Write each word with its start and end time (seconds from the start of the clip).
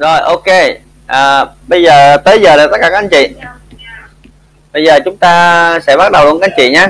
rồi 0.00 0.20
ok. 0.20 0.46
À, 1.06 1.44
bây 1.68 1.82
giờ 1.82 2.16
tới 2.24 2.40
giờ 2.40 2.56
là 2.56 2.66
tất 2.66 2.78
cả 2.80 2.90
các 2.90 2.98
anh 2.98 3.08
chị. 3.08 3.28
Bây 4.72 4.84
giờ 4.84 4.98
chúng 5.04 5.16
ta 5.16 5.78
sẽ 5.86 5.96
bắt 5.96 6.12
đầu 6.12 6.24
luôn 6.24 6.40
các 6.40 6.50
anh 6.50 6.56
chị 6.56 6.70
nhé. 6.70 6.88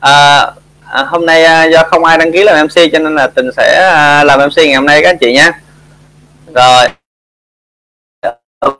À, 0.00 0.46
à, 0.86 1.04
hôm 1.04 1.26
nay 1.26 1.44
à, 1.44 1.64
do 1.64 1.82
không 1.82 2.04
ai 2.04 2.18
đăng 2.18 2.32
ký 2.32 2.44
làm 2.44 2.66
MC 2.66 2.92
cho 2.92 2.98
nên 2.98 3.14
là 3.14 3.26
tình 3.26 3.50
sẽ 3.56 3.90
à, 3.94 4.24
làm 4.24 4.40
MC 4.40 4.56
ngày 4.56 4.74
hôm 4.74 4.86
nay 4.86 5.02
các 5.02 5.10
anh 5.10 5.18
chị 5.18 5.32
nhé. 5.32 5.50
Rồi. 6.54 6.88
Ok. 8.58 8.78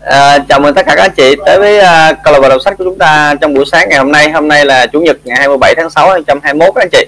À, 0.00 0.38
chào 0.48 0.60
mừng 0.60 0.74
tất 0.74 0.86
cả 0.86 0.94
các 0.96 1.02
anh 1.02 1.14
chị 1.16 1.36
tới 1.46 1.58
với 1.58 1.80
à, 1.80 2.12
câu 2.12 2.32
lạc 2.32 2.40
bộ 2.40 2.48
đọc 2.48 2.60
sách 2.64 2.74
của 2.78 2.84
chúng 2.84 2.98
ta 2.98 3.34
trong 3.40 3.54
buổi 3.54 3.64
sáng 3.72 3.88
ngày 3.88 3.98
hôm 3.98 4.12
nay. 4.12 4.30
Hôm 4.30 4.48
nay 4.48 4.64
là 4.64 4.86
chủ 4.86 5.00
nhật 5.00 5.16
ngày 5.24 5.36
27 5.38 5.74
tháng 5.74 5.90
6 5.90 6.10
2021 6.10 6.74
các 6.74 6.82
anh 6.82 6.90
chị. 6.92 7.06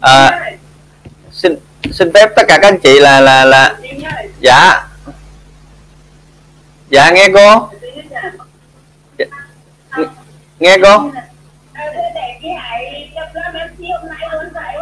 À, 0.00 0.40
xin 1.32 1.56
xin 1.92 2.12
phép 2.14 2.28
tất 2.36 2.42
cả 2.48 2.58
các 2.62 2.68
anh 2.68 2.78
chị 2.78 3.00
là 3.00 3.20
là 3.20 3.44
là 3.44 3.74
dạ. 4.40 4.88
Dạ 6.90 7.10
nghe 7.10 7.28
cô. 7.34 7.70
Dạ. 9.18 9.26
Nghe 10.58 10.76
cô. 10.82 11.10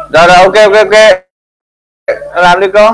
Rồi 0.09 0.27
rồi, 0.27 0.37
ok 0.37 0.55
ok 0.55 0.73
ok. 0.73 1.23
Làm 2.35 2.59
đi, 2.59 2.67
cô. 2.73 2.89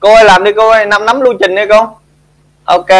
Cô 0.00 0.14
ơi, 0.14 0.24
làm 0.24 0.44
đi, 0.44 0.50
cô 0.56 0.68
ơi. 0.68 0.86
Nắm 0.86 1.06
nắm 1.06 1.20
lưu 1.20 1.34
trình 1.40 1.54
đi, 1.56 1.62
cô. 1.68 1.98
Ok. 2.64 2.90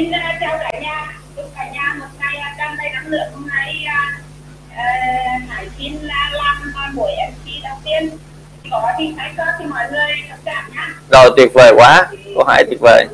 Xin 0.00 0.10
uh, 0.10 0.40
chào 0.40 0.58
cả 0.58 0.78
nhà. 0.80 1.06
Chúc 1.36 1.46
cả 1.56 1.70
nhà 1.72 1.94
một 1.98 2.06
ngày 2.20 2.36
tràn 2.58 2.76
đầy 2.78 2.90
năng 2.90 3.06
lượng. 3.06 3.32
Hôm 3.34 3.48
nay 3.48 3.84
uh, 3.86 5.50
hải 5.50 5.68
xin 5.78 5.92
là 6.02 6.30
làm 6.32 6.72
buổi 6.96 7.12
mc 7.30 7.62
đầu 7.62 7.78
tiên. 7.84 8.18
Có 8.70 8.92
thì 8.98 9.14
hãy 9.18 9.34
có 9.36 9.44
thì 9.58 9.64
mọi 9.64 9.90
người 9.90 10.06
thông 10.30 10.38
cảm 10.44 10.70
nhá. 10.74 10.88
Rồi 11.10 11.30
tuyệt 11.36 11.50
vời 11.54 11.72
quá. 11.76 12.06
Cô 12.36 12.44
hải 12.44 12.64
tuyệt 12.64 12.80
vời. 12.80 13.06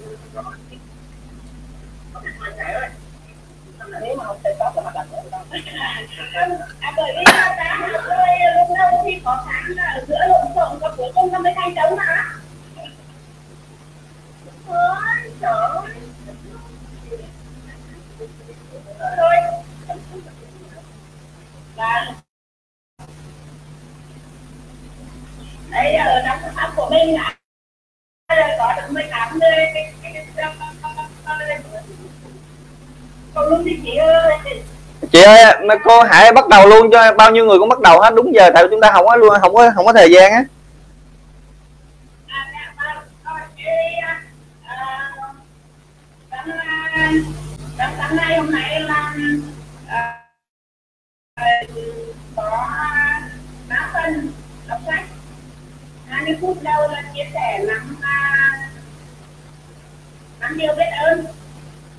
À, 6.80 6.92
bởi 6.96 7.12
vì 7.18 7.24
ta 7.34 7.88
lúc 8.56 8.68
đầu 8.78 9.02
thì 9.04 9.20
khó 9.24 9.44
khăn 9.46 9.64
là 9.66 10.00
giữa 10.08 10.26
lộn 10.28 10.46
xộn 10.54 10.78
và 10.80 10.90
cuối 10.96 11.12
cùng 11.14 11.32
nó 11.32 11.38
mới 11.38 11.52
thành 11.56 11.74
trống 11.74 11.96
mà. 11.96 12.24
Ôi, 14.68 15.32
trời 15.40 15.50
ơi. 18.98 19.40
Rồi. 19.88 19.96
Và 21.76 22.14
đây 25.70 25.94
ở 25.94 26.22
trong 26.26 26.38
pháp 26.54 26.72
của 26.76 26.90
mình 26.90 27.14
là 27.14 27.34
có 28.58 28.74
được 28.76 28.92
18 28.92 29.38
người 29.38 29.50
cái 29.74 29.92
cái 30.02 30.26
cái 30.36 30.52
còn 33.34 33.48
luôn 33.48 33.64
đi 33.64 33.80
chị 33.84 33.96
ơi 33.96 34.38
chị 35.12 35.22
ơi 35.22 35.54
mà 35.64 35.74
cô 35.84 36.02
hãy 36.02 36.32
bắt 36.32 36.48
đầu 36.48 36.66
luôn 36.66 36.90
cho 36.92 37.12
bao 37.12 37.30
nhiêu 37.30 37.46
người 37.46 37.58
cũng 37.58 37.68
bắt 37.68 37.80
đầu 37.80 38.00
hết 38.00 38.14
đúng 38.14 38.34
giờ 38.34 38.50
tại 38.54 38.64
chúng 38.70 38.80
ta 38.80 38.92
không 38.92 39.06
có 39.06 39.16
luôn 39.16 39.40
không 39.40 39.54
có 39.54 39.70
không 39.74 39.86
có 39.86 39.92
thời 39.92 40.10
gian 40.10 40.32
á 40.32 40.44
trong 47.78 47.90
sáng 47.98 48.16
nay 48.16 48.36
hôm 48.36 48.50
nay 48.50 48.75
à, 49.86 50.26
có 52.36 52.68
ba 53.68 54.10
đọc 54.68 54.80
sách 54.86 55.04
20 56.08 56.36
phút 56.40 56.62
đầu 56.62 56.88
là 56.88 57.02
chia 57.14 57.24
sẻ 57.34 57.58
lắm 57.58 57.96
lắm 60.40 60.58
điều 60.58 60.74
biết 60.74 60.90
ơn 60.98 61.24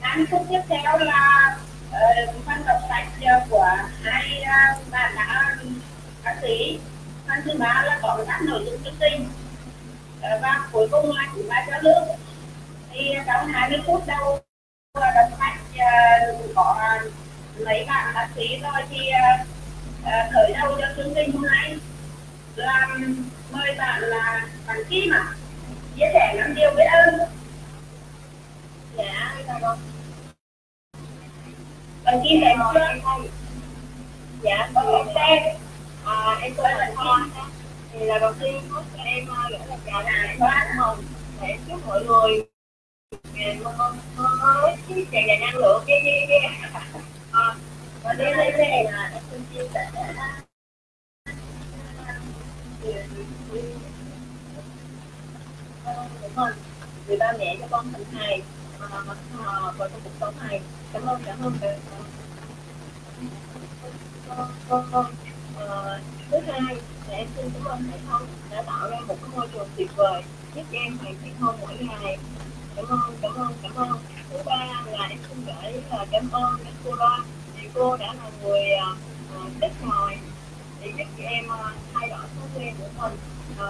20 0.01 0.25
phút 0.31 0.45
tiếp 0.49 0.61
theo 0.69 0.97
là 0.97 1.57
uh, 1.89 2.65
đọc 2.65 2.77
sách 2.89 3.07
của 3.49 3.77
hai 4.03 4.41
uh, 4.41 4.91
bạn 4.91 5.13
đã 5.15 5.55
bác 6.23 6.35
sĩ 6.41 6.79
phần 7.27 7.39
thứ 7.45 7.51
ba 7.59 7.83
là 7.85 7.99
có 8.01 8.23
các 8.27 8.41
nội 8.41 8.65
dung 8.65 8.83
chương 8.83 8.95
trình 8.99 9.25
và 10.21 10.67
cuối 10.71 10.87
cùng 10.91 11.15
là 11.15 11.27
chúng 11.35 11.49
ta 11.49 11.65
cho 11.67 11.81
nước 11.81 12.01
thì 12.91 13.13
trong 13.27 13.47
20 13.47 13.79
phút 13.85 14.07
đầu 14.07 14.39
là 14.99 15.11
đọc 15.15 15.39
sách 15.39 15.59
uh, 15.73 16.55
có 16.55 16.77
à, 16.79 16.99
mấy 17.65 17.85
bạn 17.87 18.13
bác 18.15 18.27
sĩ 18.35 18.59
rồi 18.61 18.81
thì 18.89 19.07
à, 19.07 19.45
à, 20.05 20.29
khởi 20.33 20.53
đầu 20.53 20.77
cho 20.81 20.87
chương 20.97 21.13
trình 21.15 21.31
hôm 21.31 21.45
nay. 21.45 21.77
Là 22.55 22.87
mời 23.51 23.75
bạn 23.77 24.01
là 24.01 24.41
bạn 24.67 24.77
Kim 24.89 25.13
à 25.13 25.25
chia 25.97 26.05
sẻ 26.13 26.33
năm 26.37 26.55
điều 26.55 26.71
biết 26.77 26.83
ơn. 26.83 27.19
Dạ 28.97 29.35
chào 29.47 29.59
con 29.61 29.77
bạn 32.03 32.21
Kim 32.23 32.41
dạ, 32.41 32.47
em 32.47 32.59
chưa 32.73 32.79
dạ 34.43 34.69
con 34.75 35.07
em. 35.07 35.07
Xem 35.15 35.55
à, 36.05 36.37
em 36.41 36.53
tên 36.57 36.77
là 36.77 36.87
Kim 36.87 37.31
thì 37.93 38.05
là 38.05 38.19
đầu 38.19 38.33
tiên 38.39 38.61
em 39.05 39.25
gửi 39.25 39.59
lời 39.59 39.77
chào 39.85 40.03
đến 40.03 40.39
bạn 40.39 40.67
của 40.77 40.95
mình 40.95 41.07
để 41.41 41.57
chúc 41.69 41.87
mọi 41.87 42.03
người 42.05 42.43
người 57.07 57.17
ba 57.17 57.33
mẹ 57.39 57.57
cho 57.59 57.67
con 57.71 57.85
thành 57.93 58.03
hài 58.13 58.41
và 59.77 59.89
trong 59.89 60.01
cuộc 60.03 60.09
sống 60.19 60.33
này 60.47 60.61
cảm 60.93 61.05
ơn 61.05 61.21
cảm 61.25 61.37
ơn 61.41 61.57
con 64.69 65.05
thứ 66.31 66.37
hai 66.47 66.75
là 67.09 67.15
em 67.15 67.27
xin 67.35 67.49
cảm 67.53 67.63
ơn 67.63 67.83
thầy 67.91 67.99
thông 68.09 68.27
đã 68.51 68.61
tạo 68.61 68.89
ra 68.89 68.99
một 69.07 69.15
cái 69.21 69.29
môi 69.35 69.47
trường 69.53 69.67
tuyệt 69.77 69.89
vời 69.95 70.21
giúp 70.55 70.63
em 70.71 70.97
hoàn 70.97 71.15
thiện 71.23 71.35
hơn 71.39 71.55
mỗi 71.61 71.77
ngày 71.77 72.17
cảm 72.77 72.85
ơn 72.89 73.17
cảm 73.21 73.33
ơn 73.33 73.53
cảm 73.63 73.75
ơn. 73.75 73.99
Thứ 74.29 74.37
ba 74.45 74.83
là 74.91 75.07
em 75.09 75.19
xin 75.29 75.45
gửi 75.45 75.81
cảm 76.11 76.29
ơn 76.31 76.57
đến 76.65 76.73
cô 76.85 76.95
Loan 76.95 77.21
vì 77.55 77.69
cô 77.73 77.97
đã 77.97 78.13
là 78.13 78.29
người 78.43 78.61
uh, 79.35 79.51
tích 79.61 79.71
ngồi 79.85 80.17
để 80.81 80.93
giúp 80.97 81.03
chị 81.17 81.23
em 81.23 81.45
uh, 81.45 81.75
thay 81.93 82.09
đổi 82.09 82.19
thói 82.19 82.47
quen 82.55 82.75
của 82.79 82.87
mình 83.01 83.17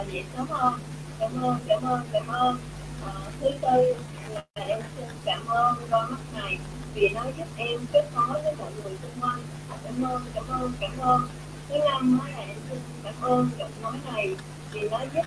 uh, 0.01 0.07
dễ 0.11 0.23
sớm 0.37 0.47
hơn 0.49 0.73
cảm 1.19 1.43
ơn 1.43 1.57
cảm 1.67 1.83
ơn 1.83 2.01
cảm 2.11 2.27
ơn 2.27 2.57
uh, 3.05 3.33
thứ 3.41 3.49
tư 3.61 3.93
là 4.33 4.43
em 4.55 4.79
xin 4.97 5.07
cảm 5.25 5.45
ơn 5.47 5.75
đôi 5.89 6.07
mắt 6.09 6.19
này 6.33 6.57
vì 6.93 7.09
nó 7.09 7.23
giúp 7.37 7.47
em 7.57 7.79
kết 7.91 8.05
nối 8.15 8.41
với 8.43 8.55
mọi 8.55 8.71
người 8.83 8.97
xung 9.01 9.21
quanh 9.21 9.39
cảm 9.83 10.03
ơn 10.03 10.21
cảm 10.33 10.43
ơn 10.49 10.71
cảm 10.79 10.97
ơn 10.99 11.27
thứ 11.69 11.75
năm 11.85 12.19
là 12.25 12.39
em 12.39 12.57
xin 12.69 12.79
cảm 13.03 13.13
ơn 13.21 13.49
giọng 13.59 13.71
nói 13.81 13.93
này. 14.13 14.35
Vì 14.71 14.89
nó 14.89 14.99
giúp 15.13 15.21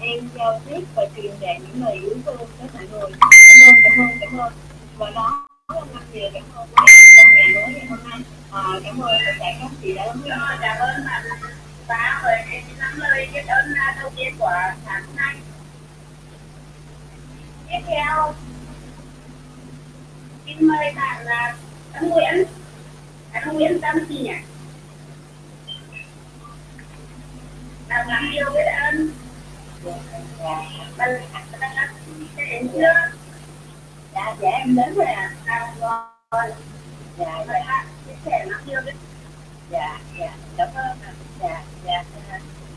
em 0.00 0.28
ờ, 0.34 0.38
giao 0.38 0.60
tiếp 0.68 0.86
và 0.94 1.06
truyền 1.16 1.32
đạt 1.40 1.56
những 1.60 1.84
lời 1.84 1.96
yêu 1.96 2.16
thương 2.24 2.48
tới 2.58 2.68
mọi 2.74 2.86
người 2.90 3.10
cảm 3.20 3.66
ơn 3.66 3.74
cảm 3.84 3.98
ơn 3.98 4.18
cảm 4.20 4.38
ơn. 4.38 4.52
Và 4.98 5.10
đó 5.10 5.46
là 5.68 5.80
một 5.80 6.00
điều 6.12 6.30
cảm 6.34 6.42
ơn 6.54 6.68
của 6.68 6.84
em 6.86 7.04
trong 7.16 7.34
ngày 7.34 7.48
mới 7.54 7.74
ngày 7.74 7.86
hôm 7.86 8.10
nay. 8.10 8.20
À, 8.52 8.62
cảm 8.84 9.00
ơn 9.00 9.16
tất 9.26 9.32
cả 9.38 9.46
các 9.60 9.70
chị 9.82 9.92
đã 9.94 10.06
lắng 10.06 10.20
nghe. 10.24 10.36
Cảm 10.60 10.76
ơn 10.78 11.04
bạn 11.06 11.22
và 11.86 12.20
rồi 12.24 12.32
em 12.50 12.62
lắng 12.78 12.94
lời 12.96 13.28
biết 13.32 13.46
ơn 13.46 13.74
đầu 14.00 14.10
tiên 14.16 14.34
của 14.38 14.52
sáng 14.86 15.02
nay. 15.16 15.36
Tiếp 17.68 17.80
theo 17.86 18.34
xin 20.46 20.68
mời 20.68 20.92
bạn 20.96 21.26
là 21.26 21.54
anh 21.92 22.08
Nguyễn. 22.08 22.44
Anh 23.32 23.54
Nguyễn 23.54 23.80
Tâm 23.80 23.96
gì 24.08 24.18
nhỉ 24.18 24.34
làm 27.88 28.08
làm 28.08 28.30
điều 28.32 28.50
biết 28.54 28.70
ơn 28.90 29.10
mình 29.84 29.94
em 32.36 32.68
trước, 32.68 32.80
dạ 34.14 34.36
dạ 34.40 34.50
em 34.50 34.76
đến 34.76 34.94
rồi 34.94 35.06
à 35.06 35.32
à 35.44 35.74
rồi 35.80 36.50
dạ 37.18 37.44
vậy 37.46 37.60
ha 37.60 37.86
chia 38.06 38.12
sẻ 38.24 38.46
nó 38.50 38.58
chưa 38.66 38.80
biết 38.86 38.92
dạ 39.70 39.98
dạ 40.18 40.36
cảm 40.56 40.68
ơn 40.74 40.98
dạ 41.40 41.62
dạ 41.84 42.04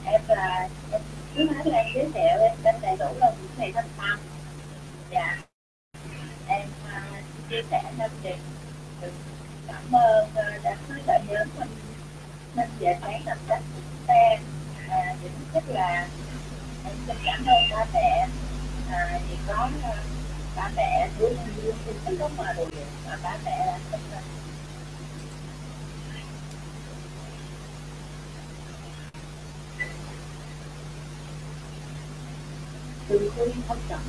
em 0.05 0.21
là 0.27 0.69
em 0.91 1.01
cứ 1.35 1.43
nói 1.43 1.65
là 1.65 1.77
em 1.77 1.87
giới 1.95 2.09
thiệu 2.13 2.39
em 2.41 2.57
đến 2.63 2.75
đầy 2.81 2.95
đủ 2.99 3.05
là 3.19 3.31
những 3.41 3.51
ngày 3.57 3.71
tâm 3.75 3.85
dạ 5.11 5.37
em 6.47 6.67
chia 7.49 7.61
sẻ 7.71 7.83
năm 7.97 8.09
điều 8.23 8.35
cảm 9.67 9.91
ơn 9.91 10.29
đã 10.63 10.75
tới 10.89 11.01
đại 11.07 11.21
nhớ 11.27 11.45
mình 11.59 11.69
mình 12.55 12.69
về 12.79 12.97
sáng 13.01 13.21
đọc 13.25 13.37
sách 13.47 13.61
em 14.07 14.39
à, 14.89 15.15
những 15.23 15.31
rất 15.53 15.63
là 15.67 16.07
ba 17.73 17.85
mẹ 17.93 18.27
à, 18.91 19.19
thì 19.29 19.35
có 19.47 19.69
ờ, 19.83 19.97
ba 20.55 20.69
mẹ 20.75 21.09
luôn 21.19 21.33
luôn 21.63 21.75
tin 21.85 21.95
tức 22.05 22.15
lúc 22.19 22.31
mà 22.37 22.53
rồi 22.53 22.67
mà 23.07 23.17
ba 23.23 23.37
mẹ 23.45 23.65
là 23.65 23.79
tức 23.91 23.97
là 24.11 24.21
từ 33.07 33.31
khi 33.35 33.61
không 33.67 33.77
chọn 33.89 33.99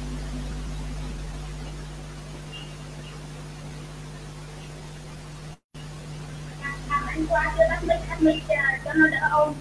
anh 7.07 7.27
qua 7.29 7.55
cho 7.59 7.65
bác 7.71 7.85
Minh, 7.85 8.01
anh 8.09 8.25
Minh 8.25 8.41
cho 8.85 8.93
nó 8.95 9.07
đỡ 9.09 9.29
ôm 9.31 9.55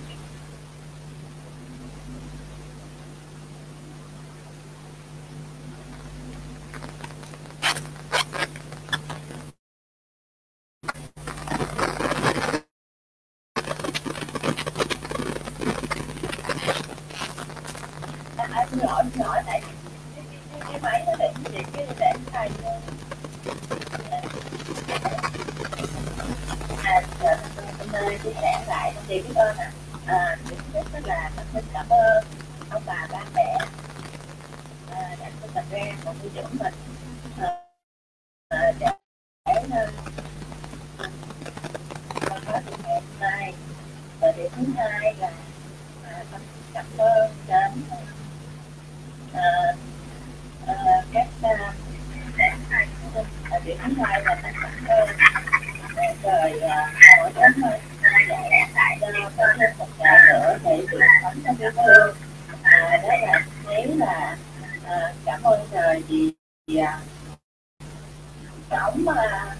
cổng 68.73 69.05
mà 69.05 69.55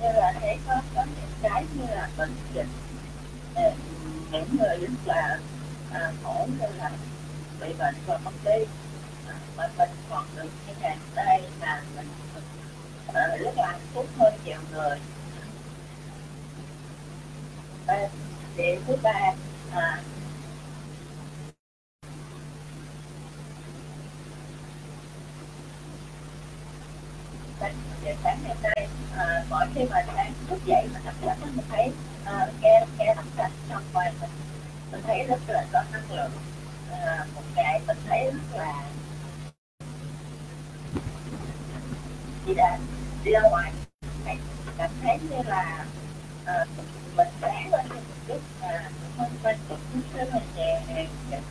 như 0.00 0.08
là 0.12 0.32
thấy 0.40 0.58
có 0.66 0.80
có 0.94 1.04
những 1.04 1.30
cái 1.42 1.64
như 1.74 1.86
là 1.94 2.08
bệnh 2.18 2.34
dịch 2.54 2.66
những 4.30 4.56
người 4.58 4.76
rất 4.76 4.88
là 5.04 5.38
à, 5.92 6.12
khổ 6.22 6.46
như 6.60 6.66
là 6.78 6.90
bị 7.60 7.74
bệnh 7.78 7.94
và 8.06 8.18
mất 8.18 8.30
đi. 8.44 8.64
À, 9.28 9.34
mà 9.56 9.68
mình 9.78 9.90
còn 10.10 10.24
được 10.36 10.48
như 10.66 10.74
ngày 10.80 10.96
đây 11.14 11.42
mà 11.60 11.82
mình 11.96 12.08
à, 13.14 13.36
rất 13.40 13.56
là 13.56 13.66
hạnh 13.66 13.80
phúc 13.94 14.06
hơn 14.18 14.34
nhiều 14.44 14.60
người. 14.72 14.98
À, 17.86 18.08
điểm 18.56 18.82
thứ 18.86 18.96
ba 19.02 19.32
à, 19.72 20.02
sáng 28.24 28.38
ngày 28.44 28.56
nay 28.62 28.88
à, 29.16 29.44
mỗi 29.50 29.66
khi 29.74 29.80
mà 29.90 30.04
sáng 30.16 30.32
thức 30.48 30.58
dậy 30.64 30.88
mà 30.94 31.00
cảm 31.04 31.14
lắm 31.22 31.36
mình 31.42 31.66
thấy 31.68 31.92
à, 32.24 32.46
nghe 32.60 32.86
nghe 32.98 33.06
âm 33.16 33.24
thanh 33.36 33.50
trong 33.68 33.82
ngoài 33.92 34.12
mình 34.20 34.30
mình 34.92 35.00
thấy 35.06 35.24
rất 35.28 35.40
là 35.48 35.64
có 35.72 35.82
năng 35.92 36.10
lượng. 36.16 36.30
À, 36.92 37.26
một 37.34 37.42
ngày 37.56 37.80
mình 37.86 37.98
thấy 38.08 38.24
rất 38.24 38.58
là 38.58 38.84
đi 42.46 42.54
ra 42.54 42.78
đi 43.24 43.32
ra 43.32 43.40
ngoài 43.50 43.72
cảm 44.78 44.90
thấy 45.02 45.18
như 45.30 45.36
là 45.48 45.84
à, 46.44 46.66
mình 47.16 47.28
sáng 47.40 47.70
lên 47.72 47.86
một 47.88 48.00
chút 48.28 48.40
à, 48.60 48.90
không 49.16 49.30
quanh 49.42 49.58
cũng 49.68 49.78
chút 49.94 50.00
rất 50.16 50.28
là 50.32 50.40
nhẹ 50.56 50.80
nhàng 51.30 51.42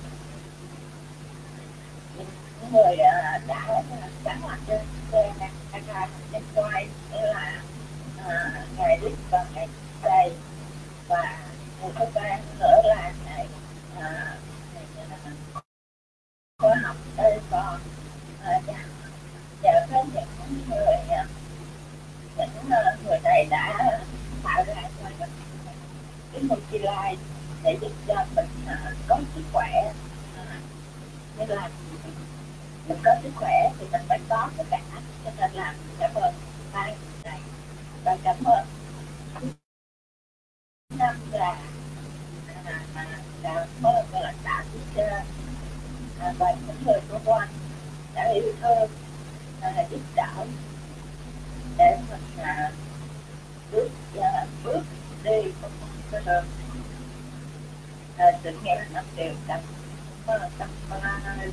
người 2.72 2.96
à, 2.98 3.40
đã 3.48 3.68
đã 3.68 4.08
sáng 4.26 4.42
cho 4.42 4.58
trên 4.68 4.80
xe 5.12 5.34
đang 5.72 5.84
ra 5.88 6.08
quay 6.56 6.88
như 7.12 7.18
là 7.22 7.62
à, 8.28 8.66
ngày 8.78 9.00
đích 9.02 9.14
và 9.32 9.46
ngày 9.56 9.68
đây 10.04 10.32
và 11.08 11.38
một 11.82 11.90
thứ 12.00 12.06
ba 12.16 12.38
nữa 12.60 12.82
là 12.84 13.12
ngày 13.26 13.48
à, 14.00 14.38
khoa 16.60 16.76
học 16.84 16.96
đây 17.18 17.40
còn 17.52 17.80
à, 18.44 18.60
nhờ 19.64 19.86
có 19.92 20.04
những 20.14 20.64
người 20.70 20.96
những 22.38 22.70
người 23.06 23.20
này 23.24 23.46
đã 23.50 23.92
tạo 24.44 24.64
ra 24.68 24.82
cho 25.04 25.10
mình 26.42 26.60
cái 26.72 26.80
lai 26.80 27.18
để 27.64 27.78
giúp 27.82 27.92
cho 28.08 28.26
mình 28.36 28.48
có 29.08 29.20
sức 29.36 29.44
khỏe 29.54 29.94
như 31.38 31.46
là 31.46 31.70
mình 32.90 33.00
có 33.04 33.12
sức 33.24 33.32
khỏe 33.36 33.72
thì 33.80 33.86
mình 33.92 34.02
phải 34.08 34.20
có 34.30 34.50
tất 34.58 34.64
cả 34.70 34.82
cho 35.26 35.32
nên 35.38 35.52
là 35.52 35.76
cảm 36.00 36.14
ơn. 36.14 36.34
Hai 36.74 36.96
này 37.24 37.40
và 38.04 38.18
cảm 38.24 38.36
ơn. 38.44 38.66
Năm 40.98 41.16
là 41.32 41.58
cảm 43.44 43.84
ơn 43.84 44.06
và 44.12 44.20
là 44.22 44.34
đã 44.44 44.64
cha 44.96 45.04
à, 45.04 45.24
à, 46.20 46.34
và 46.40 46.52
những 46.68 46.84
người 46.86 47.00
xung 47.10 47.22
quanh 47.26 47.50
đã 48.14 48.32
yêu 48.34 48.54
thương, 48.62 48.90
và 49.62 49.86
giúp 49.90 50.02
đỡ 50.16 50.46
để 51.78 51.98
mình 52.10 52.46
à, 52.46 52.72
bước 53.72 53.90
bước 54.64 54.82
đi 55.24 55.52
một 55.62 55.70
con 56.12 56.26
đường. 56.26 56.46
Sự 58.44 58.58
nghe 58.64 58.86
năm 58.94 59.06
điều 59.16 59.34
cảm 59.48 59.60
tâm 60.58 60.70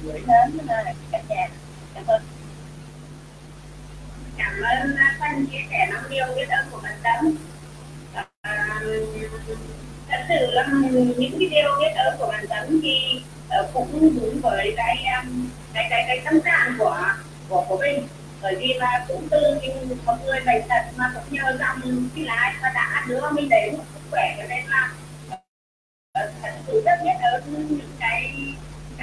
gửi 0.02 0.22
đến 0.26 0.66
cả 1.12 1.22
nhà 1.28 1.48
cảm 1.94 2.06
ơn. 2.06 2.22
cảm 4.38 4.62
ơn 4.62 4.96
phân 5.20 5.46
chia 5.46 5.58
sẻ 5.70 5.86
năm 5.92 6.04
điều 6.10 6.26
biết 6.36 6.48
ơn 6.48 6.66
của 6.70 6.80
bạn 6.82 6.98
Tấn 7.02 7.36
thật 10.08 10.24
sự 10.28 10.46
là 10.50 10.66
những 11.16 11.32
cái 11.38 11.48
điều 11.50 11.70
biết 11.80 11.94
ơn 11.96 12.16
của 12.18 12.26
bạn 12.26 12.46
Tấn 12.48 12.80
thì 12.82 13.22
cũng 13.72 14.14
đúng 14.20 14.40
với 14.42 14.74
cái 14.76 15.04
cái 15.74 15.86
cái 15.90 16.04
cái 16.06 16.20
tâm 16.24 16.40
trạng 16.40 16.74
của 16.78 17.14
của 17.48 17.64
của 17.68 17.78
mình 17.78 18.06
bởi 18.42 18.56
vì 18.60 18.74
là 18.74 19.04
cũng 19.08 19.28
từ 19.30 19.60
những 19.62 19.98
một 20.06 20.16
người 20.24 20.40
bệnh 20.46 20.62
tật 20.68 20.82
mà 20.96 21.12
cũng 21.14 21.24
nhờ 21.30 21.56
rằng 21.58 21.80
cái 22.16 22.24
lái 22.24 22.54
và 22.62 22.72
đã 22.74 23.04
đưa 23.08 23.30
mình 23.30 23.48
đến 23.48 23.76
một 23.76 23.84
sức 23.94 24.00
khỏe 24.10 24.34
cho 24.38 24.44
nên 24.48 24.64
là 24.66 24.90
thật 26.12 26.52
sự 26.66 26.82
rất 26.84 27.00
biết 27.04 27.16
ơn 27.32 27.42
những 27.68 27.90
cái 28.00 28.34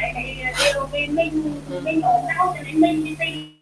cái 0.04 0.14
cái 0.14 0.54
ờ, 0.54 0.74
điều 0.74 0.88
vì 0.92 1.08
mình 1.08 1.62
mình 1.84 2.02
ốm 2.02 2.22
đau 2.28 2.54
cho 2.58 2.64
nên 2.64 2.80
mình 2.80 3.06
đi 3.06 3.16
tìm 3.20 3.60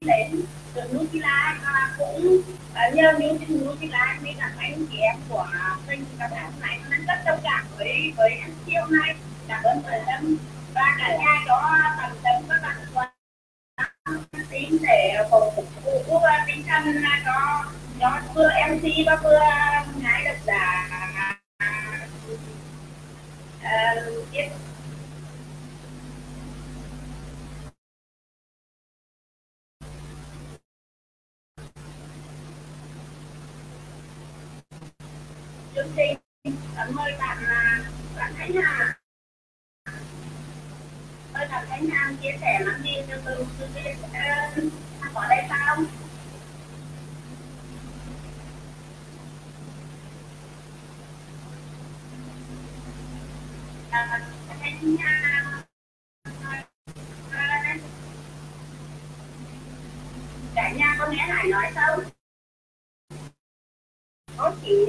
đến 0.00 0.42
được 0.74 0.94
Nutrilite 0.94 1.54
và 1.64 1.94
cũng 1.98 2.26
uh, 2.26 2.94
nhờ 2.94 3.12
những 3.18 3.38
cái 3.38 3.48
Nutrilite 3.48 4.18
nên 4.22 4.36
là 4.38 4.52
anh 4.58 4.86
chị 4.90 4.98
em 4.98 5.16
của 5.28 5.46
mình 5.86 6.04
các 6.18 6.30
bạn 6.30 6.52
này 6.60 6.78
nên 6.90 7.06
rất 7.06 7.22
đồng 7.26 7.38
cảm 7.42 7.66
với 7.78 8.12
với 8.16 8.30
anh 8.42 8.52
chị 8.66 8.72
hôm 8.74 8.96
nay. 8.96 9.14
Cảm 9.48 9.62
ơn 9.62 9.82
thời 9.86 10.00
tâm 10.06 10.36
và 10.74 10.96
cả 10.98 11.16
nhà 11.16 11.44
có 11.48 11.78
tầm 12.00 12.10
tâm 12.22 12.42
các 12.48 12.62
bạn 12.62 12.76
quan 12.94 13.08
tín 14.50 14.76
để 14.82 15.16
phục 15.30 15.54
vụ 15.84 16.02
quốc 16.08 16.22
tinh 16.46 16.62
thần 16.66 16.84
cho 17.24 17.64
cho 18.00 18.20
vừa 18.34 18.48
MC 18.68 19.06
và 19.06 19.16
vừa 19.16 19.40
ngài 20.02 20.24
được 20.24 20.38
là 20.46 20.88
uh, 23.64 24.32
tiếp 24.32 24.48
chương 35.74 35.88
trình 35.96 36.18
mời 36.94 37.12
bạn 37.18 37.38
bạn 38.16 38.32
Khánh 38.36 38.52
Hà 38.52 38.98
mời 41.32 41.48
bạn 41.48 41.64
Khánh 42.24 42.32
Hà 42.32 42.38
chia 42.38 42.38
sẻ 42.40 42.60
lắng 42.60 42.80
nghe 42.82 43.02
cho 43.08 43.16
từ 43.24 43.46
từ 43.58 43.66
có 45.14 45.26
đây 45.28 45.44
không 45.48 45.84
à, 53.90 54.20
Khánh 54.60 54.96
Hà 55.00 55.42
cả 60.54 60.70
nhà 60.76 60.96
có 60.98 61.06
nghe 61.10 61.18
Hải 61.18 61.46
nói 61.46 61.72
không? 61.74 62.04
Có 64.36 64.52
chị 64.62 64.86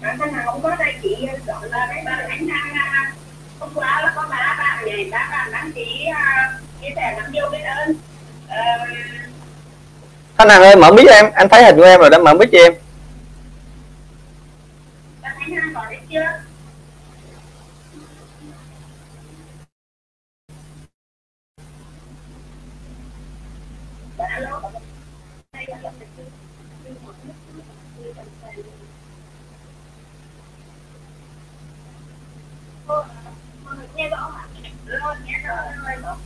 bản 0.00 0.18
thân 0.18 0.32
nào 0.32 0.42
không 0.46 0.62
có 0.62 0.76
đây 0.76 0.94
chị 1.02 1.26
gọi 1.46 1.68
là 1.68 1.86
cái 1.90 2.02
bà 2.06 2.26
khánh 2.28 2.46
năng 2.46 2.76
hôm 3.60 3.70
qua 3.74 4.02
nó 4.02 4.12
có 4.14 4.28
ba 4.30 4.54
ba 4.58 4.82
ngày 4.86 4.96
để 4.96 5.08
các 5.10 5.28
bạn 5.30 5.52
đăng 5.52 5.72
ký 5.72 6.06
uh, 6.10 6.60
chia 6.80 6.88
sẻ 6.96 7.14
nắm 7.16 7.32
điều 7.32 7.50
biết 7.50 7.62
ơn 7.62 7.90
uh, 7.90 7.98
anh 10.46 10.50
Hằng 10.50 10.62
ơi, 10.62 10.76
mở 10.76 10.92
mic 10.92 11.06
cho 11.06 11.12
em. 11.12 11.30
Anh 11.34 11.48
thấy 11.48 11.64
hình 11.64 11.76
của 11.76 11.82
em 11.84 12.00
rồi 12.00 12.10
đó, 12.10 12.18
mở 12.18 12.34
mic 12.34 12.48
cho 12.52 12.58
em 12.58 12.74
các 15.22 15.34
anh 15.40 15.50
Hằng 15.50 15.74
có 15.74 15.86
biết 15.90 15.98
chưa 16.10 16.46
Alo. 24.18 24.60
nghe 33.96 34.08
rõ 34.08 34.30
hả? 34.34 34.46
Rồi, 34.86 35.14
nghe 35.24 35.38
rõ 35.46 35.56
rồi 35.84 35.96
đó. 36.02 36.16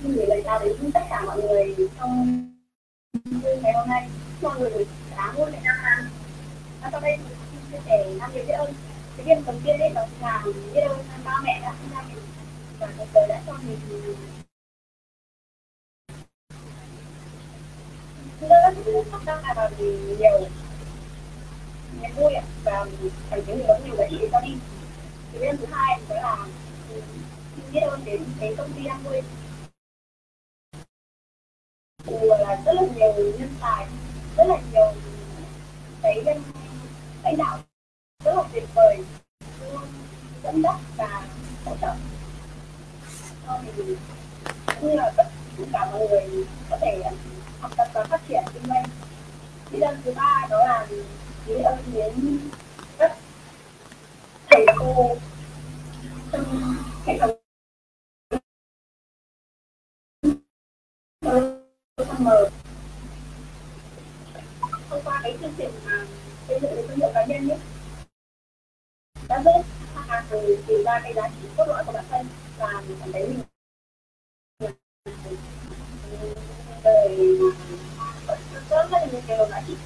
Xin 0.00 0.12
gửi 0.12 0.26
lời 0.26 0.42
chào 0.44 0.58
đến 0.64 0.90
tất 0.94 1.00
cả 1.10 1.20
mọi 1.20 1.42
người 1.42 1.74
trong 1.98 2.44
ngày 3.62 3.72
hôm 3.72 3.88
nay. 3.88 4.08
Mọi 4.42 4.60
người 4.60 4.86
đã 5.16 5.32
mua 5.32 5.46
để 5.46 5.58
năm 5.64 5.76
hàng. 5.82 6.04
Và 6.82 6.88
sau 6.92 7.00
đây 7.00 7.16
mình 7.16 7.36
xin 7.52 7.60
chia 7.72 7.78
sẻ 7.86 8.10
năm 8.18 8.30
điều 8.34 8.44
biết 8.44 8.52
ơn. 8.52 8.72
Cái 9.16 9.26
điểm 9.26 9.44
đầu 9.46 9.56
tiên 9.64 9.76
đấy 9.78 9.90
đó 9.94 10.06
là 10.20 10.42
biết 10.74 10.80
ơn 10.80 10.98
ba 11.24 11.40
mẹ 11.44 11.60
đã 11.62 11.74
sinh 11.80 11.90
ra 11.94 12.02
mình 12.02 12.22
và 12.80 12.88
cuộc 12.98 13.06
đời 13.14 13.28
đã 13.28 13.40
cho 13.46 13.52
mình 13.52 13.78
rất 18.40 18.48
rất 18.50 19.54
là 19.56 19.70
nhiều 19.78 20.48
niềm 22.00 22.10
vui 22.16 22.32
và 22.64 22.86
thành 23.30 23.42
những 23.46 23.68
lớn 23.68 23.82
nhiều 23.84 23.96
giá 23.98 24.06
trị 24.10 24.28
cho 24.32 24.40
đi 24.40 24.52
thì 25.32 25.38
bên 25.38 25.56
thứ 25.56 25.66
hai 25.70 26.00
đó 26.08 26.14
là 26.14 26.36
biết 27.72 27.80
ơn 27.80 28.04
đến 28.04 28.24
cái 28.40 28.54
công 28.56 28.72
ty 28.72 28.86
ăn 28.86 29.02
vui 29.02 29.22
là 32.38 32.60
rất 32.66 32.72
là 32.72 32.82
nhiều 32.96 33.12
nhân 33.38 33.54
tài 33.60 33.86
rất 34.36 34.44
là 34.48 34.56
nhiều 34.72 34.92
cái 36.28 36.38
lãnh 37.24 37.36
đạo 37.36 37.58
rất 38.24 38.34
là 38.36 38.42
tuyệt 38.52 38.64
vời 38.74 38.98
dẫn 40.42 40.62
dắt 40.62 40.76
và 40.96 41.22
hỗ 41.64 41.76
trợ. 41.80 41.86
Ờ, 41.86 41.96
Cho 43.46 43.58
mình 43.76 43.96
cũng 44.66 44.88
như 44.88 44.96
là 44.96 45.12
tất 45.16 45.26
cả 45.72 45.90
mọi 45.90 46.08
người 46.08 46.46
có 46.70 46.78
thể 46.80 47.02
học 47.60 47.72
tập 47.76 47.88
và 47.94 48.04
phát 48.04 48.20
triển 48.28 48.42
kinh 48.54 48.62
doanh. 48.66 48.84
Lý 49.70 49.80
ơn 49.80 50.00
thứ 50.04 50.12
ba 50.16 50.46
đó 50.50 50.58
là 50.58 50.86
biết 51.46 51.62
ơn 51.64 51.78
đến 51.94 52.38
các 52.98 53.16
thầy 54.50 54.66
cô 54.78 55.16
trong 56.32 56.44
hệ 57.06 57.18
thống 57.18 57.30
mờ 62.18 62.50
thông 64.90 65.00
qua 65.04 65.20
cái 65.22 65.36
chương 65.40 65.54
trình 65.58 65.70
mà 65.84 66.06
xây 66.48 66.58
dựng 66.62 66.70
thương 66.88 66.96
hiệu 66.96 67.10
cá 67.14 67.24
nhân 67.24 67.48
ấy 67.48 67.58
đã 69.28 69.42
giúp 69.44 69.64
khách 69.94 70.04
hàng 70.08 70.24
tìm 70.66 70.82
ra 70.84 71.00
cái 71.02 71.14
giá 71.14 71.28
trị 71.28 71.48
cốt 71.56 71.64
lõi 71.68 71.84
của 71.84 71.92
bản 71.92 72.04
thân 72.10 72.26
và 72.58 72.82
mình 72.88 72.96
cảm 73.00 73.12
thấy 73.12 73.28
mình 73.28 73.40
đời 76.84 77.28
rất 78.70 78.92
là 78.92 79.06
nhiều 79.12 79.20
điều 79.28 79.48
giá 79.50 79.62
trị 79.66 79.76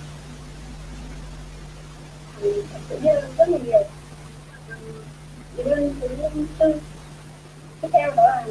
thì 2.41 2.63
tự 2.89 2.99
nhiên 2.99 3.15
rất 3.39 3.49
là 3.49 3.59
nhiều 3.59 3.83
thì 5.57 5.63
đơn 5.65 5.95
thứ 6.01 6.47
tư 6.59 6.81
tiếp 7.81 7.89
theo 7.93 8.11
đó 8.17 8.23
là 8.23 8.47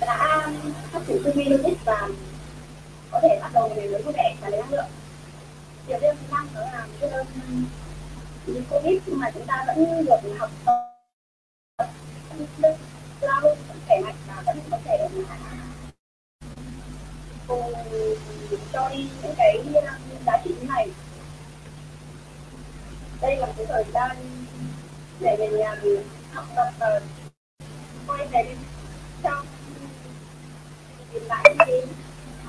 đã 0.00 0.50
phát 0.92 1.00
triển 1.06 1.22
tư 1.24 1.32
duy 1.34 1.44
logic 1.44 1.84
và 1.84 2.08
có 3.10 3.20
thể 3.22 3.38
bắt 3.42 3.50
đầu 3.54 3.68
về 3.68 3.88
với 3.88 4.02
vui 4.02 4.12
vẻ 4.16 4.36
và 4.40 4.48
lấy 4.48 4.60
năng 4.60 4.70
lượng 4.70 4.90
điều 5.88 5.98
thứ 6.00 6.06
năm 6.30 6.48
đó 6.54 6.60
là 6.60 6.86
biết 7.00 7.08
ơn 7.08 7.26
covid 8.70 9.00
nhưng 9.06 9.18
mà 9.18 9.30
chúng 9.34 9.46
ta 9.46 9.64
vẫn 9.66 10.06
được 10.06 10.38
học 10.38 10.50
tập 10.64 10.88
lao 13.20 13.40
vẫn 13.40 13.78
khỏe 13.86 14.00
mạnh 14.04 14.14
và 14.26 14.42
vẫn 14.46 14.58
có 14.70 14.78
thể 14.84 15.08
cùng 17.46 17.72
cho 18.72 18.88
đi 18.88 19.08
những 19.22 19.34
cái 19.36 19.64
giá 20.26 20.32
trị 20.44 20.54
như 20.60 20.66
này 20.68 20.90
đây 23.20 23.36
là 23.36 23.46
cái 23.56 23.66
thời 23.66 23.84
gian 23.94 24.16
để 25.20 25.36
về 25.38 25.48
nhà 25.48 25.76
mình 25.82 26.02
học 26.32 26.46
tập 26.56 26.72
và 26.78 27.00
quay 28.06 28.26
về 28.32 28.56
trong 29.22 29.46
tìm 31.12 31.22
lại 31.28 31.54
đi 31.66 31.74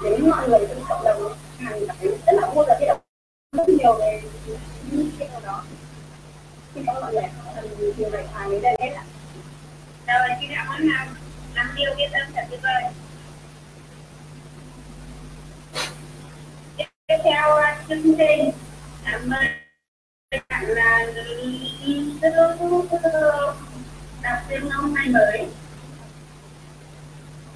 đến 0.03 0.29
mọi 0.29 0.49
người 0.49 0.59
trong 0.69 0.83
cộng 0.89 1.03
đồng 1.03 1.33
hàng 1.59 1.85
ngày 1.87 1.97
rất 2.25 2.33
là 2.33 2.49
vui 2.53 2.65
là 2.67 2.75
cái 2.79 2.87
động 2.87 3.01
rất 3.51 3.69
nhiều 3.69 3.93
về 3.99 4.21
những 4.91 5.09
cái 5.19 5.29
đó 5.43 5.63
xin 6.75 6.85
cảm 6.85 6.95
ơn 6.95 7.01
mọi 7.01 7.13
người 7.13 7.21
này 8.11 8.27
hàng 8.33 8.51
đến 8.51 8.61
đây 8.61 8.75
hết 8.79 8.89
ạ. 8.95 9.03
Rồi 10.07 10.37
xin 10.41 10.49
cảm 10.55 10.67
ơn 10.67 10.87
hàng 10.87 11.07
năm 11.55 11.73
điều 11.75 11.95
biết 11.97 12.07
ơn 12.11 12.31
thật 12.35 12.43
tuyệt 12.49 12.59
vời 12.63 12.83
tiếp 17.07 17.17
theo 17.23 17.55
à, 17.55 17.81
chương 17.89 18.17
trình. 18.17 18.51
À, 19.03 19.11
cảm 19.11 19.29
ơn 19.29 19.45
bạn 20.49 20.65
là 20.67 21.05
đọc 24.21 24.37
thêm 24.49 24.69
hôm 24.69 24.93
nay 24.93 25.07
mới. 25.07 25.47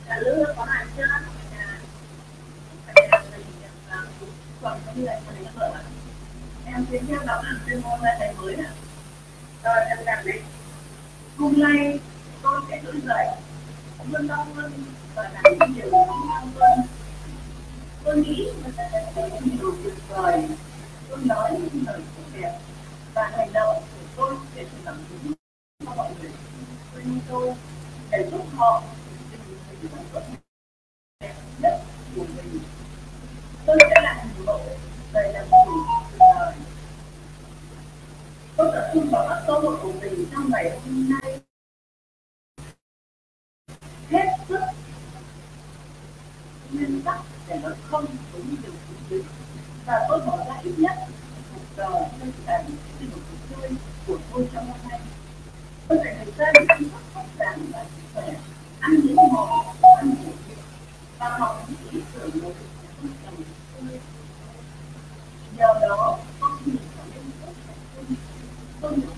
Cả 0.08 0.18
lứa 0.20 0.54
có 0.58 0.66
mặt 0.66 0.86
chưa? 0.98 1.04
Còn 4.62 4.80
vâng, 5.56 5.72
em 6.66 6.86
xin 6.92 7.06
phép 7.08 7.26
đọc 7.26 7.42
hàng 7.44 7.60
chuyên 7.66 7.82
môn 7.82 8.00
là 8.02 8.16
thầy 8.20 8.34
mới 8.34 8.56
nè 8.56 8.83
rồi 9.64 9.76
em 9.90 9.98
làm 10.06 10.26
đấy 10.26 10.42
hôm 11.38 11.54
nay 11.58 12.00
con 12.42 12.64
sẽ 12.70 12.82
nổi 12.82 13.02
dậy 13.06 13.28
vươn 14.12 14.28
đau 14.28 14.48
hơn 14.56 14.72
và 15.16 15.30
làm 15.34 15.74
nhiều 15.76 15.88
cao 15.92 16.48
hơn. 16.56 16.80
Tôi 18.04 18.18
nghĩ 18.18 18.48
mình 18.64 18.74
sẽ 18.78 19.12
thấy 19.16 19.32
nhiều 19.46 19.76
tuyệt 19.84 19.94
vời. 20.10 20.48
Tôi 21.10 21.20
nói 21.26 21.52
những 21.52 21.84
lời 21.88 22.00
tốt 22.16 22.24
đẹp 22.34 22.60
và 23.14 23.32
hành 23.38 23.54
động 23.54 23.84
của 23.92 24.06
tôi 24.16 24.36
sẽ 24.56 24.64
truyền 24.64 24.82
cảm 24.86 24.96
hứng 25.10 25.34
cho 25.86 25.92
mọi 25.96 26.10
người 26.20 26.32
tôi 26.94 27.04
tôi 27.30 27.54
để 28.12 28.30
giúp 28.32 28.46
họ 28.56 28.84
tìm 29.32 29.40
thấy 29.68 29.78
những 29.82 30.06
tốt 30.14 30.22
đẹp 31.20 31.34
nhất 31.60 31.82
của 32.16 32.26
mình. 32.36 32.60
Tôi 33.66 33.78
sẽ 33.90 34.02
làm 34.02 34.18
hành 34.18 34.46
động 34.46 34.62
về 35.14 35.32
làm 35.34 35.46
chủ 35.50 35.74
cuộc 35.88 36.18
đời 36.20 36.54
tôi 38.58 38.72
tập 38.74 38.92
trung 38.94 39.10
vào 39.12 39.26
các 39.30 39.44
cơ 39.48 39.54
hội 39.54 39.78
của 39.84 39.92
mình 40.02 40.26
trong 40.32 40.50
ngày 40.52 40.80
hôm 40.86 41.10
nay. 41.10 41.40
Hết 44.10 44.38
sức 44.50 44.60
nguyên 46.72 47.02
tắc 47.02 47.20
để 47.48 47.60
nó 47.64 47.70
không 47.90 48.06
với 48.32 48.42
điều 48.64 48.72
thú 48.72 48.94
vị 49.10 49.22
và 49.86 50.06
tôi 50.10 50.20
bỏ 50.26 50.38
ra 50.48 50.60
ít 50.64 50.74
nhất 50.78 50.98
một 51.54 51.62
giờ 51.78 51.90
cho 52.20 52.26
dự 52.26 52.44
án 52.46 52.66
trên 53.00 53.10
một 53.10 53.22
cuộc 53.32 53.56
chơi 53.62 53.70
của 54.08 54.18
tôi 54.32 54.48
trong 54.54 54.68
năm 54.68 54.78
nay. 54.90 55.00
Tôi 55.88 55.98
dành 56.04 56.16
thời 56.18 56.34
gian 56.38 56.54
để 56.54 56.66
chăm 56.68 56.84
sóc 56.92 57.02
vóc 57.14 57.26
dáng 57.40 57.60
và 57.72 57.84
sức 57.84 58.02
khỏe, 58.14 58.34
ăn 58.80 58.92
những 59.04 59.16
món 59.16 59.50
ăn 60.00 60.16
bổ 60.26 60.32
và 61.20 61.38
học 61.38 61.66
những 61.70 61.90
ý 61.92 62.02
tưởng 62.14 62.44
mới. 62.44 62.54
Trong 63.26 63.36
tôi 63.80 64.00
nhờ 65.58 65.68
đó 65.82 66.20
con 66.40 66.52
mình 66.66 66.76
trở 66.96 67.04
nên 67.14 67.24
tốt 67.42 67.52
đẹp 67.68 67.76
hơn 67.96 68.16
tôi 68.84 68.92
nghĩ 68.98 69.14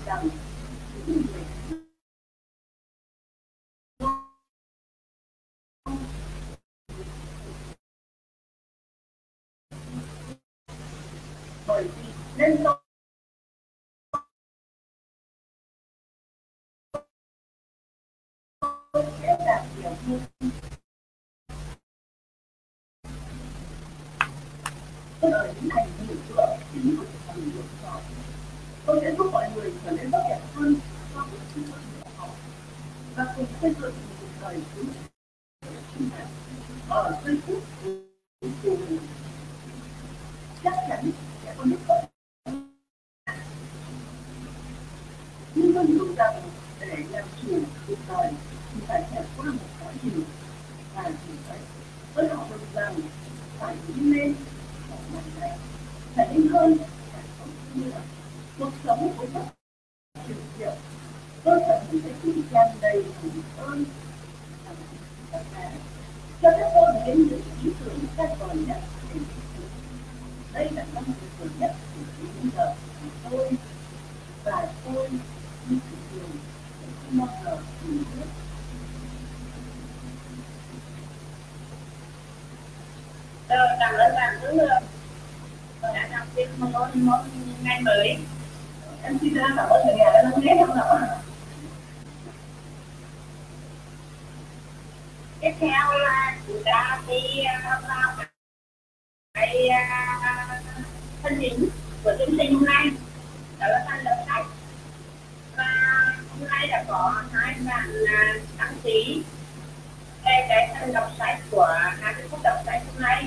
đăng 110.24 110.46
cái 110.48 110.68
thành 110.74 110.92
đọc 110.92 111.12
sách 111.18 111.38
của 111.50 111.66
hai 112.00 112.14
cái 112.14 112.22
phút 112.30 112.40
đọc 112.42 112.56
sách 112.66 112.82
hôm 112.92 113.02
nay, 113.02 113.24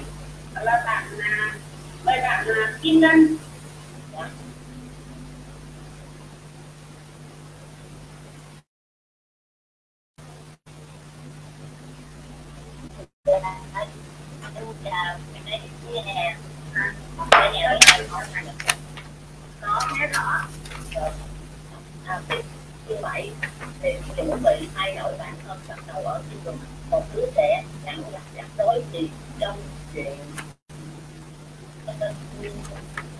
đó 0.53 0.61
là 0.63 0.83
bạn 0.85 1.07
mời 2.03 2.17
à, 2.17 2.43
bạn 2.45 2.47
à, 2.47 2.77
Kim 2.81 2.99
Ngân 2.99 3.37
em 14.55 14.65
chào 14.83 15.17
cái 15.33 15.59
đây 15.93 16.03
nè 16.05 16.35
cái 17.31 17.51
này 17.53 17.61
ở 17.61 17.79
đây 17.87 18.07
có 18.11 18.23
thành 18.33 18.45
nó 19.61 19.79
nghe 19.99 20.07
rõ 20.07 20.47
à, 22.05 22.21
như 22.87 22.95
vậy 23.01 23.31
thì 23.81 23.89
chuẩn 24.15 24.43
bị 24.43 24.67
thay 24.75 24.95
đổi 24.95 25.13
bản 25.19 25.33
thân 25.47 25.57
bắt 25.69 25.79
đầu 25.87 26.03
ở 26.03 26.21
tiêu 26.29 26.39
dùng 26.45 26.57
một 26.91 27.03
đứa 27.15 27.25
trẻ 27.35 27.63
chẳng 27.85 28.03
là 28.11 28.19
rắc 28.35 28.45
rối 28.57 28.83
gì 28.91 29.09
trong 29.39 29.57
chuyện 29.93 30.17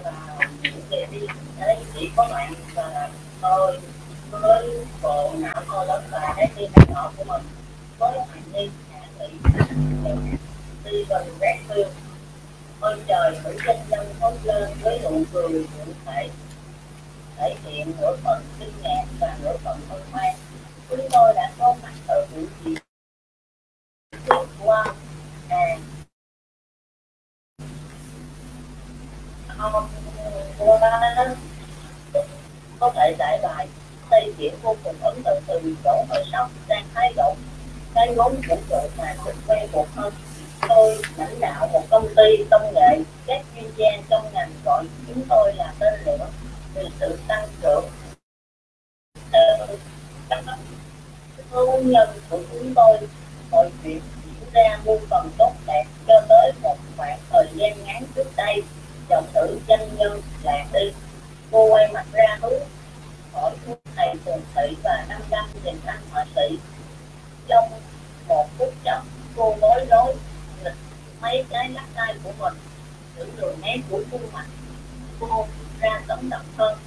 và 0.03 0.37
những 0.63 0.81
người 0.89 1.05
đi 1.11 1.27
đấy 1.59 1.77
chỉ 1.93 2.09
có 2.15 2.27
bạn 2.31 2.53
và 2.75 3.09
tôi 3.41 3.79
với 4.31 4.85
bộ 5.01 5.33
não 5.37 5.63
tôi 5.67 5.85
lớn 5.87 6.03
và 6.11 6.33
cái 6.37 6.47
tim 6.55 6.71
nhỏ 6.87 7.11
của 7.17 7.23
mình 7.23 7.41
với 7.99 8.19
hạnh 8.29 8.43
đi 8.53 8.69
đi 10.83 11.05
gần 11.09 11.27
rét 11.41 11.57
phiêu 11.67 11.89
ôi 12.79 12.99
trời 13.07 13.39
thử 13.43 13.53
chân 13.65 13.77
nhân 13.89 14.13
thốt 14.19 14.33
lên 14.43 14.69
với 14.81 14.99
nụ 15.03 15.23
cười 15.33 15.51
cụ 15.51 15.91
thể 16.05 16.29
thể 17.38 17.55
hiện 17.63 17.91
nửa 18.01 18.15
phần 18.23 18.43
kinh 18.59 18.73
ngạc 18.83 19.05
và 19.19 19.38
nửa 19.43 19.57
phần 19.63 19.79
hân 19.89 20.01
hoan 20.12 20.35
chúng 20.89 21.07
tôi 21.12 21.33
đã 21.35 21.51
có 21.59 21.75
mặt 21.83 21.93
ở 22.07 22.25
buổi 22.31 22.45
chiều 22.63 22.75
trước 24.25 24.47
qua 24.63 24.85
hàng 25.49 25.81
hôm 29.57 29.88
qua 30.59 31.36
có 32.79 32.91
thể 32.95 33.15
giải 33.19 33.39
bài 33.43 33.67
xây 34.11 34.33
diễn 34.38 34.53
vô 34.61 34.75
cùng 34.83 34.95
ấn 35.01 35.23
tượng 35.23 35.43
từ 35.47 35.75
chỗ 35.83 36.05
hơi 36.09 36.23
sốc 36.31 36.51
đang 36.67 36.86
thay 36.93 37.13
đổi 37.13 37.36
cái 37.95 38.13
vốn 38.15 38.41
vũ 38.49 38.57
trụ 38.69 38.89
mà 38.97 39.15
cực 39.25 39.36
quen 39.47 39.69
thuộc 39.71 39.88
hơn 39.95 40.13
tôi 40.69 41.01
lãnh 41.17 41.39
đạo 41.39 41.67
một 41.73 41.83
công 41.89 42.07
ty 42.15 42.43
công 42.51 42.73
nghệ 42.75 42.99
các 43.27 43.45
chuyên 43.55 43.71
gia 43.77 43.89
trong 44.09 44.33
ngành 44.33 44.51
gọi 44.65 44.86
chúng 45.07 45.23
tôi 45.29 45.53
là 45.55 45.73
tên 45.79 45.93
lửa 46.05 46.27
vì 46.75 46.83
sự 46.99 47.19
tăng 47.27 47.47
trưởng 47.61 47.86
hôn 51.51 51.89
nhân 51.89 52.09
của 52.29 52.39
chúng 52.51 52.73
tôi 52.75 52.97
mọi 53.51 53.71
chuyện 53.83 54.01
diễn 54.25 54.38
ra 54.53 54.77
muôn 54.85 55.05
phần 55.09 55.29
tốt 55.38 55.53
đẹp 55.67 55.83
cho 56.07 56.21
tới 56.29 56.51
một 56.62 56.77
khoảng 56.97 57.19
thời 57.29 57.47
gian 57.55 57.83
ngắn 57.83 58.03
trước 58.15 58.35
đây 58.35 58.62
giọng 59.09 59.25
tử 59.33 59.59
danh 59.67 59.97
nhân 59.97 60.21
lạc 60.43 60.65
đi. 60.73 60.91
Cô 61.51 61.65
quay 61.69 61.88
mặt 61.93 62.05
ra 62.13 62.38
hướng 62.41 62.63
hỏi 63.33 63.55
thầy 63.95 64.15
phường 64.25 64.41
thị 64.55 64.75
và 64.83 65.05
năm 65.09 65.21
năm 65.31 65.45
nhìn 65.63 65.75
anh 65.85 66.01
họa 66.12 66.25
sĩ. 66.35 66.57
Trong 67.47 67.69
một 68.27 68.47
phút 68.57 68.73
chốc 68.83 69.03
cô 69.35 69.55
bối 69.62 69.85
rối, 69.89 70.15
nghịch 70.63 70.73
mấy 71.21 71.45
cái 71.49 71.69
lắc 71.69 71.85
tay 71.95 72.15
của 72.23 72.31
mình 72.39 72.53
những 73.17 73.29
đường 73.38 73.55
nét 73.62 73.77
của 73.89 74.01
khuôn 74.12 74.21
mặt. 74.33 74.45
Cô 75.19 75.47
ra 75.81 76.01
tấm 76.07 76.29
động 76.29 76.45
hơn 76.57 76.77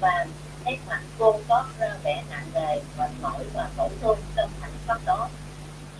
và 0.00 0.26
nét 0.64 0.78
mặt 0.88 1.00
cô 1.18 1.40
có 1.48 1.64
ra 1.78 1.94
vẻ 2.02 2.22
nặng 2.30 2.46
nề, 2.54 2.80
mệt 2.98 3.10
mỏi 3.22 3.44
và 3.54 3.68
tổn 3.76 3.90
thương 4.00 4.18
trong 4.36 4.50
khoảnh 4.60 4.72
khắc 4.86 5.04
đó 5.04 5.28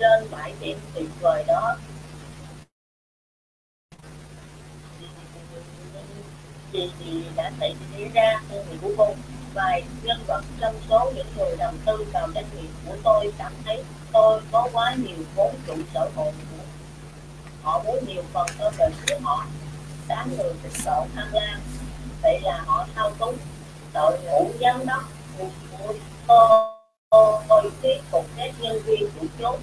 trên 0.02 0.30
bãi 0.30 0.52
biển 0.60 0.78
tuyệt 0.94 1.08
vời 1.20 1.44
đó 1.46 1.76
chị 6.72 6.90
thì 6.98 7.22
đã 7.36 7.52
xảy 7.60 7.76
ra 8.14 8.40
theo 8.48 8.64
người 8.64 8.78
của 8.82 8.90
cô 8.96 9.14
vài 9.54 9.82
nhân 10.02 10.18
vật 10.26 10.42
trong 10.60 10.74
số 10.88 11.12
những 11.14 11.26
người 11.36 11.56
đầu 11.58 11.72
tư 11.86 12.04
vào 12.12 12.28
doanh 12.34 12.44
nghiệp 12.56 12.68
của 12.86 12.96
tôi 13.04 13.32
cảm 13.38 13.52
thấy 13.64 13.84
tôi 14.12 14.40
có 14.52 14.68
quá 14.72 14.94
nhiều 14.94 15.16
vốn 15.34 15.54
chủ 15.66 15.74
sở 15.94 16.10
hữu 16.16 16.32
họ 17.62 17.82
muốn 17.84 18.04
nhiều 18.06 18.22
phần 18.32 18.46
hơn 18.58 18.74
về 18.78 18.88
của 19.08 19.18
họ 19.22 19.46
đám 20.08 20.36
người 20.36 20.52
thích 20.62 20.82
sổ 20.84 21.06
tham 21.14 21.28
lam 21.32 21.60
vậy 22.22 22.40
là 22.42 22.62
họ 22.66 22.86
thao 22.94 23.10
túng 23.18 23.36
đội 23.94 24.18
ngũ 24.24 24.50
giám 24.60 24.86
đốc 24.86 25.02
tôi 26.26 26.62
tôi 27.48 27.70
thuyết 27.82 28.02
phục 28.10 28.26
các 28.36 28.50
nhân 28.60 28.82
viên 28.86 29.08
chủ 29.20 29.26
chốt 29.38 29.58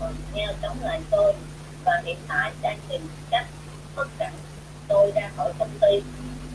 cùng 0.00 0.14
nhau 0.32 0.52
chống 0.62 0.76
lại 0.82 1.00
tôi 1.10 1.34
và 1.84 2.02
hiện 2.04 2.18
tại 2.28 2.52
đang 2.62 2.78
tìm 2.88 3.08
cách 3.30 3.46
tất 3.96 4.06
cản 4.18 4.32
tôi 4.88 5.12
ra 5.14 5.30
khỏi 5.36 5.52
công 5.58 5.78
ty. 5.80 6.02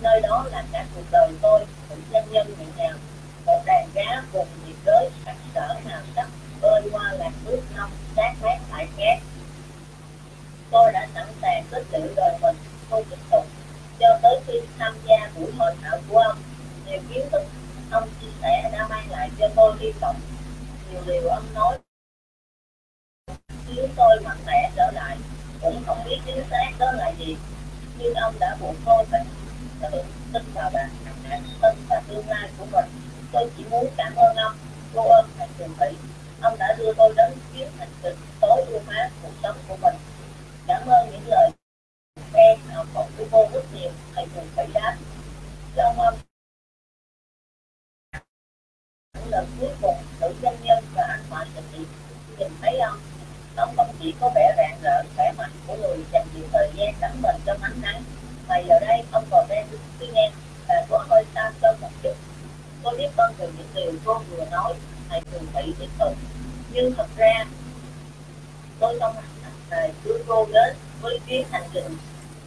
Nơi 0.02 0.22
đó 0.22 0.46
là 0.52 0.64
cả 0.72 0.86
cuộc 0.96 1.06
đời 1.12 1.32
tôi, 1.42 1.66
một 1.90 1.96
doanh 2.12 2.32
nhân 2.32 2.48
nhẹ 2.60 2.66
nhàng 2.78 2.98
một 3.46 3.62
đàn 3.66 3.90
cá 3.94 4.24
vùng 4.32 4.48
nhiệt 4.68 4.76
đới 4.86 5.10
sẵn 5.26 5.36
sở 5.56 5.76
nào 5.86 6.02
sắc, 6.16 6.28
bơi 6.62 6.82
qua 6.92 7.14
làn 7.14 7.32
nước 7.46 7.62
nông 7.76 7.92
sát 8.16 8.34
mát 8.42 8.58
tại 8.72 8.88
cát 8.98 9.20
tôi 10.74 10.92
đã 10.92 11.08
sẵn 11.14 11.28
sàng 11.42 11.64
kết 11.72 11.84
liễu 11.92 12.08
đời 12.16 12.38
mình, 12.42 12.56
tôi 12.90 13.04
tiếp 13.10 13.18
tục. 13.32 13.46
Cho 14.00 14.20
tới 14.22 14.40
khi 14.48 14.54
tham 14.80 14.94
gia 15.08 15.30
buổi 15.36 15.52
hội 15.58 15.72
thảo 15.82 15.98
của 16.10 16.18
ông, 16.18 16.38
nhiều 16.86 17.00
kiến 17.10 17.30
thức 17.32 17.42
ông 17.92 18.10
chia 18.22 18.28
sẻ 18.42 18.70
đã 18.74 18.88
mang 18.88 19.12
lại 19.12 19.30
cho 19.40 19.48
tôi 19.56 19.76
hy 19.80 19.92
vọng. 20.02 20.16
Nhiều 20.92 21.02
điều 21.08 21.28
ông 21.28 21.46
nói 21.54 21.78
khiến 23.68 23.90
tôi 23.96 24.20
mạnh 24.24 24.38
mẽ 24.46 24.72
trở 24.76 24.92
lại, 24.92 25.18
cũng 25.62 25.84
không 25.86 26.04
biết 26.06 26.18
chính 26.26 26.44
xác 26.50 26.72
đó 26.80 26.92
là 26.92 27.10
gì. 27.10 27.38
Nhưng 27.98 28.14
ông 28.14 28.36
đã 28.40 28.58
buộc 28.62 28.76
tôi 28.86 29.06
phải 29.06 29.26
tự 29.82 30.04
tin 30.34 30.44
vào 30.54 30.70
bản 30.74 30.90
thân 31.30 31.76
và 31.90 32.02
tương 32.08 32.30
lai 32.30 32.50
của 32.58 32.66
mình. 32.72 32.86
Tôi 33.32 33.50
chỉ 33.58 33.64
muốn 33.70 33.88
cảm 33.98 34.16
ơn 34.16 34.36
ông, 34.36 34.58
cô 34.94 35.10
ơn 35.10 35.30
thầy 35.38 35.48
trường 35.58 35.76
thị 35.80 35.98
ông 36.42 36.58
đã 36.60 36.76
đưa 36.78 36.94
tôi 36.98 37.14
đến 37.18 37.32
chuyến 37.54 37.68
hành 37.80 37.90
trình 38.04 38.16
tối 38.42 38.64
ưu 38.68 38.80
hóa 38.86 39.10
cuộc 39.22 39.34
sống 39.44 39.58
của 39.68 39.78
mình. 39.82 39.96
Cảm 40.68 40.88
ơn 40.88 41.10
những 41.12 41.28
lời 41.28 41.50
khen 42.34 42.60
học 42.74 42.88
học 42.94 43.08
của 43.18 43.26
cô 43.32 43.48
rất 43.54 43.64
nhiều, 43.74 43.92
thầy 44.16 44.26
trường 44.36 44.48
thị 44.56 44.64
đáp 44.74 44.98
trong 45.76 46.00
ông 46.00 46.16
lần 49.30 49.48
cuối 49.60 49.70
cùng 49.82 49.96
tự 50.20 50.36
doanh 50.42 50.58
nhân 50.64 50.84
và 50.96 51.04
anh 51.10 51.24
họa 51.30 51.46
sĩ 51.72 51.78
nhìn 52.38 52.52
thấy 52.62 52.80
ông 52.80 53.00
ông 53.56 53.74
không 53.78 53.93
chỉ 54.04 54.14
có 54.20 54.32
vẻ 54.36 54.54
rạng 54.58 54.80
rỡ 54.84 55.04
khỏe 55.16 55.32
mạnh 55.38 55.52
của 55.68 55.76
người 55.76 55.98
dành 56.12 56.28
nhiều 56.36 56.46
thời 56.52 56.70
gian 56.76 56.94
đắm 57.02 57.12
mình 57.22 57.36
trong 57.46 57.58
ánh 57.62 57.82
nắng. 57.82 58.04
Mà 58.48 58.58
giờ 58.58 58.80
đây 58.80 59.04
ông 59.12 59.26
còn 59.32 59.48
đang 59.50 59.68
suy 60.00 60.08
nghe 60.14 60.32
và 60.68 60.86
có 60.90 61.06
hơi 61.10 61.26
xa 61.36 61.52
xôi 61.62 61.74
một 61.82 61.90
chút. 62.04 62.14
Tôi 62.84 62.98
biết 62.98 63.10
ơn 63.18 63.34
từ 63.38 63.52
những 63.58 63.68
điều 63.76 63.92
cô 64.06 64.22
vừa 64.30 64.46
nói 64.52 64.74
thầy 65.10 65.22
thường 65.32 65.46
thị 65.54 65.74
tiếp 65.80 65.90
tục 66.00 66.14
nhưng 66.74 66.94
thật 66.94 67.08
ra, 67.18 67.46
tôi 68.80 69.00
không 69.00 69.16
thầy 69.70 69.92
đưa 70.04 70.18
cô 70.28 70.48
đến 70.54 70.76
với 71.02 71.20
chuyến 71.28 71.48
hành 71.52 71.68
trình 71.74 71.98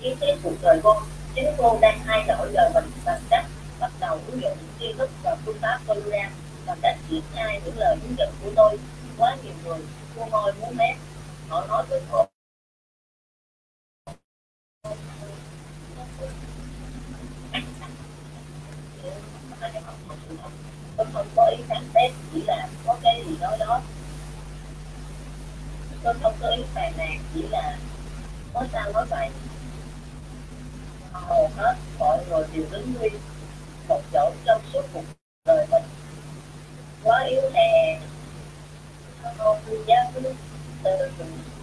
kiến 0.01 0.17
thiết 0.21 0.35
cuộc 0.43 0.55
đời 0.63 0.81
cô 0.83 0.95
chính 1.35 1.51
cô 1.59 1.79
đang 1.81 2.01
thay 2.07 2.25
đổi 2.29 2.51
đời 2.53 2.71
mình 2.75 2.85
bằng 3.05 3.21
cách 3.31 3.45
bắt 3.81 3.93
đầu 4.01 4.19
ứng 4.27 4.43
dụng 4.43 4.59
tri 4.81 4.93
thức 4.99 5.11
và 5.23 5.37
phương 5.45 5.59
pháp 5.63 5.79
tôi 5.87 6.03
ra 6.07 6.31
và 6.67 6.77
cách 6.83 6.97
triển 7.11 7.23
khai 7.35 7.61
những 7.65 7.79
lời 7.79 7.97
hướng 8.03 8.19
dẫn 8.19 8.33
của 8.43 8.51
tôi. 8.57 8.79
Quá 9.19 9.37
nhiều 9.45 9.55
người, 9.65 9.79
cô 10.17 10.27
môi 10.27 10.53
muốn 10.53 10.77
mép 10.77 10.97
nó 11.51 11.67
nói 11.67 11.85
tới 11.89 12.01
tôi 12.11 12.27
tôi 20.97 21.07
không 21.13 21.27
có 21.37 21.47
ý 21.47 21.63
phán 21.69 21.85
xét 21.95 22.13
chỉ 22.33 22.43
là 22.47 22.69
có 22.87 22.97
cái 23.03 23.23
gì 23.27 23.37
đó 23.41 23.57
đó 23.61 23.81
tôi 26.03 26.15
không 26.23 26.35
có 26.41 26.49
ý 26.49 26.63
phàn 26.75 26.93
nàn 26.97 27.19
chỉ 27.35 27.43
là 27.43 27.79
có 28.55 28.65
sao 28.73 28.93
nói 28.93 29.07
vậy 29.11 29.29
hầu 31.13 31.51
hết 31.57 31.75
mọi 31.99 32.25
người 32.29 32.45
đều 32.53 32.65
đứng 32.71 32.95
nguyên 32.95 33.15
một 33.89 34.01
chỗ 34.13 34.33
trong 34.45 34.63
suốt 34.73 34.83
cuộc 34.93 35.05
đời 35.45 35.67
mình 35.71 35.85
quá 37.03 37.25
yếu 37.31 37.43
hèn 37.55 38.01
không 39.39 39.59
giá 39.87 40.11
tư 40.87 41.11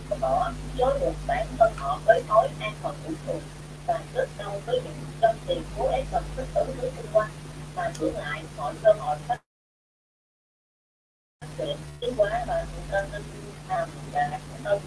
từ 0.10 0.18
bỏ 0.22 0.52
chối 0.78 1.00
buộc 1.00 1.14
bản 1.28 1.48
thân 1.58 1.74
họ 1.78 2.00
với 2.06 2.24
thói 2.28 2.50
an 2.60 2.74
phận 2.82 2.96
cuối 3.06 3.16
thường 3.26 3.42
và 3.88 4.00
kết 4.14 4.28
đau 4.38 4.60
với 4.66 4.82
những 4.84 4.96
trong 5.22 5.36
tiền 5.48 5.64
cố 5.78 5.88
ép 5.88 6.12
vật 6.12 6.24
thích 6.36 6.48
ứng 6.56 6.78
với 6.82 6.92
xung 6.98 7.14
quanh. 7.14 7.30
Mà 7.76 7.92
ngược 8.00 8.12
lại 8.16 8.44
mọi 8.58 8.74
cơ 8.84 8.94
hội 9.00 9.18
phát 9.28 9.38
triển. 11.58 11.78
Tiến 12.00 12.14
hóa 12.18 12.46
và 12.48 12.66
nên 12.92 13.06
nên 13.12 13.22
làm 13.70 13.90
và 14.12 14.40
hơn 14.64 14.80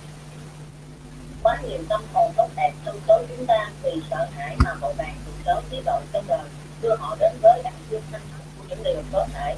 quá 1.43 1.61
nhiều 1.63 1.79
tâm 1.89 2.03
hồn 2.13 2.33
tốt 2.37 2.49
đẹp 2.57 2.73
trong 2.85 3.01
số 3.09 3.23
chúng 3.29 3.47
ta 3.47 3.71
vì 3.83 3.91
sợ 4.11 4.29
hãi 4.33 4.57
mà 4.65 4.75
vội 4.75 4.95
vàng 4.99 5.17
từ 5.27 5.33
sớm 5.45 5.65
tiến 5.71 5.83
đội 5.87 6.03
trong 6.13 6.25
đời. 6.29 6.49
Đưa 6.83 6.97
họ 6.97 7.17
đến 7.21 7.33
với 7.43 7.63
đại 7.65 7.75
dương 7.91 8.03
thanh 8.13 8.23
của 8.59 8.65
những 8.69 8.83
điều 8.85 9.03
có 9.13 9.27
thể. 9.33 9.57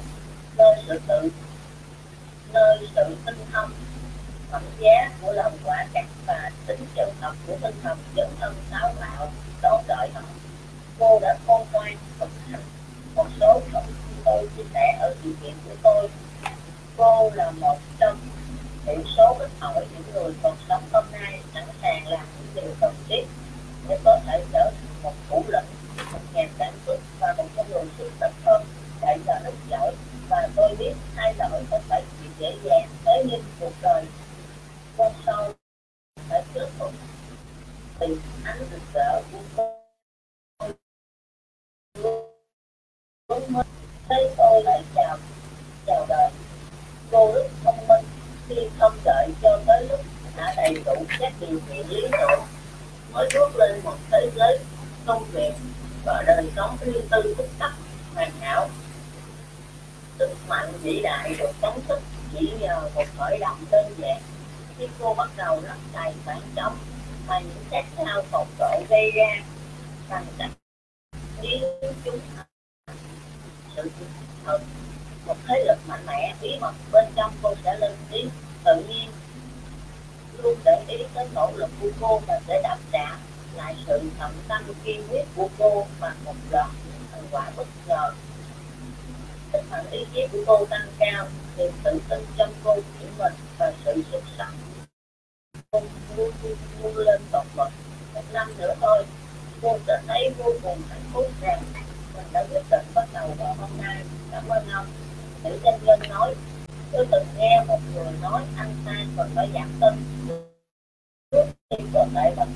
Nơi 0.57 0.83
sự 0.87 0.99
tự, 1.07 1.29
nơi 2.53 2.87
sự 2.95 3.15
tinh 3.25 3.45
thông 3.51 3.71
phẩm 4.51 4.61
giá 4.79 5.09
của 5.21 5.33
lòng 5.33 5.57
quá 5.63 5.85
cạn 5.93 6.05
và 6.25 6.51
tính 6.67 6.85
chân 6.95 7.09
thật 7.21 7.33
của 7.47 7.55
tinh 7.61 7.75
thần 7.83 7.97
dẫn 8.15 8.29
thân 8.39 8.53
táo 8.71 8.93
bạo 8.99 9.31
đón 9.61 9.83
đợi 9.87 10.09
họ. 10.13 10.21
Cô 10.99 11.19
đã 11.19 11.37
khôn 11.47 11.67
ngoan 11.71 11.97
thực 12.19 12.29
hành. 12.47 12.61
Một 13.15 13.27
số 13.39 13.61
thông 13.73 13.85
tin 13.85 14.17
tôi 14.25 14.47
chia 14.57 14.63
sẻ 14.73 14.97
ở 15.01 15.15
sự 15.23 15.33
kiện 15.41 15.53
của 15.65 15.75
tôi. 15.83 16.07
Cô 16.97 17.31
là 17.33 17.51
một 17.51 17.77
trong 17.99 18.17
thiểu 18.85 19.01
số 19.17 19.35
ít 19.39 19.49
hỏi 19.59 19.85
những 19.93 20.13
người 20.13 20.33
còn 20.43 20.55
sống 20.69 20.83
hôm 20.93 21.03
nay, 21.11 21.39
sẵn 21.53 21.63
sàng 21.81 22.07
làm 22.07 22.25
những 22.39 22.55
điều 22.55 22.73
cần 22.81 22.95
thiết 23.07 23.23
để 23.87 23.97
có 24.03 24.19
thể 24.25 24.43
trở 24.53 24.71
thành 24.71 25.03
một 25.03 25.13
thủ 25.29 25.43
lĩnh 25.47 25.65
một 26.11 26.19
nhà 26.33 26.43
sản 26.59 26.73
xuất 26.85 26.99
và 27.19 27.33
một 27.37 27.45
con 27.55 27.65
người 27.69 27.83
xuất 27.97 28.07
sắc 28.19 28.31
hơn 28.45 28.63
để 29.01 29.17
là 29.25 29.41
rất 29.43 29.53
giỏi 29.69 29.93
và 30.29 30.47
tôi 30.55 30.75
biết 30.79 30.93
hai 31.15 31.33
lỗi 31.37 31.63
có 31.71 31.79
phải 31.89 32.03
chuyện 32.19 32.31
dễ 32.39 32.55
dàng, 32.63 32.89
thế 33.05 33.23
nhưng 33.29 33.43
cuộc 33.59 33.73
đời 33.81 34.05
con 34.99 35.13
sâu 35.25 35.53
phải 36.29 36.43
trước 36.53 36.67
thúc 36.79 36.91
tình 37.99 38.17
ánh 38.43 38.65
rực 38.71 38.81
rỡ 38.93 39.21
của 39.31 39.39
tôi 39.55 40.73
luôn 43.29 43.53
mới 43.53 43.63
thấy 44.09 44.33
tôi 44.37 44.63
lại 44.63 44.83
chào 44.95 45.17
chào 45.87 46.05
đời 46.09 46.31
cô 47.11 47.31
rất 47.33 47.47
thông 47.63 47.87
minh 47.87 48.05
khi 48.47 48.55
không 48.79 48.97
đợi 49.03 49.29
cho 49.41 49.59
tới 49.67 49.87
lúc 49.89 49.99
đã 50.37 50.53
đầy 50.57 50.83
đủ 50.85 51.05
các 51.19 51.33
điều 51.39 51.59
kiện 51.69 51.87
lý 51.87 52.01
tưởng 52.11 52.41
mới 53.11 53.29
bước 53.33 53.55
lên 53.55 53.81
một 53.83 53.95
thế 54.11 54.31
giới 54.35 54.59
công 55.05 55.23
việc 55.31 55.53
và 56.05 56.23
đời 56.27 56.51
sống 56.55 56.77
riêng 56.81 57.07
tư 57.11 57.33
phức 57.37 57.47
tắc 57.59 57.71
hoàn 58.15 58.31
hảo 58.39 58.69
sức 60.19 60.29
mạnh 60.47 60.73
vĩ 60.81 60.99
đại 61.03 61.35
được 61.39 61.51
phóng 61.61 61.79
thích 61.87 62.01
chỉ 62.33 62.51
nhờ 62.59 62.89
một 62.95 63.05
khởi 63.17 63.37
động 63.37 63.65
đơn 63.71 63.93
giản 63.97 64.21
khi 64.79 64.87
cô 64.99 65.13
bắt 65.13 65.29
đầu 65.37 65.61
lấp 65.61 65.77
đầy 65.93 66.13
khoảng 66.25 66.41
trống 66.55 66.77
mà 67.27 67.39
những 67.39 67.63
khát 67.69 67.85
khao 67.97 68.21
tột 68.31 68.47
độ 68.59 68.81
gây 68.89 69.11
ra 69.11 69.43
bằng 70.09 70.25
cách 70.37 70.49
nếu 71.41 71.59
chúng 72.05 72.19
sự 73.75 73.89
thật 74.45 74.59
một 75.25 75.35
thế 75.47 75.63
lực 75.67 75.77
mạnh 75.87 76.05
mẽ, 76.07 76.35
bí 76.41 76.57
mật 76.61 76.73
bên 76.91 77.05
trong 77.15 77.31
cô 77.41 77.53
sẽ 77.63 77.77
lên 77.79 77.91
tiếng 78.11 78.29
tự 78.65 78.83
nhiên, 78.89 79.11
luôn 80.43 80.55
để 80.65 80.83
ý 80.87 81.03
tới 81.13 81.27
nỗ 81.33 81.51
lực 81.55 81.69
của 81.81 81.89
cô 82.01 82.21
và 82.27 82.39
sẽ 82.47 82.61
đáp 82.63 82.77
trả 82.91 83.17
lại 83.55 83.75
sự 83.87 84.01
tận 84.19 84.31
tâm 84.47 84.63
kiên 84.83 85.03
quyết 85.09 85.23
của 85.35 85.49
cô 85.57 85.87
và 85.99 86.15
một 86.25 86.35
loạt 86.51 86.69
những 86.85 87.03
thành 87.11 87.23
quả 87.31 87.51
bất 87.57 87.67
ngờ. 87.87 88.11
Tinh 89.51 89.65
thần 89.69 89.91
ý 89.91 90.05
chí 90.13 90.21
của 90.31 90.43
cô 90.47 90.65
tăng 90.65 90.87
cao, 90.99 91.27
niềm 91.57 91.71
tự 91.83 91.99
tin 92.09 92.25
trong 92.37 92.53
cô 92.63 92.75
của 92.75 93.07
mình 93.17 93.33
và 93.59 93.73
sự 93.85 94.03
xuất 94.11 94.23
sắc 94.37 94.51
cô 95.71 95.81
luôn 96.17 96.31
luôn 96.83 96.97
lên 96.97 97.21
tột 97.31 97.45
bậc 97.55 97.71
một 98.13 98.23
năm 98.33 98.48
nữa 98.59 98.75
thôi. 98.81 99.05
Cô 99.61 99.77
sẽ 99.87 100.01
thấy 100.07 100.29
vô 100.37 100.53
cùng 100.63 100.81
hạnh 100.89 101.03
phúc 101.13 101.25
rằng 101.41 101.63
mình 102.15 102.25
đã 102.33 102.45
quyết 102.51 102.63
định 102.71 102.85
bắt 102.95 103.07
đầu 103.13 103.33
vào 103.39 103.55
hôm 103.59 103.69
nay. 103.81 104.03
Cảm 104.31 104.47
ơn 104.49 104.69
ông. 104.69 104.85
Nữ 105.43 105.59
doanh 105.63 105.79
nhân 105.85 105.99
nói, 106.09 106.35
tôi 106.91 107.07
từng 107.11 107.25
nghe 107.37 107.63
một 107.67 107.79
người 107.95 108.13
nói 108.21 108.43
ăn 108.57 108.75
ta 108.85 109.05
còn 109.17 109.29
phải 109.35 109.49
giảm 109.53 109.69
cân 109.81 109.93
trước 111.31 111.45
khi 111.69 111.85
có 111.93 112.05
thể 112.15 112.33
bằng 112.37 112.53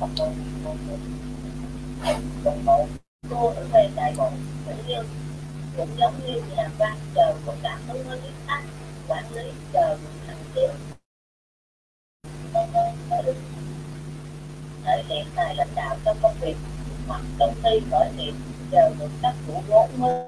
không 0.00 0.36
một 0.64 0.76
một 2.64 2.86
cô 3.30 3.48
ở 3.48 3.66
về 3.72 3.90
đại 3.96 4.14
bộ 4.16 4.30
nữ 4.66 4.74
nhân, 4.86 5.06
cũng 5.76 5.88
giống 5.98 6.20
như 6.26 6.42
nhà 6.56 6.68
văn 6.78 6.98
chờ 7.14 7.34
có 7.46 7.54
cảm 7.62 7.80
hứng 7.88 8.08
với 8.08 8.20
viết 8.20 8.34
tắt 8.46 8.62
quản 9.08 9.24
lý 9.34 9.50
chờ 9.72 9.96
được 10.02 10.10
thành 10.26 10.44
tiệu 10.54 10.72
thể 14.84 15.02
hiện 15.08 15.26
tài 15.46 15.54
lãnh 15.54 15.74
đạo 15.74 15.96
trong 16.04 16.16
công 16.22 16.34
việc 16.40 16.56
hoặc 17.08 17.20
công 17.38 17.54
ty 17.62 17.70
khởi 17.90 18.10
nghiệp, 18.16 18.32
chờ 18.70 18.90
được 18.98 19.08
các 19.22 19.34
chủ 19.46 19.52
vốn 19.68 19.90
mới. 19.96 20.24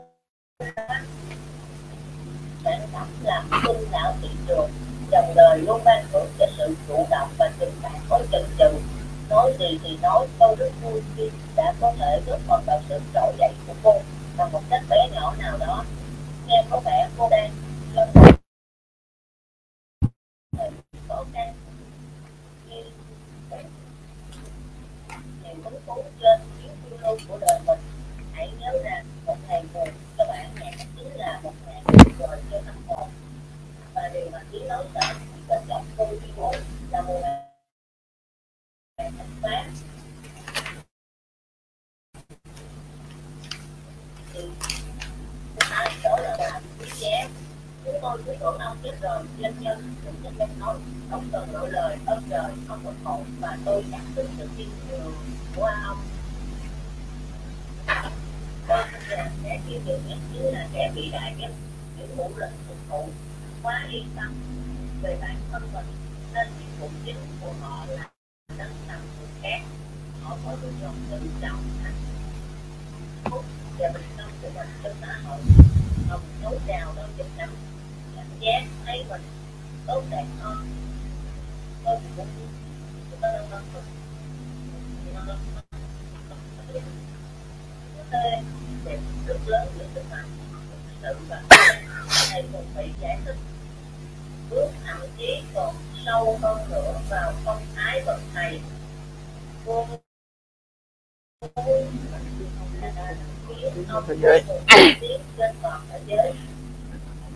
Sản 2.65 2.81
phẩm 2.93 3.07
làm 3.23 3.45
sinh 3.67 3.91
não 3.93 4.15
thị 4.23 4.29
trường, 4.49 4.71
dòng 5.13 5.33
đời 5.37 5.59
luôn 5.59 5.81
ban 5.85 6.05
hưởng 6.13 6.27
cho 6.39 6.47
sự 6.59 6.75
chủ 6.89 7.07
động 7.11 7.29
và 7.39 7.51
tình 7.59 7.73
cảm 7.83 7.93
có 8.09 8.21
chần 8.33 8.45
chừ 8.59 8.71
nói 9.31 9.55
gì 9.59 9.79
thì 9.85 9.99
nói 10.03 10.27
tôi 10.39 10.57
rất 10.59 10.71
vui 10.83 11.03
khi 11.17 11.31
đã 11.57 11.75
có 11.81 11.93
thể 11.99 12.21
góp 12.27 12.41
phần 12.47 12.63
vào 12.67 12.81
sự 12.89 13.01
trỗi 13.15 13.33
dậy 13.39 13.53
của 13.67 13.75
cô 13.83 14.01
và 14.37 14.49
một 14.53 14.63
cách 14.71 14.83
bé 14.91 15.09
nhỏ 15.15 15.35
nào 15.39 15.59
đó. 15.59 15.85
Nghe 16.47 16.65
có 16.71 16.81
vẻ 16.85 17.09
cô 17.19 17.29
đang 17.31 17.51
lớn 17.95 18.09
khó 21.09 21.25
khăn. 21.33 21.68
Hứng 25.89 26.13
trên 26.21 26.41
chuyến 26.59 26.73
phiêu 26.85 26.99
lưu 27.03 27.17
của 27.29 27.39
đời 27.41 27.61
mình 27.67 27.79
hãy 28.33 28.51
nhớ 28.61 28.73
rằng 28.85 29.05
một 29.27 29.37
ngày 29.49 29.65
buồn 29.75 29.89
cho 30.19 30.25
bạn 30.29 30.51
nhạc 30.61 30.87
chính 30.97 31.17
là 31.17 31.41
một 31.43 31.53
ngày 31.67 31.83
tuyệt 31.87 32.07
cho 32.19 32.27
tâm 32.67 32.77
hồn 32.87 33.09
và 33.95 34.11
điều 34.15 34.31
mà 34.33 34.43
trí 34.53 34.59
nói 34.69 34.85
sợ 34.95 35.15
bên 35.49 35.59
cạnh 35.69 35.85
tôi 35.97 36.19
đi 36.23 36.29
bộ 36.37 36.53
là 36.91 37.03
một 37.03 37.21
ngày 37.23 39.11
phát 39.43 39.65
thì 44.33 44.41
ai 45.71 45.97
đó 46.05 46.17
là 46.23 46.37
bạn 46.39 46.63
quý 46.81 46.89
giá 47.01 47.29
chúng 48.01 48.11
tôi 48.11 48.23
cứ 48.27 48.33
tưởng 48.41 48.59
ông 48.59 48.77
chết 48.83 48.93
rồi 49.01 49.23
nhân 49.39 49.55
nhân 49.61 49.95
cũng 50.05 50.15
nhân 50.23 50.35
nhân 50.39 50.49
nói, 50.61 50.77
không 51.11 51.29
cần 51.33 51.53
nói 51.53 51.71
lời 51.71 51.97
ơn 52.07 52.23
trời 52.31 52.53
không 52.69 52.81
có 52.85 52.93
khổ. 53.05 53.23
Và 53.41 53.59
tôi 53.65 53.85
cảm 53.93 54.01
tin 54.17 54.27
sự 54.39 54.49
tin 54.57 54.69
cường 54.91 55.15
của 55.57 55.71
ông. 55.85 55.99
Tôi 58.69 58.79
là 59.09 59.31
kẻ 59.45 59.61
kiên 59.69 59.81
cường 59.87 60.01
nhất, 60.09 60.19
chứ 60.35 60.51
là 60.51 60.67
kẻ 60.73 60.91
vĩ 60.95 61.11
đại 61.13 61.35
nhất. 61.39 61.51
Những 61.99 62.17
thủ 62.17 62.31
lực 62.37 62.51
phục 62.69 62.77
vụ 62.89 63.09
quá 63.63 63.87
yên 63.91 64.09
tâm 64.17 64.35
về 65.03 65.19
bản 65.21 65.37
thân 65.53 65.63
mình, 65.75 65.87
nên 66.35 66.49
nhiệm 66.49 66.81
vụ 66.81 66.89
chính 67.05 67.17
của 67.41 67.53
họ 67.61 67.85
là 67.89 68.09
nâng 68.59 68.75
tầm 68.89 69.01
người 69.19 69.29
khác 69.43 69.61
họ 70.23 70.37
có 70.45 70.53
lựa 70.63 70.73
chọn 70.83 70.95
tự 71.11 71.21
trọng 71.41 71.65
hạnh 71.83 71.95
phúc 73.25 73.45
và 73.79 73.89
bình 73.95 74.07
tâm 74.17 74.31
của 74.43 74.49
mình 74.55 74.69
trong 74.83 74.93
xã 75.01 75.19
hội, 75.25 75.39
không 76.09 76.21
nấu 76.43 76.59
nào 76.67 76.93
đâu, 76.97 77.07
giúp 77.19 77.27
năm 77.37 77.49
giác 78.41 78.63
thấy 78.87 79.05
mình 79.11 79.23
tốt 79.87 80.03
đẹp 80.11 80.25
hơn. 80.41 80.57
Tôi 81.85 81.97
cũng 82.17 82.27
thế 88.11 88.43
đẹp 88.85 88.99
rất 89.27 89.37
lớn 89.47 89.69
giữa 89.79 89.85
sức 89.95 90.03
mạnh. 90.11 90.25
Sự 91.03 91.15
và 91.29 91.43
thầy 92.31 92.43
cũng 92.53 92.67
phải 92.75 92.91
giải 93.03 93.19
thích. 93.25 93.37
Bước 94.51 94.71
thậm 94.87 95.01
chí 95.19 95.43
còn 95.55 95.75
sâu 96.07 96.39
hơn 96.43 96.71
nữa 96.71 97.01
vào 97.11 97.33
phong 97.45 97.63
thái 97.77 98.03
bậc 98.07 98.21
thầy. 98.35 98.61
Cô 99.67 99.87
Thế 104.09 104.17
giới. 104.23 104.43
trên 105.39 105.51
toàn 105.63 105.81
thế 105.91 106.01
giới 106.07 106.33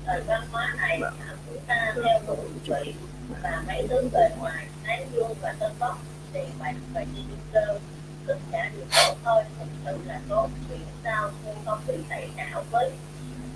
thời 0.06 0.20
văn 0.20 0.42
hóa 0.52 0.74
này 0.76 1.00
chúng 1.46 1.64
ta 1.66 1.94
theo 2.04 2.20
đuổi 2.26 2.48
vị 2.64 2.94
và 3.42 3.62
mấy 3.66 3.86
thứ 3.88 4.08
bề 4.12 4.28
ngoài 4.38 4.66
tán 4.86 5.06
dương 5.12 5.34
và 5.40 5.54
tân 5.58 5.72
bốc 5.80 5.98
tiền 6.32 6.50
bạc 6.58 6.74
và 6.94 7.04
chi 7.16 7.22
cơ 7.52 7.78
tất 8.26 8.36
cả 8.52 8.70
đều 8.76 8.86
tốt 8.90 9.16
thôi 9.24 9.42
thực 9.58 9.66
sự 9.84 9.98
là 10.06 10.20
tốt. 10.28 10.48
Vì 10.70 10.76
sao? 11.04 11.30
Nhưng 11.44 11.56
không 11.64 11.80
bị 11.86 11.94
tẩy 12.08 12.28
não 12.36 12.64
với 12.70 12.90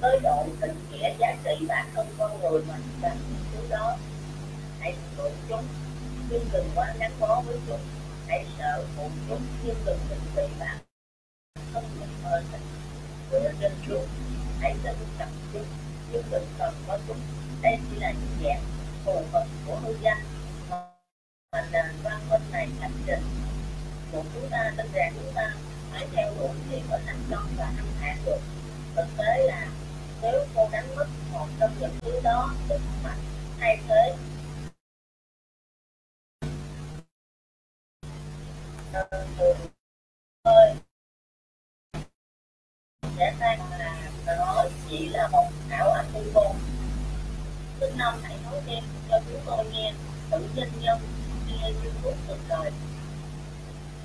với 0.00 0.20
độ 0.22 0.46
tình 0.60 0.76
nghĩa 0.92 1.14
giá 1.18 1.36
trị 1.44 1.66
bản 1.68 1.86
thân 1.94 2.06
con 2.18 2.40
người 2.40 2.62
mà 2.68 2.74
cần 3.02 3.18
những 3.28 3.44
thứ 3.52 3.68
đó. 3.70 3.96
Hãy 4.80 4.94
thương 5.16 5.32
chúng 5.48 5.64
nhưng 6.30 6.44
đừng 6.52 6.70
quá 6.74 6.94
gắn 6.98 7.12
bó 7.20 7.42
với 7.46 7.58
chúng. 7.66 7.80
Hãy 8.28 8.46
sợ 8.58 8.84
phụ 8.96 9.10
chúng 9.28 9.42
nhưng 9.64 9.76
đừng 9.84 9.98
định 10.10 10.20
vị 10.36 10.54
bản 10.60 10.76
thân 11.72 11.84
mình 12.00 12.08
hơn 12.22 12.44
của 13.30 13.50
trên 13.60 13.72
chúng 13.88 14.06
hãy 14.60 14.74
tin 14.84 14.96
trọng 15.18 15.28
chúng 15.52 15.64
nhưng 16.12 16.22
đừng 16.30 16.46
cần 16.58 16.74
có 16.86 16.98
chúng 17.08 17.20
đây 17.62 17.78
chỉ 17.90 17.96
là 18.00 18.12
những 18.12 18.44
dạng 18.44 18.62
phù 19.04 19.22
hợp 19.32 19.46
của 19.66 19.76
hư 19.76 19.96
danh 20.00 20.22
mà 21.52 21.66
nền 21.72 21.86
văn 22.02 22.20
minh 22.30 22.42
này 22.52 22.68
thành 22.80 22.92
trình 23.06 23.22
một 24.12 24.22
chúng 24.34 24.48
ta 24.50 24.72
tin 24.76 24.86
rằng 24.92 25.12
chúng 25.14 25.32
ta 25.34 25.54
phải 25.92 26.06
theo 26.12 26.32
đuổi 26.38 26.50
thì 26.70 26.82
mới 26.90 27.00
thành 27.06 27.20
công 27.30 27.48
và 27.56 27.72
thăng 27.76 27.92
hạn 28.00 28.18
được. 28.26 28.40
Thực 28.96 29.06
tế 29.16 29.46
là 29.46 29.66
nếu 30.22 30.46
cô 30.54 30.68
đánh 30.72 30.96
mất 30.96 31.06
một 31.32 31.46
trong 31.60 31.70
những 31.80 31.98
thứ 32.00 32.20
đó 32.24 32.54
sức 32.68 32.80
mạnh 33.04 33.18
thay 33.60 33.78
thế 33.88 34.16
ơi 40.42 40.74
sẽ 43.18 43.34
thấy 43.38 43.56
là 43.78 44.10
nó 44.26 44.64
chỉ 44.88 45.08
là 45.08 45.28
một 45.28 45.48
ảo 45.70 45.90
ảnh 45.90 46.06
hư 46.12 46.30
vô 46.34 46.54
thứ 47.80 47.90
năm 47.96 48.14
hãy 48.22 48.36
nói 48.44 48.60
thêm 48.66 48.84
cho 49.08 49.20
chúng 49.28 49.40
tôi 49.46 49.64
nghe 49.72 49.92
tự 50.30 50.48
danh 50.54 50.70
nhân 50.80 50.98
nghe 51.46 51.72
như 51.82 51.90
thuốc 52.02 52.14
từ 52.28 52.36
đời 52.48 52.70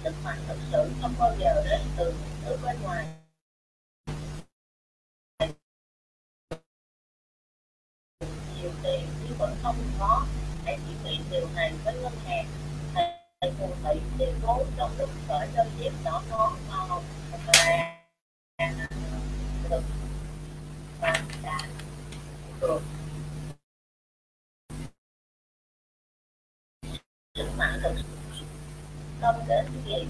sức 0.03 0.13
mạnh 0.23 0.39
thực 0.47 0.57
sự 0.71 0.91
không 1.01 1.13
bao 1.19 1.35
giờ 1.39 1.63
đến 1.69 1.81
từ 1.97 2.13
thứ 2.45 2.57
bên 2.63 2.81
ngoài 2.83 3.05
nhiều 8.61 8.71
tiền 8.83 9.07
nhưng 9.23 9.37
vẫn 9.37 9.55
không 9.63 9.75
có 9.99 10.25
hãy 10.65 10.79
chỉ 10.87 10.93
bị 11.03 11.19
điều 11.31 11.47
này 11.55 11.73
với 11.83 11.93
ngân 11.93 12.13
hàng 12.25 12.45
thầy 13.41 13.51
phù 13.59 13.69
thủy 13.83 14.01
tuyên 14.17 14.35
bố 14.47 14.65
trong 14.77 14.91
lúc 14.99 15.09
khởi 15.27 15.47
đơn 15.55 15.67
giết 15.79 15.91
đỏ 16.03 16.23
nó 16.29 16.51
màu 16.69 17.03
và 17.29 17.97
được 19.69 19.83
và 21.01 21.13
đã 21.43 21.57
được 22.61 22.81
sức 27.35 27.47
mạnh 27.57 27.79
thực 27.83 27.95
sự 27.97 28.45
không 29.21 29.45
đến 29.47 29.65
gì 29.85 30.07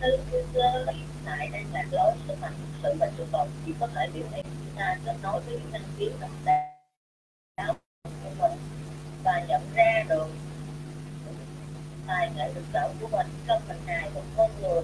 thứ 0.00 0.42
cơ 0.54 0.84
tại 1.24 1.48
đây 1.52 1.64
là 1.72 1.84
lối 1.92 2.12
sức 2.28 2.34
mạnh 2.40 2.52
thực 2.58 2.78
sự 2.82 2.96
và 3.00 3.10
sự 3.16 3.26
tồn 3.32 3.48
chỉ 3.66 3.72
có 3.80 3.86
thể 3.86 4.08
biểu 4.14 4.24
hiện 4.32 4.44
chúng 4.44 4.76
ta 4.76 4.96
kết 5.04 5.16
nối 5.22 5.40
với 5.40 5.54
những 5.54 5.72
năng 5.72 5.82
khiếu 5.98 6.10
độc 6.20 6.30
đáo 6.44 7.74
của 8.04 8.30
mình 8.38 8.58
và 9.24 9.44
nhận 9.48 9.62
ra 9.74 10.04
được 10.08 10.28
tài 12.06 12.30
nghệ 12.36 12.52
thực 12.54 12.64
sự 12.72 12.94
của 13.00 13.08
mình 13.16 13.26
trong 13.46 13.62
hình 13.68 13.82
hài 13.86 14.10
một 14.10 14.22
con 14.36 14.50
người 14.60 14.82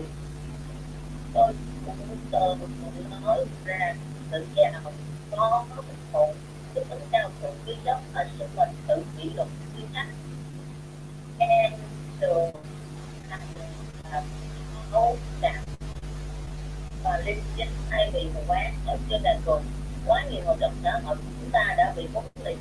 tôi 1.34 1.52
cũng 1.86 2.18
từ 2.30 2.38
nói 3.24 3.44
ra 3.64 3.94
tự 4.30 4.46
giàu 4.56 4.72
có 5.30 5.64
có 5.76 5.82
bình 5.82 5.96
phụ 6.12 6.34
đức 6.74 6.82
tính 6.90 7.08
cao 7.10 7.30
thượng 7.40 7.54
quý 7.66 7.74
dốc 7.84 8.02
ở 8.14 8.24
sức 8.38 8.48
mình 8.56 8.70
tự 8.86 9.04
kỷ 9.16 9.30
luật 9.30 9.48
quy 9.76 9.82
tắc 9.94 10.06
em 11.38 11.72
đường 12.20 12.50
hành 13.30 14.24
tốt 14.92 15.16
cảm 15.40 15.64
và 17.04 17.22
linh 17.26 17.42
chính 17.56 17.70
thay 17.90 18.10
vì 18.12 18.24
một 18.34 18.42
quán 18.48 18.74
ở 18.86 18.96
trên 19.10 19.22
đàn 19.22 19.40
cồn 19.44 19.62
quá 20.06 20.24
nhiều 20.30 20.42
hoạt 20.44 20.60
động 20.60 20.74
xã 20.82 21.00
hội 21.04 21.16
của 21.16 21.22
chúng 21.40 21.43
ta 21.54 21.74
đã 21.76 21.92
bị 21.96 22.08
mất 22.14 22.20
liệt 22.44 22.58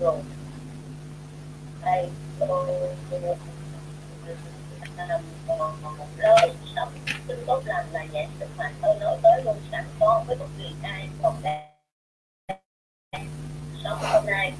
rồi. 0.00 0.18
Đây, 1.82 2.08
tôi 2.38 2.88
làm 5.08 5.20
một 5.82 6.06
lời 6.16 6.50
sống. 6.76 6.92
Tính 7.26 7.44
tốt 7.46 7.62
lành 7.64 7.86
là 7.92 8.06
dạng 8.12 8.30
sức 8.40 8.48
mạnh 8.56 8.74
tôi 8.82 8.94
nói 9.00 9.16
tới 9.22 9.42
luôn. 9.44 9.56
Sẵn 9.72 9.84
có 10.00 10.24
với 10.26 10.36
bất 10.36 10.46
kỳ 10.58 10.74
ai 10.82 11.08
còn 11.22 11.42
đang 11.42 11.66
sống 13.84 13.98
hôm 14.02 14.26
nay. 14.26 14.52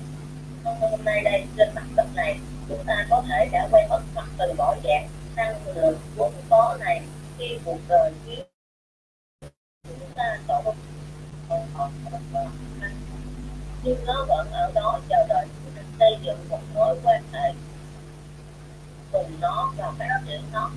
Hôm 0.64 1.04
nay 1.04 1.22
đây, 1.24 1.46
trên 1.56 1.74
mặt 1.74 1.86
đất 1.96 2.06
này, 2.14 2.38
chúng 2.68 2.84
ta 2.86 3.06
có 3.10 3.22
thể 3.28 3.48
đã 3.52 3.68
quay 3.70 3.88
mất 3.88 4.00
mặt 4.14 4.26
từ 4.38 4.52
bỏ 4.56 4.76
dạng 4.84 5.08
năng 5.36 5.66
lượng 5.74 5.98
vốn 6.16 6.32
có 6.50 6.76
này 6.80 7.02
khi 7.38 7.58
cuộc 7.64 7.78
đời 7.88 8.12
khiến 8.26 8.44
chúng 9.84 10.10
ta 10.14 10.38
tổ 10.48 10.74
nhưng 13.86 14.04
nó 14.06 14.24
vẫn 14.28 14.50
ở 14.50 14.72
đó 14.74 15.00
chờ 15.08 15.26
đợi 15.28 15.46
xây 15.98 16.18
dựng 16.22 16.48
một 16.48 16.60
mối 16.74 16.96
quan 17.02 17.22
hệ 17.32 17.52
cùng 19.12 19.40
nó 19.40 19.72
và 19.76 19.92
phát 19.98 20.20
triển 20.26 20.42
nó. 20.52 20.70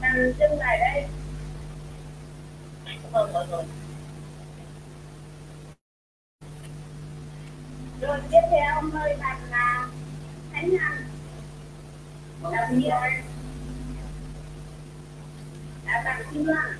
Nằm 0.00 0.32
chân 0.38 0.58
này 0.58 0.78
đây. 0.78 1.06
Cảm 2.84 3.12
ơn 3.12 3.32
mọi 3.32 3.46
người. 3.46 3.62
Rồi 8.00 8.18
tiếp 8.30 8.40
theo 8.50 8.74
ông 8.74 8.90
ơi 8.90 9.16
bạn 9.20 9.36
là 9.50 9.88
Khánh 10.52 10.70
Anh. 10.80 11.08
Làm 12.42 12.74
gì 12.74 12.88
rồi? 12.90 13.10
À, 15.86 16.02
bạn 16.04 16.22
Kim 16.32 16.44
Loan. 16.44 16.78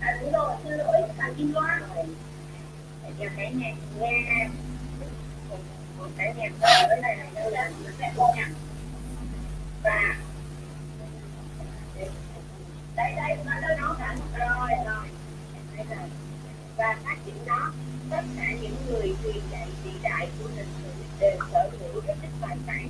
À 0.00 0.18
đúng 0.20 0.32
rồi 0.32 0.54
xin 0.64 0.72
lỗi 0.72 1.02
bạn 1.18 1.34
Kim 1.34 1.52
Loan 1.52 1.82
để 3.18 3.28
cái 3.36 3.52
nhạc 3.54 3.74
nghe 4.00 4.48
một 5.98 6.08
cái 6.16 6.34
nhạc 6.36 6.52
ở 6.60 6.96
này 7.02 7.16
này 7.16 7.28
đâu 7.34 7.50
là 7.50 7.70
nó 7.84 7.90
sẽ 7.98 8.12
vô 8.16 8.26
nhạc 8.36 8.50
và 9.82 10.16
đây 12.96 13.12
đây 13.16 13.36
nó 13.44 13.52
nó 13.60 13.68
nó 13.78 13.94
cả 13.98 14.16
rồi 14.38 14.68
rồi. 14.86 15.08
Đây 15.76 15.86
rồi 15.90 16.08
và 16.76 16.96
phát 17.04 17.16
triển 17.26 17.34
nó, 17.46 17.72
tất 18.10 18.22
cả 18.36 18.52
những 18.62 18.76
người 18.88 19.14
truyền 19.22 19.42
dạy 19.50 19.68
vĩ 19.84 19.90
đại 20.02 20.28
của 20.38 20.48
lịch 20.56 20.66
sử 20.82 20.90
đều 21.20 21.38
sở 21.52 21.70
hữu 21.70 22.00
rất 22.06 22.14
ít 22.22 22.30
tài 22.40 22.56
sản 22.66 22.88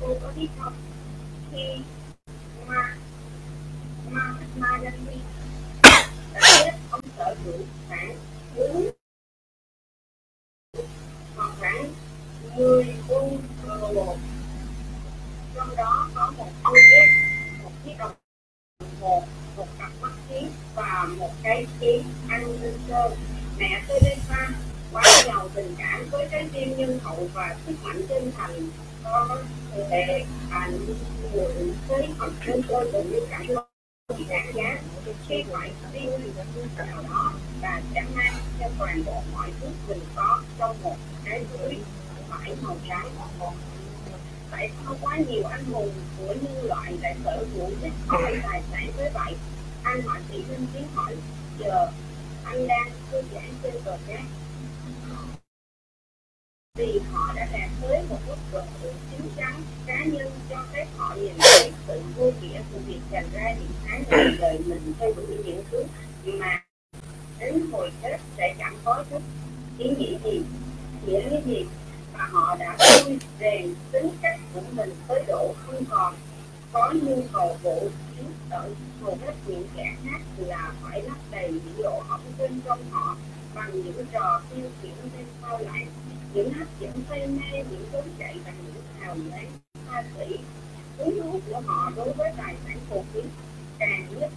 cô 0.00 0.14
có 0.22 0.32
biết 0.36 0.48
không? 0.58 0.74
Khi 1.52 1.82
ma 2.66 2.96
ma 4.10 4.34
ma 4.56 4.78
lên 4.82 4.94
đi 5.10 5.16
đã 5.82 6.40
biết 6.64 6.72
ông 6.90 7.00
sở 7.18 7.34
hữu 7.44 7.58
khoảng 7.88 8.16
bốn 8.56 8.90
hoặc 11.36 11.50
khoảng 11.60 11.92
người 12.60 12.86
quân 13.08 13.38
một 13.94 14.16
trong 15.54 15.76
đó 15.76 16.08
có 16.14 16.32
một 16.38 16.48
con 16.62 16.74
dép 16.92 17.06
một 17.62 17.70
chiếc 17.84 17.92
đồng 17.98 18.12
hồ 19.00 19.22
một 19.56 19.66
cặp 19.78 19.90
mắt 20.00 20.12
kiến 20.28 20.50
và 20.74 21.08
một 21.18 21.30
cái 21.42 21.66
kiến 21.80 22.02
ăn 22.28 22.44
linh 22.62 22.78
sơn 22.88 23.12
mẹ 23.58 23.82
tôi 23.88 23.98
lên 24.04 24.18
pha 24.28 24.48
quá 24.92 25.02
giàu 25.26 25.48
tình 25.54 25.74
cảm 25.78 26.06
với 26.10 26.28
trái 26.30 26.48
tim 26.52 26.76
nhân 26.76 26.98
hậu 27.02 27.28
và 27.34 27.56
sức 27.66 27.74
mạnh 27.82 28.02
chân 28.08 28.32
thành 28.36 28.68
có 29.04 29.38
thể 29.90 30.24
thành 30.50 30.86
người 31.32 31.72
với 31.88 32.08
học 32.18 32.30
sinh 32.46 32.60
tôi 32.68 32.88
cũng 32.92 33.10
như 33.12 33.20
cảm 33.30 33.46
ơn 33.48 33.64
bị 34.18 34.24
đáng 34.28 34.52
giá 34.54 34.76
khi 35.28 35.42
ngoại 35.42 35.70
tiên 35.92 36.10
nào 36.76 37.02
đó 37.10 37.32
và 37.62 37.82
chẳng 37.94 38.16
mang 38.16 38.34
cho 38.60 38.66
toàn 38.78 39.02
bộ 39.06 39.22
mọi 39.32 39.50
thứ 39.60 39.66
mình 39.88 40.00
có 40.16 40.42
trong 40.58 40.82
một 40.82 40.96
cái 41.24 41.44
túi 41.52 41.76
phải 42.40 42.56
màu 42.62 42.76
trắng 42.88 43.08
tại 44.50 44.70
sao 44.84 44.96
quá 45.00 45.16
nhiều 45.28 45.42
anh 45.44 45.64
hùng 45.64 45.90
của 46.18 46.34
nhân 46.42 46.64
loại 46.64 46.92
lại 47.02 47.16
sở 47.24 47.44
hữu 47.54 47.66
ít 47.82 47.92
ỏi 48.08 48.40
tài 48.42 48.62
sản 48.70 48.92
với 48.96 49.10
vậy, 49.14 49.34
anh 49.82 50.02
hỏi 50.02 50.20
chị 50.32 50.44
lên 50.48 50.66
tiếng 50.74 50.88
hỏi, 50.94 51.16
giờ 51.58 51.90
anh 52.44 52.68
đang 52.68 52.90
thư 53.10 53.22
giãn 53.34 53.50
trên 53.62 53.74
cờ 53.84 53.98
cát 54.06 54.20
vì 56.74 57.00
họ 57.12 57.32
đã 57.36 57.48
đạt 57.52 57.70
tới 57.82 58.02
một 58.08 58.18
mức 58.28 58.36
độ 58.52 58.60
chính 59.10 59.28
chắn, 59.36 59.62
cá 59.86 60.04
nhân 60.04 60.30
cho 60.50 60.64
phép 60.72 60.86
họ 60.96 61.14
nhìn 61.14 61.32
thấy 61.38 61.72
sự 61.86 62.00
vô 62.16 62.32
nghĩa 62.42 62.60
của 62.72 62.78
việc 62.86 63.00
dành 63.10 63.26
ra 63.32 63.54
những 63.54 63.72
tháng 63.86 64.04
ngày 64.10 64.26
đời 64.40 64.58
mình 64.66 64.92
theo 64.98 65.12
đuổi 65.16 65.36
những 65.44 65.64
thứ 65.70 65.84
mà 66.24 66.62
đến 67.38 67.66
hồi 67.72 67.90
chết 68.02 68.16
sẽ 68.36 68.54
chẳng 68.58 68.76
có 68.84 69.04
chút 69.10 69.22
ý 69.78 69.90
nghĩa 69.98 70.18
gì. 70.24 70.42
Nghĩa 71.06 71.30
lý 71.30 71.36
gì? 71.46 71.66
Họ 72.32 72.56
đã 72.58 72.76
vui 72.78 73.18
rèn 73.40 73.74
tính 73.92 74.08
cách 74.22 74.40
của 74.54 74.60
mình 74.72 74.90
tới 75.08 75.24
độ 75.28 75.54
không 75.66 75.84
còn. 75.90 76.14
Có 76.72 76.92
nhu 77.02 77.22
cầu 77.32 77.56
bộ 77.62 77.80
chiếu 77.80 78.24
tận 78.50 78.74
hầu 79.02 79.18
hết 79.22 79.32
những 79.46 79.64
kẻ 79.76 79.96
khác 80.04 80.20
là 80.36 80.72
phải 80.82 81.02
lấp 81.02 81.18
đầy 81.30 81.50
những 81.50 81.80
lỗ 81.80 82.02
hổng 82.08 82.20
bên 82.38 82.60
trong 82.64 82.78
họ 82.90 83.16
bằng 83.54 83.70
những 83.74 84.06
trò 84.12 84.40
tiêu 84.50 84.70
khiển 84.82 84.92
bên 85.16 85.26
sau 85.42 85.58
lại. 85.58 85.86
Những 86.34 86.52
hấp 86.52 86.68
dẫn 86.80 86.92
say 87.08 87.26
mê, 87.26 87.64
những 87.70 87.84
trốn 87.92 88.04
chạy 88.18 88.36
bằng 88.44 88.54
những 88.66 88.82
hào 89.00 89.16
nhoáng 89.16 89.50
xa 89.86 90.02
xỉ 90.18 90.36
cuốn 90.98 91.20
hút 91.20 91.40
của 91.50 91.60
họ 91.66 91.90
đối 91.96 92.12
với 92.12 92.32
tài 92.36 92.54
sản 92.64 92.78
phổ 92.90 93.02
biến 93.14 93.26
càng 93.78 94.06
nhất, 94.20 94.30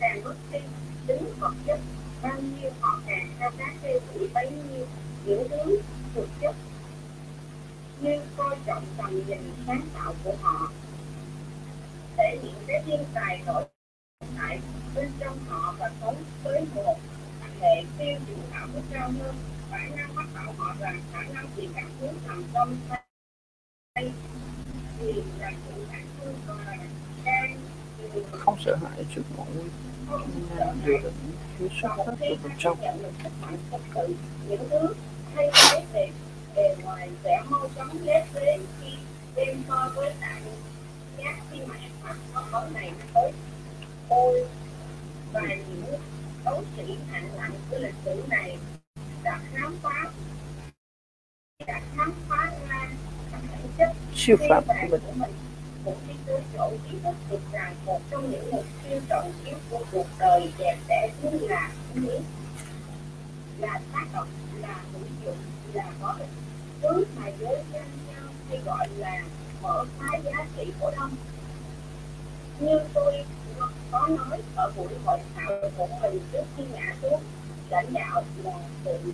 càng 0.00 0.24
mất 0.24 0.34
đi 0.52 0.58
tính 1.06 1.24
vật 1.40 1.54
chất. 1.66 1.80
Bao 2.22 2.40
nhiêu 2.40 2.70
họ 2.80 3.00
càng 3.06 3.28
khao 3.38 3.50
khát 3.58 3.72
theo 3.82 3.98
đuổi 4.14 4.28
bấy 4.34 4.50
nhiêu, 4.50 4.86
những 5.24 5.48
thứ 5.48 5.78
thực 6.14 6.28
chất 6.40 6.54
như 8.02 8.20
coi 8.36 8.56
trọng 8.66 8.84
tầm 8.96 9.22
nhìn 9.26 9.52
sáng 9.66 9.82
tạo 9.94 10.14
của 10.24 10.34
họ. 10.42 10.72
Thể 12.16 12.38
hiện 12.42 12.54
cái 12.66 12.82
thiên 12.86 13.04
tài 13.14 13.42
nội 13.46 13.64
tại 14.38 14.58
bên 14.94 15.10
trong 15.20 15.38
họ 15.48 15.74
và 15.78 15.90
sống 16.00 16.16
tới 16.44 16.64
một 16.74 16.96
hệ 17.60 17.84
tiêu 17.98 18.18
chuẩn 18.26 18.38
đạo 18.50 18.68
đức 18.74 18.82
cao 18.92 19.10
hơn. 19.20 19.34
Bản 19.70 19.96
năng 19.96 20.14
bắt 20.14 20.26
đầu 20.34 20.54
họ 20.58 20.74
rằng 20.80 21.00
khả 21.12 21.22
năng 21.34 21.46
thì 21.56 21.68
cảm 21.74 21.90
hứng 22.00 22.14
nằm 22.26 22.44
trong 22.54 22.76
tay. 23.94 24.10
Thì 24.98 25.12
là 25.38 25.52
sự 25.68 25.84
bản 25.92 26.06
thân 26.20 26.34
và 26.46 26.76
đang 27.24 27.56
không 28.32 28.56
sợ 28.64 28.76
hãi 28.76 29.04
trước 29.14 29.22
mọi 29.36 29.46
nguy 29.56 29.68
dự 30.86 30.92
định 31.02 31.12
phía 31.58 31.68
xuất 31.82 31.88
phát 31.96 32.14
từ 32.20 32.36
bên 32.42 32.52
trong. 32.58 32.78
Những 34.48 34.68
thứ 34.70 34.94
thay 35.34 35.50
thế 35.54 35.84
về 35.92 36.10
bề 36.56 36.76
ngoài 36.82 37.08
sẽ 37.24 37.42
mau 37.50 37.68
chóng 37.76 37.98
lép 38.02 38.32
vế 38.32 38.58
khi 38.80 38.90
đem 39.36 39.62
so 39.68 39.90
với 39.94 40.14
đại 40.20 40.42
giác 41.18 41.34
khi 41.50 41.58
mà 41.66 41.74
em 41.80 41.90
mặc 42.04 42.16
áo 42.34 42.44
áo 42.52 42.68
này 42.74 42.92
nó 42.98 43.04
tới. 43.14 43.32
Ôi 44.08 44.46
và 45.32 45.40
những 45.40 46.00
đấu 46.44 46.64
sĩ 46.76 46.96
hạng 47.10 47.28
nặng 47.38 47.52
của 47.70 47.78
lịch 47.78 47.94
sử 48.04 48.22
này 48.28 48.58
đã 49.22 49.40
khám 49.54 49.76
phá 49.82 50.10
đã 51.66 51.80
khám 51.96 52.12
phá 52.28 52.52
ra 52.68 52.90
bản 53.32 53.42
chất 53.78 53.92
siêu 54.14 54.36
phạm 54.48 54.64
của 54.66 54.74
mình 54.90 55.00
của 55.06 55.12
mình. 55.14 55.32
Cũng 55.84 55.98
đi 56.08 56.14
tới 56.26 56.40
chỗ 56.56 56.70
ý 56.90 56.98
thức 57.04 57.14
được 57.30 57.40
rằng 57.52 57.74
một 57.86 58.00
trong 58.10 58.30
những 58.30 58.50
mục 58.50 58.64
tiêu 58.84 59.00
trọng 59.08 59.32
yếu 59.44 59.56
của 59.70 59.84
cuộc 59.92 60.06
đời 60.18 60.52
đẹp 60.58 60.76
đẽ 60.88 61.10
chính 61.22 61.42
là 61.42 61.70
lý 61.94 62.18
là 63.58 63.80
tác 63.92 64.06
động 64.14 64.28
là 64.60 64.76
hữu 64.92 65.02
dụng 65.24 65.36
là 65.72 65.92
có 66.02 66.16
ích 66.18 66.28
thứ 66.82 67.04
mà 67.16 67.28
giới 67.40 67.62
doanh 67.72 67.90
nhau 68.08 68.32
hay 68.48 68.58
gọi 68.64 68.88
là 68.96 69.22
mở 69.62 69.84
phá 69.98 70.18
giá 70.24 70.46
trị 70.56 70.72
cổ 70.80 70.90
đông. 70.96 71.10
Như 72.60 72.78
tôi 72.94 73.24
có 73.90 74.08
nói 74.08 74.42
ở 74.56 74.72
buổi 74.76 74.94
hội 75.04 75.18
thảo 75.34 75.52
của 75.76 75.86
mình 76.02 76.20
trước 76.32 76.44
khi 76.56 76.62
ngã 76.72 76.94
xuống, 77.02 77.22
lãnh 77.70 77.92
đạo 77.92 78.24
là 78.44 78.58
tự 78.84 78.98
viết 79.04 79.12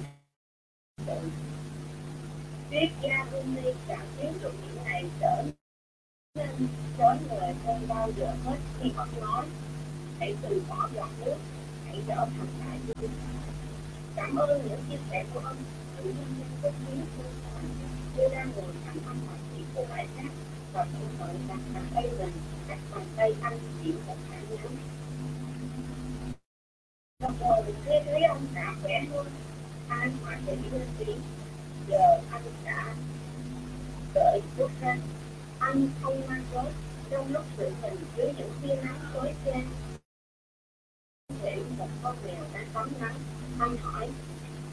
triết 2.70 2.90
gia 3.02 3.26
Rumi 3.32 3.72
cảm 3.88 4.06
thấy 4.16 4.30
được 4.42 4.52
những 4.62 4.84
này 4.84 5.04
trở 5.20 5.42
nên 6.34 6.68
chói 6.98 7.18
người 7.28 7.54
hơn 7.66 7.88
bao 7.88 8.10
giờ 8.16 8.34
hết 8.44 8.56
khi 8.80 8.90
ông 8.96 9.20
nói, 9.20 9.46
hãy 10.18 10.34
từ 10.42 10.62
bỏ 10.68 10.88
giọt 10.94 11.08
nước, 11.24 11.36
hãy 11.86 12.02
trở 12.06 12.14
thành 12.14 12.48
đại 12.60 12.78
dương. 12.86 13.10
Cảm 14.16 14.36
ơn 14.36 14.68
những 14.68 14.80
chia 14.90 14.98
sẻ 15.10 15.24
của 15.34 15.40
ông 15.40 15.56
tự 15.96 16.04
nhiên 16.04 16.14
nhân 16.38 16.48
có 16.62 16.70
tôi 18.16 18.28
đang 18.32 18.50
ngồi 18.56 18.72
cạnh 18.84 18.96
ông 19.06 19.18
họa 19.26 19.36
sĩ 19.52 19.62
của 19.74 19.84
bài 19.90 20.06
khác 20.16 20.30
và 20.72 20.86
tôi 20.92 21.08
thận 21.18 21.40
đặt 21.48 21.58
bàn 21.74 21.86
tay 21.94 22.10
mình 22.18 22.32
cách 22.68 22.78
bàn 22.90 23.04
tay 23.16 23.34
anh 23.42 23.58
chỉ 23.82 23.92
một 24.06 24.16
hạn 24.30 24.44
ngắn 24.50 24.76
Đồng 27.20 27.36
hồ 27.40 27.62
mình 27.66 27.74
nghe 27.86 28.02
thấy 28.06 28.22
ông 28.22 28.46
đã 28.54 28.74
khỏe 28.82 29.04
hơn 29.12 29.26
anh 29.88 30.12
họa 30.24 30.38
sĩ 30.46 30.52
lên 30.72 30.88
tiếng 30.98 31.20
giờ 31.88 32.20
anh 32.32 32.42
đã 32.64 32.94
đợi 34.14 34.40
bước 34.58 34.70
ra 34.80 34.96
anh 35.58 35.88
không 36.02 36.20
mang 36.28 36.44
gói 36.54 36.72
trong 37.10 37.32
lúc 37.32 37.44
sự 37.56 37.70
mình 37.82 37.96
dưới 38.16 38.32
những 38.38 38.52
tia 38.62 38.74
nắng 38.84 39.00
tối 39.14 39.32
trên 39.44 39.64
để 41.42 41.62
một 41.78 41.88
con 42.02 42.16
mèo 42.26 42.44
đang 42.54 42.66
tắm 42.74 42.88
nắng 43.00 43.14
anh 43.58 43.76
hỏi 43.76 44.08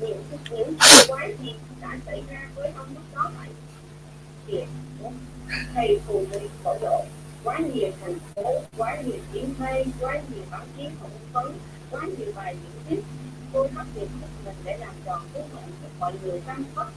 những 0.04 0.24
những 0.32 0.40
chuyện 0.50 0.74
quái 1.08 1.34
gì 1.44 1.54
đã 1.82 1.98
xảy 2.06 2.24
ra 2.30 2.40
với 2.56 2.72
ông 2.78 2.88
lúc 2.94 3.04
đó 3.16 3.32
vậy. 3.40 3.50
Kìa 4.48 4.66
thầy 5.74 6.00
phù 6.08 6.26
mỹ 6.32 6.40
phổ 6.64 6.78
độ 6.82 7.06
quá 7.44 7.58
nhiều 7.58 7.90
thành 8.02 8.20
phố, 8.36 8.54
quá 8.78 9.02
nhiều 9.02 9.18
tiếng 9.34 9.54
mây 9.58 9.86
quá 10.00 10.14
nhiều 10.14 10.44
báo 10.52 10.62
chí 10.78 10.84
phỏng 11.00 11.12
vấn, 11.34 11.58
quá 11.92 12.02
nhiều 12.18 12.28
bài 12.36 12.56
diễn 12.64 12.84
thuyết. 12.90 13.04
Tôi 13.54 13.68
mất 13.76 13.84
nghiệp 13.96 14.08
sức 14.22 14.28
mình 14.46 14.56
để 14.64 14.78
làm 14.78 14.94
tròn 15.06 15.22
sứ 15.34 15.40
mệnh 15.40 15.72
của 15.82 15.90
mọi 16.00 16.14
người 16.24 16.40
tăng 16.40 16.64
phất 16.76 16.88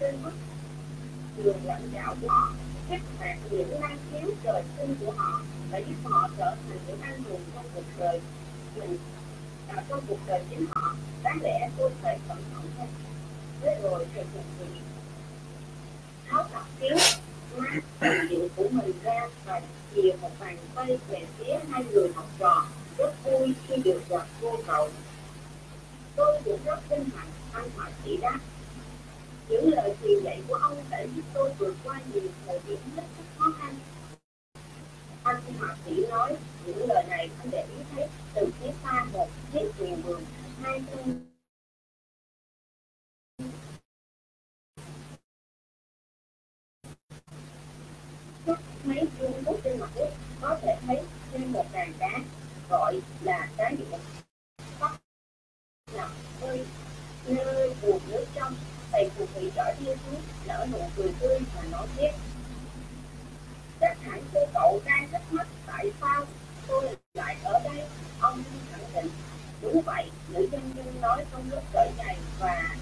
trên 0.00 0.14
mức 0.22 0.32
người 1.36 1.54
lãnh 1.64 1.90
đạo 1.94 2.14
của 2.20 2.28
họ. 2.28 2.52
Kích 2.90 3.00
hoạt 3.18 3.38
những 3.50 3.80
năng 3.80 3.96
khiếu 4.12 4.30
trời 4.44 4.62
sinh 4.76 4.94
của 5.00 5.12
họ 5.16 5.40
và 5.70 5.78
giúp 5.78 5.94
họ 6.04 6.28
trở 6.38 6.54
thành 6.68 6.78
những 6.86 7.00
anh 7.00 7.22
hùng 7.22 7.40
trong 7.54 7.64
cuộc 7.74 7.84
đời 7.98 8.20
mình 8.76 8.96
à, 9.68 9.82
trong 9.88 10.00
cuộc 10.08 10.18
đời 10.26 10.42
chính 10.50 10.66
họ 10.70 10.94
đáng 11.26 11.42
lẽ 11.42 11.68
tôi 11.78 11.90
phải 12.02 12.18
cẩn 12.28 12.36
thận 12.54 12.70
hơn 12.78 12.88
thế 13.62 13.80
rồi 13.82 14.06
thầy 14.14 14.24
phục 14.34 14.44
vị 14.58 14.80
tháo 16.28 16.44
cặp 16.52 16.64
kiếu 16.80 16.96
mát 17.56 17.80
tài 18.00 18.18
liệu 18.28 18.48
của 18.56 18.68
mình 18.70 18.92
ra 19.02 19.28
và 19.44 19.60
chìa 19.94 20.12
một 20.20 20.30
bàn 20.40 20.56
tay 20.74 20.98
về 21.08 21.22
phía 21.38 21.54
hai 21.70 21.84
người 21.84 22.08
học 22.14 22.26
trò 22.38 22.66
rất 22.98 23.10
vui 23.24 23.54
khi 23.66 23.76
được 23.84 24.00
gặp 24.08 24.26
cô 24.40 24.58
cậu 24.66 24.88
tôi 26.16 26.40
cũng 26.44 26.58
rất 26.64 26.78
vinh 26.90 27.04
hạnh 27.16 27.28
anh 27.52 27.70
hỏi 27.76 27.90
chị 28.04 28.16
đáp 28.16 28.38
những 29.48 29.72
lời 29.72 29.94
truyền 30.02 30.24
dạy 30.24 30.40
của 30.48 30.54
ông 30.54 30.76
đã 30.90 31.02
giúp 31.16 31.24
tôi 31.34 31.50
vượt 31.58 31.74
qua 31.84 32.00
nhiều 32.12 32.22
thời 32.46 32.60
điểm 32.68 32.78
hết 32.96 33.02
sức 33.16 33.24
khó 33.38 33.52
khăn 33.60 33.74
anh 35.22 35.40
họa 35.58 35.76
sĩ 35.86 36.06
nói, 36.10 36.36
những 36.66 36.88
lời 36.88 37.04
này 37.08 37.28
anh 37.38 37.48
để 37.50 37.64
ý 37.78 37.84
thấy 37.94 38.08
từ 38.34 38.48
phía 38.60 38.70
xa 38.84 39.04
một 39.12 39.28
chiếc 39.52 39.66
thuyền 39.78 40.02
buồm 40.06 40.22
hai 40.66 40.82
thân 40.90 41.26
xuất 48.46 48.60
mấy 48.84 49.08
chuông 49.18 49.44
bút 49.44 49.60
trên 49.64 49.80
mặt 49.80 49.90
nước 49.94 50.10
có 50.40 50.58
thể 50.62 50.76
thấy 50.86 51.00
trên 51.32 51.52
một 51.52 51.64
đàn 51.72 51.92
cá 51.98 52.18
gọi 52.70 53.00
là 53.22 53.48
cá 53.56 53.70
điện 53.70 54.00
tóc 54.80 54.90
nằm 55.96 56.10
hơi 56.40 56.66
nơi 57.26 57.74
buồn 57.82 58.00
nước 58.08 58.24
trong 58.34 58.54
thầy 58.92 59.10
phù 59.10 59.26
thủy 59.34 59.52
trở 59.56 59.74
đi 59.80 59.86
xuống 59.86 60.22
nở 60.46 60.66
nụ 60.72 60.80
cười 60.96 61.12
tươi 61.20 61.40
và 61.54 61.62
nói 61.70 61.86
tiếp 61.96 62.10
chắc 63.80 63.98
hẳn 64.02 64.22
cô 64.34 64.40
cậu 64.54 64.80
đang 64.84 65.08
thắc 65.12 65.22
mắc 65.30 65.46
tại 65.66 65.92
sao 66.00 66.24
tôi 66.68 66.96
lại 67.14 67.36
ở 67.44 67.60
đây? 67.64 67.86
Ông 68.20 68.42
khẳng 68.72 68.92
định 68.94 69.12
đúng 69.66 69.82
vậy 69.82 70.10
nữ 70.28 70.48
doanh 70.52 70.70
nhân 70.76 71.00
nói 71.00 71.24
trong 71.32 71.50
lúc 71.50 71.64
cởi 71.72 71.90
giày 71.98 72.16
và 72.40 72.76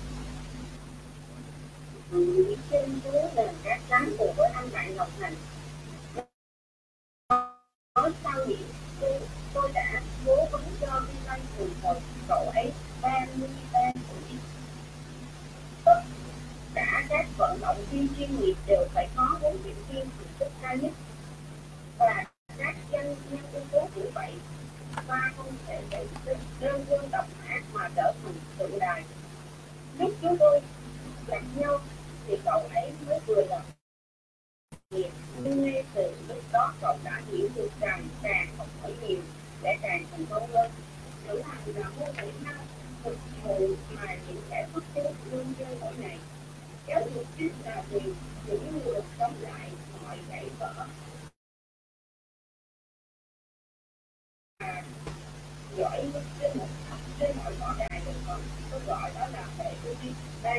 nghĩ 2.12 2.56
trên 2.70 3.00
dưới 3.04 3.22
nền 3.36 3.54
cát 3.64 3.80
trắng 3.88 4.12
cùng 4.18 4.34
với 4.36 4.50
anh 4.54 4.68
bạn 4.72 4.96
ngọc 4.96 5.08
thành. 5.20 5.34
Nói 7.94 8.12
sao 8.24 8.46
nhỉ? 8.46 8.56
Tôi, 9.00 9.20
tôi 9.54 9.70
đã 9.74 10.02
cố 10.26 10.36
vấn 10.52 10.62
cho 10.80 11.00
vi 11.08 11.14
văn 11.26 11.40
từ 11.58 11.70
thời 11.82 12.00
cậu 12.28 12.50
ấy 12.54 12.72
ban 13.02 13.28
mươi 13.40 13.48
ban 13.72 13.92
tuổi. 13.92 14.38
Tất 15.84 16.00
cả 16.74 17.02
các 17.08 17.26
vận 17.36 17.58
động 17.60 17.84
viên 17.90 18.08
chuyên 18.18 18.40
nghiệp 18.40 18.54
đều 18.66 18.86
phải 18.94 19.08
có 19.16 19.38
huấn 19.40 19.56
luyện 19.64 19.76
viên 19.88 20.08
từ 20.18 20.26
sức 20.38 20.52
cao 20.62 20.76
nhất 20.76 20.92
và 21.98 22.24
các 22.58 22.76
doanh 22.92 23.14
nhân 23.30 23.42
ưu 23.52 23.62
tú 23.72 23.88
cũng 23.94 24.10
vậy 24.14 24.32
ta 25.08 25.32
không 25.36 25.52
thể 25.66 25.82
để 25.90 26.06
đơn 26.60 26.84
quân 26.88 27.08
độc 27.12 27.26
ác 27.48 27.62
mà 27.72 27.88
trở 27.96 28.12
thành 28.22 28.34
tượng 28.58 28.78
đài 28.78 29.02
lúc 29.98 30.10
chúng 30.22 30.36
tôi 30.40 30.60
gặp 31.26 31.42
nhau 31.56 31.78
thì 32.26 32.36
cậu 32.44 32.62
ấy 32.74 32.92
mới 33.06 33.13
vừa 33.26 33.46
gặp 33.48 33.62
nghiệp 34.90 35.10
nhưng 35.42 35.62
ngay 35.62 35.84
từ 35.94 36.14
lúc 36.28 36.42
đó 36.52 36.74
cậu 36.80 36.98
đã 37.04 37.22
hiểu 37.28 37.48
được 37.54 37.70
rằng 37.80 38.08
càng 38.22 38.56
học 38.56 38.68
hỏi 38.82 38.94
nhiều 39.02 39.18
sẽ 39.62 39.78
càng 39.82 40.06
thành 40.10 40.26
công 40.30 40.52
hơn 40.52 40.70
lữ 41.28 41.42
hành 41.42 41.76
là 41.76 41.88
môn 41.88 42.08
thể 42.16 42.32
thao 42.44 42.64
thực 43.04 43.16
thụ 43.42 43.68
mà 43.94 44.16
những 44.28 44.42
kẻ 44.50 44.68
bất 44.74 44.84
cứ 44.94 45.02
luôn 45.30 45.54
chơi 45.58 45.76
mỗi 45.80 45.92
ngày 45.98 46.18
giáo 46.88 47.02
dục 47.14 47.24
chính 47.38 47.52
là 47.64 47.84
vì 47.90 48.00
những 48.46 48.80
người 48.84 49.00
sống 49.18 49.34
lại 49.40 49.70
mọi 50.02 50.18
gãy 50.28 50.50
vỡ 50.58 50.86
à, 54.58 54.82
giỏi 55.76 56.04
nhất 56.14 56.22
trên 56.40 56.58
một 56.58 56.68
trên 57.20 57.36
mọi 57.36 57.54
võ 57.54 57.74
đài 57.78 58.02
đều 58.06 58.14
có 58.26 58.38
tôi 58.70 58.80
gọi 58.86 59.10
đó 59.14 59.26
là 59.26 59.48
hệ 59.58 59.74
tư 59.84 59.94
duy 60.02 60.10
ba 60.42 60.54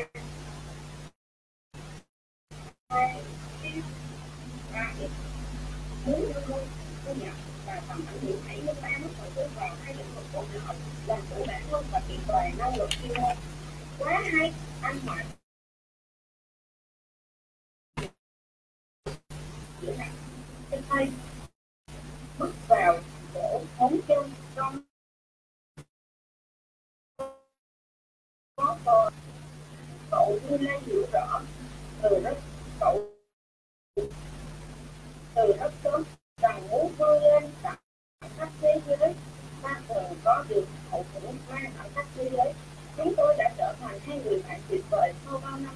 hai 2.88 3.20
ba 4.72 4.92
ít 5.00 5.10
bốn 6.06 6.32
năm 6.34 6.42
mươi 11.70 11.82
và 11.90 12.00
kiện 12.08 12.20
toàn 12.26 12.52
quá 13.98 14.22
hay 14.32 14.52
ăn 14.82 14.98
Mạnh 15.06 15.26
chữa 19.80 19.92
tay 20.88 21.08
bước 22.38 22.52
vào 22.68 22.98
chỗ 23.34 23.60
bốn 23.78 24.00
chân 24.08 24.30
trong 24.56 24.82
có 28.56 28.76
cò 28.84 29.10
cậu 30.10 30.38
như 30.48 30.56
lai 30.56 30.80
hiểu 30.86 31.02
rõ 31.12 31.40
từ 32.02 32.20
rất 32.24 32.36
cậu 32.80 33.10
từ 35.34 35.52
rất 35.58 35.72
sớm 35.84 36.02
rằng 36.42 36.68
muốn 36.70 36.92
vươn 36.98 37.22
lên 37.22 37.50
tặng 37.62 37.78
khắp 38.36 38.48
thế 38.60 38.80
giới 38.86 39.14
ta 39.62 39.80
có 40.24 40.44
được 40.48 40.64
hậu 40.90 41.04
cũng 41.14 41.36
mang 41.48 41.72
ở 41.78 41.88
khắp 41.94 42.06
thế 42.14 42.30
giới 42.32 42.52
chúng 42.96 43.14
tôi 43.16 43.34
đã 43.38 43.54
trở 43.58 43.74
thành 43.80 43.95
hai 44.06 44.20
người 44.24 44.42
bạn 44.48 44.60
tuyệt 44.68 44.84
vời 44.90 45.12
sau 45.24 45.40
bao 45.44 45.58
năm. 45.58 45.74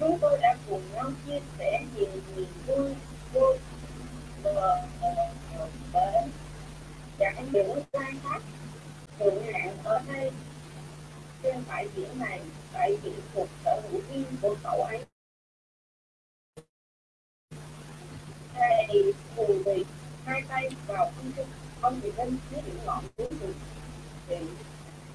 Chúng 0.00 0.18
tôi 0.20 0.38
đã 0.42 0.56
cùng 0.68 0.82
nhau 0.94 1.10
chia 1.26 1.40
sẻ 1.58 1.84
nhiều 1.96 2.10
niềm 2.36 2.46
vui 2.66 2.94
vui 3.32 3.58
ờ, 4.44 4.86
ờ, 5.00 5.68
bờ 5.92 6.10
bến 6.12 6.30
chẳng 7.18 7.48
những 7.52 7.82
khai 7.92 8.12
thác 8.22 8.40
thượng 9.18 9.44
hạng 9.52 9.76
ở 9.84 10.02
đây, 10.12 10.30
trên 11.42 11.64
bãi 11.68 11.88
biển 11.96 12.18
này, 12.18 12.40
bãi 12.72 12.96
biển 13.02 13.20
thuộc 13.34 13.48
sở 13.64 13.80
hữu 13.90 14.00
riêng 14.10 14.24
của 14.42 14.56
cậu 14.62 14.82
ấy 14.82 15.04
thầy 18.92 19.14
cùng 19.36 19.62
vì 19.62 19.84
hai 20.24 20.42
tay 20.48 20.70
vào 20.86 21.12
không 21.16 21.32
trung 21.36 21.46
ông 21.80 22.00
bị 22.02 22.12
lên 22.16 22.36
phía 22.50 22.56
đỉnh 22.66 22.84
ngọn 22.86 23.04
núi 23.18 23.28
rừng 23.40 23.54
thì 24.28 24.36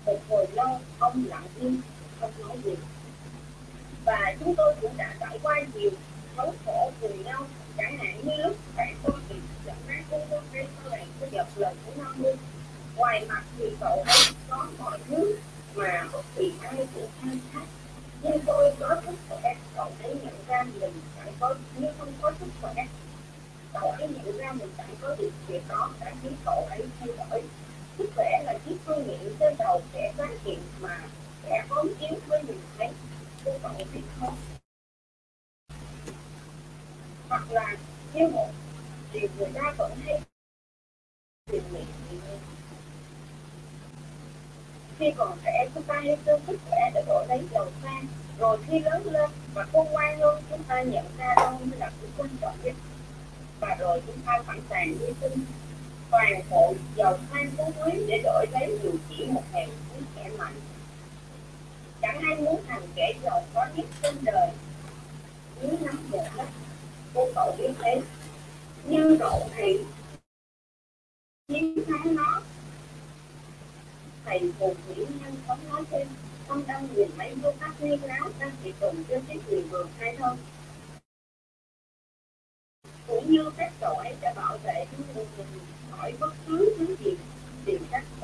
một 0.06 0.20
hồi 0.30 0.48
lâu 0.54 0.80
ông 1.00 1.24
lặng 1.28 1.48
im 1.60 1.82
không 2.20 2.32
nói 2.40 2.58
gì 2.64 2.76
và 4.06 4.36
chúng 4.40 4.56
tôi 4.56 4.76
cũng 4.82 4.98
đã 4.98 5.16
trải 5.20 5.40
qua 5.44 5.62
nhiều 5.74 5.92
xấu 6.38 6.54
khổ 6.66 6.92
cùng 7.02 7.24
nhau 7.24 7.48
chẳng 7.78 7.98
hạn 7.98 8.22
như 8.24 8.32
lúc 8.44 8.58
bạn 8.76 8.96
tôi 9.04 9.16
bị 9.30 9.36
dẫn 9.66 9.76
nát 9.88 10.04
cung 10.10 10.22
tôi 10.30 10.42
hay 10.54 10.68
sau 10.82 10.90
này 10.90 11.06
tôi 11.20 11.30
dập 11.32 11.48
lời 11.56 11.76
của 11.86 12.04
năm 12.04 12.14
mươi 12.18 12.34
ngoài 12.96 13.26
mặt 13.30 13.44
thì 13.58 13.66
cậu 13.80 14.04
ấy 14.08 14.24
có 14.50 14.68
mọi 14.80 15.00
thứ 15.08 15.38
mà 15.76 16.08
bất 16.14 16.26
kỳ 16.36 16.52
ai 16.62 16.88
cũng 16.96 17.08
khai 17.22 17.40
thác 17.54 17.66
nhưng 18.22 18.40
tôi 18.46 18.76
có 18.80 19.02
sức 19.06 19.16
khỏe 19.30 19.56
cậu 19.76 19.92
ấy 20.04 20.16
nhận 20.24 20.36
ra 20.48 20.64
mình 20.80 20.94
phải 21.16 21.32
có 21.40 21.56
nhưng 21.78 21.94
không 22.00 22.14
có 22.22 22.32
sức 22.40 22.50
khỏe 22.62 22.86
cậu 23.74 23.92
ấy 23.92 24.08
nhận 24.08 24.38
ra 24.38 24.52
mình 24.52 24.70
chẳng 24.78 24.96
có 25.02 25.16
được 25.16 25.32
việc 25.48 25.62
đó 25.68 25.90
đã 26.00 26.14
khiến 26.24 26.34
cậu 26.46 26.68
ấy 26.70 26.84
thay 27.00 27.10
đổi 27.18 27.44
sức 27.98 28.10
khỏe 28.16 28.44
là 28.46 28.54
chiếc 28.66 28.76
phương 28.86 29.08
nghiệm 29.08 29.36
trên 29.40 29.54
đầu 29.60 29.82
kẻ 29.94 30.14
phát 30.18 30.30
hiện 30.44 30.60
mà 30.80 31.00
kẻ 31.44 31.66
phóng 31.70 31.88
chiếu 32.00 32.20
với 32.28 32.44
mình 32.44 32.60
thấy 32.78 32.90
cô 33.46 33.52
cậu 33.64 33.72
biết 33.94 34.02
không 34.20 34.36
hoặc 37.30 37.52
là 37.52 37.76
như 38.14 38.28
một 38.28 38.50
điều 39.14 39.28
người 39.38 39.50
ta 39.54 39.74
vẫn 39.78 39.92
hay 40.06 40.22
tìm 41.52 41.64
nghiệm 41.72 41.86
khi 45.00 45.12
còn 45.18 45.38
trẻ 45.46 45.70
chúng 45.74 45.84
ta 45.84 45.96
hay 45.96 46.18
tương 46.26 46.42
sức 46.48 46.58
khỏe 46.70 46.92
để 46.94 47.04
đổi 47.08 47.26
lấy 47.28 47.42
giàu 47.52 47.68
sang 47.84 48.06
rồi 48.40 48.58
khi 48.68 48.80
lớn 48.80 49.06
lên 49.06 49.30
và 49.54 49.66
khôn 49.74 49.88
ngoan 49.92 50.20
hơn 50.20 50.44
chúng 50.50 50.64
ta 50.64 50.82
nhận 50.82 51.06
ra 51.18 51.34
đâu 51.38 51.52
mới 51.52 51.80
là 51.80 51.92
thứ 52.02 52.08
quan 52.18 52.30
trọng 52.42 52.56
nhất 52.64 52.74
và 53.60 53.76
rồi 53.80 54.02
chúng 54.08 54.20
ta 54.26 54.42
sẵn 54.48 54.62
sàng 54.70 54.88
hy 54.88 55.14
sinh 55.22 55.40
toàn 56.12 56.42
bộ 56.50 56.74
giàu 56.96 57.18
sang 57.32 57.52
phú 57.58 57.72
quý 57.86 57.92
để 58.08 58.22
dù 58.84 58.92
chỉ 59.10 59.26
một 59.26 59.44
ngày 59.54 59.68
cuối 59.90 60.02
kẻ 60.16 60.30
mạnh. 60.38 60.56
Chẳng 62.02 62.20
ai 62.22 62.36
muốn 62.36 62.62
thành 62.68 62.82
kẻ 62.96 63.14
giàu 63.24 63.44
có 63.54 63.68
nhất 63.76 63.86
trên 64.02 64.16
đời. 64.24 64.50
Dưới 65.62 65.72
nắm 65.82 66.10
một 66.12 66.26
đất 66.38 66.50
cô 67.14 67.28
cậu 67.36 67.56
biết 67.58 67.72
thế. 67.80 68.02
Nhưng 68.88 69.18
cậu 69.20 69.50
thì 69.56 69.78
chiến 71.48 71.84
thắng 71.88 72.16
nó, 72.16 72.42
thầy 74.26 74.52
phù 74.60 74.74
nghĩ 74.88 75.06
nhân 75.22 75.36
sống 75.48 75.60
nói 75.70 75.84
thêm 75.92 76.08
không 76.48 76.64
đang 76.68 76.88
nhìn 76.96 77.10
mấy 77.18 77.36
vô 77.36 77.52
các 77.60 77.72
nguyên 77.80 78.04
láo 78.04 78.30
đang 78.40 78.52
bị 78.64 78.74
tùng 78.80 79.04
trên 79.10 79.22
chiếc 79.28 79.40
người 79.50 79.62
vườn 79.62 79.88
hay 80.00 80.16
không 80.16 80.38
cũng 83.08 83.32
như 83.32 83.52
các 83.58 83.74
cậu 83.80 83.94
ấy 83.94 84.16
đã 84.22 84.34
bảo 84.36 84.58
vệ 84.64 84.86
chúng 84.92 85.08
mình 85.16 85.48
khỏi 85.92 86.14
bất 86.20 86.34
cứ 86.48 86.76
thứ 86.78 86.96
gì 87.04 87.12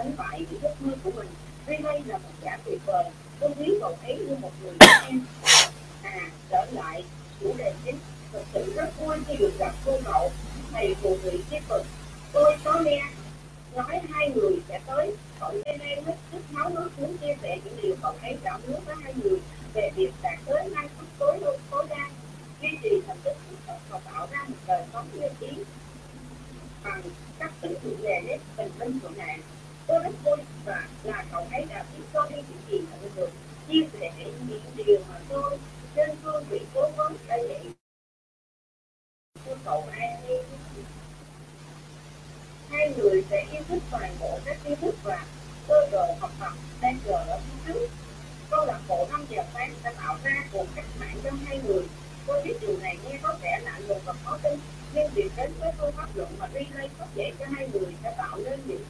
đánh 0.04 0.14
bại 0.18 0.46
những 0.52 0.62
giấc 0.62 0.82
mơ 0.82 0.94
của 1.04 1.12
mình. 1.12 1.28
Đây 1.68 1.78
đây 1.78 2.02
là 2.06 2.18
một 2.18 2.30
giả 2.44 2.58
tuyệt 2.66 2.80
vời. 2.86 3.04
Tôi 3.40 3.50
ví 3.58 3.74
cậu 3.82 3.98
ấy 4.04 4.16
như 4.16 4.36
một 4.42 4.52
người 4.64 4.74
em. 5.10 5.22
À 6.04 6.30
trở 6.50 6.66
lại 6.72 7.04
chủ 7.40 7.54
đề 7.58 7.74
chính. 7.86 7.98
Thật 8.34 8.44
sự 8.54 8.74
rất 8.76 8.90
vui 9.00 9.18
khi 9.28 9.36
được 9.36 9.52
gặp 9.60 9.76
cô 9.86 10.00
cậu, 10.06 10.32
thầy 10.72 10.96
phù 11.02 11.18
thủy 11.24 11.44
tiếp 11.50 11.60
tục 11.68 11.86
tôi 12.34 12.58
có 12.64 12.80
nghe 12.86 13.04
nói 13.76 14.02
hai 14.10 14.30
người 14.36 14.54
sẽ 14.70 14.80
tới. 14.86 15.16
Cậu 15.40 15.52
lên 15.66 15.80
đây 15.80 16.02
hết 16.06 16.16
sức 16.32 16.42
máu 16.52 16.70
nước 16.70 16.90
muốn 16.98 17.18
chia 17.18 17.36
sẻ 17.42 17.58
những 17.66 17.78
điều 17.82 17.96
cậu 18.02 18.14
ấy 18.22 18.38
cảm 18.44 18.62
hứng 18.68 18.82
với 18.86 18.96
hai 19.04 19.14
người 19.24 19.40
về 19.74 19.92
việc 19.96 20.12
đạt 20.22 20.40
tới 20.46 20.70
năng 20.76 20.88
suất 20.98 21.08
tối 21.20 21.38
ưu 21.42 21.58
tối 21.72 21.86
đa. 21.90 22.10
Duy 22.62 22.70
trì 22.84 22.90
thành 23.08 23.18
tích 23.24 23.38
tích 23.50 23.58
cực 23.68 23.78
và 23.90 24.00
tạo 24.00 24.28
ra 24.32 24.44
một 24.48 24.58
đời 24.68 24.84
sống 24.94 25.08
uy 25.14 25.48
ý 25.48 25.54
bằng 26.84 27.02
các 27.40 27.52
tính 27.62 27.74
thượng 27.84 28.02
đề 28.02 28.22
nét 28.28 28.38
bình 28.58 28.72
minh 28.80 29.00
của 29.04 29.10
nạn 29.18 29.40
tôi 29.88 30.04
rất 30.04 30.12
vui 30.24 30.38
và 30.66 30.88
là 31.04 31.26
cậu 31.32 31.48
ấy 31.52 31.66
đã 31.70 31.86
biết 31.98 32.04
tôi 32.14 32.28
đi 32.30 32.36
những 32.36 32.62
gì 32.70 32.78
nhận 32.92 33.12
được 33.16 33.30
chia 33.68 33.88
sẻ 33.94 34.12
những 34.48 34.62
điều 34.76 35.00
mà 35.10 35.20
tôi 35.30 35.58
trên 35.96 36.10
cương 36.24 36.44
vị 36.50 36.60
cố 36.74 36.90
vấn 36.98 37.16
đã 37.28 37.38
dạy 37.50 37.66
cho 39.46 39.56
cậu 39.66 39.86
ai 39.92 40.14
hai 42.70 42.94
người 42.98 43.24
sẽ 43.30 43.46
yêu 43.52 43.62
thích 43.68 43.84
toàn 43.92 44.16
bộ 44.20 44.40
các 44.46 44.58
kiến 44.64 44.76
thức 44.82 44.96
và 45.04 45.26
cơ 45.68 45.88
đồ 45.92 46.06
học 46.20 46.32
tập 46.40 46.54
đang 46.82 47.00
chờ 47.06 47.14
ở 47.14 47.40
phía 47.40 47.74
trước 47.74 47.88
câu 48.50 48.66
lạc 48.66 48.80
bộ 48.88 49.08
năm 49.12 49.26
giờ 49.30 49.44
sáng 49.54 49.74
đã 49.84 49.94
tạo 49.98 50.18
ra 50.24 50.44
cuộc 50.52 50.66
cách 50.76 50.86
mạng 51.00 51.18
trong 51.24 51.38
hai 51.46 51.60
người 51.68 51.84
tôi 52.28 52.42
biết 52.44 52.54
điều 52.62 52.78
này 52.78 52.98
nghe 53.04 53.20
có 53.22 53.36
vẻ 53.42 53.60
lạ 53.64 53.80
lùng 53.88 54.00
và 54.06 54.14
khó 54.24 54.38
tin 54.44 54.60
nhưng 54.94 55.12
việc 55.14 55.30
đến 55.38 55.52
với 55.60 55.72
phương 55.78 55.92
pháp 55.92 56.08
luận 56.16 56.30
mà 56.40 56.48
relay 56.54 56.90
có 57.00 57.06
dễ 57.16 57.32
cho 57.40 57.46
hai 57.56 57.70
người 57.74 57.96
sẽ 58.04 58.16
tạo 58.18 58.38
nên 58.38 58.60
những 58.66 58.84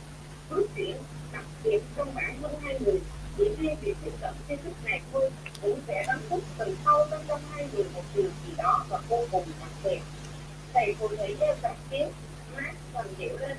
bước 0.56 0.68
chuyển 0.76 0.96
đặc 1.34 1.44
biệt 1.64 1.80
trong 1.98 2.16
bản 2.16 2.38
thân 2.42 2.52
hai 2.62 2.80
người 2.80 3.00
chỉ 3.38 3.44
riêng 3.60 3.76
vì 3.82 3.94
tiếp 4.04 4.12
cận 4.22 4.34
kiến 4.48 4.58
thức 4.64 4.74
này 4.86 5.02
thôi 5.14 5.30
cũng 5.62 5.80
sẽ 5.88 6.04
đánh 6.08 6.20
thức 6.30 6.44
từ 6.58 6.78
sâu 6.86 7.08
bên 7.12 7.20
trong 7.28 7.42
hai 7.52 7.68
người 7.74 7.84
một 7.94 8.02
điều 8.16 8.24
gì 8.24 8.54
đó 8.58 8.86
và 8.90 9.00
vô 9.10 9.26
cùng 9.32 9.44
đặc 9.60 9.70
biệt 9.84 10.00
thầy 10.74 10.96
phù 11.00 11.08
thủy 11.08 11.36
đeo 11.40 11.56
cặp 11.62 11.76
kiến 11.90 12.08
mát 12.56 12.72
phần 12.94 13.14
dịu 13.18 13.38
lên 13.38 13.58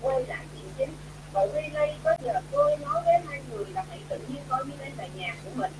quay 0.00 0.24
lại 0.24 0.44
chuyện 0.54 0.70
chính 0.78 0.94
cậu 1.32 1.48
relay 1.54 1.96
có 2.04 2.14
giờ 2.22 2.40
tôi 2.52 2.76
nói 2.76 3.02
với 3.04 3.14
hai 3.28 3.40
người 3.50 3.64
là 3.74 3.84
hãy 3.88 4.00
tự 4.08 4.18
nhiên 4.28 4.42
coi 4.48 4.64
như 4.64 4.72
đây 4.78 4.90
là 4.98 5.06
nhà 5.16 5.34
của 5.44 5.50
mình 5.54 5.72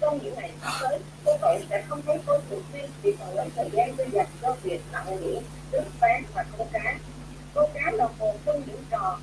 trong 0.00 0.18
những 0.22 0.34
ngày 0.34 0.52
sắp 0.62 0.72
tới 0.80 0.98
cô 1.24 1.32
cậu 1.40 1.58
sẽ 1.70 1.84
không 1.88 2.02
thấy 2.06 2.18
tôi 2.26 2.38
thường 2.50 2.62
xuyên 2.72 2.90
vì 3.02 3.12
cậu 3.18 3.34
lấy 3.34 3.48
thời 3.56 3.70
gian 3.72 3.94
tôi 3.96 4.06
dành 4.12 4.26
cho 4.42 4.56
việc 4.62 4.80
nặng 4.92 5.20
nghỉ 5.20 5.38
nước 5.72 5.84
bán 6.00 6.22
và 6.34 6.44
câu 6.56 6.68
cá 6.72 6.98
câu 7.54 7.68
cá 7.74 7.90
là 7.90 8.08
một 8.18 8.36
trong 8.46 8.62
những 8.66 8.84
trò 8.90 9.18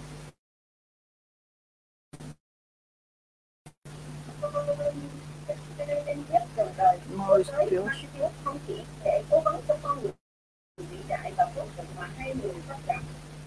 đời 7.38 7.80
Môi 7.80 7.94
tới 8.20 8.30
không 8.44 8.58
chỉ 8.68 8.74
để 9.04 9.24
cố 9.30 9.42
vấn 9.46 9.62
cho 9.68 9.76
con 9.84 10.02
người 10.02 10.12
vĩ 10.78 10.98
đại 11.08 11.32
và 11.38 11.52
vô 11.56 11.64
cùng 11.78 11.86
mà 11.98 12.10
hai 12.18 12.34
người 12.36 12.54
sắp 12.68 12.78
gặp 12.88 13.00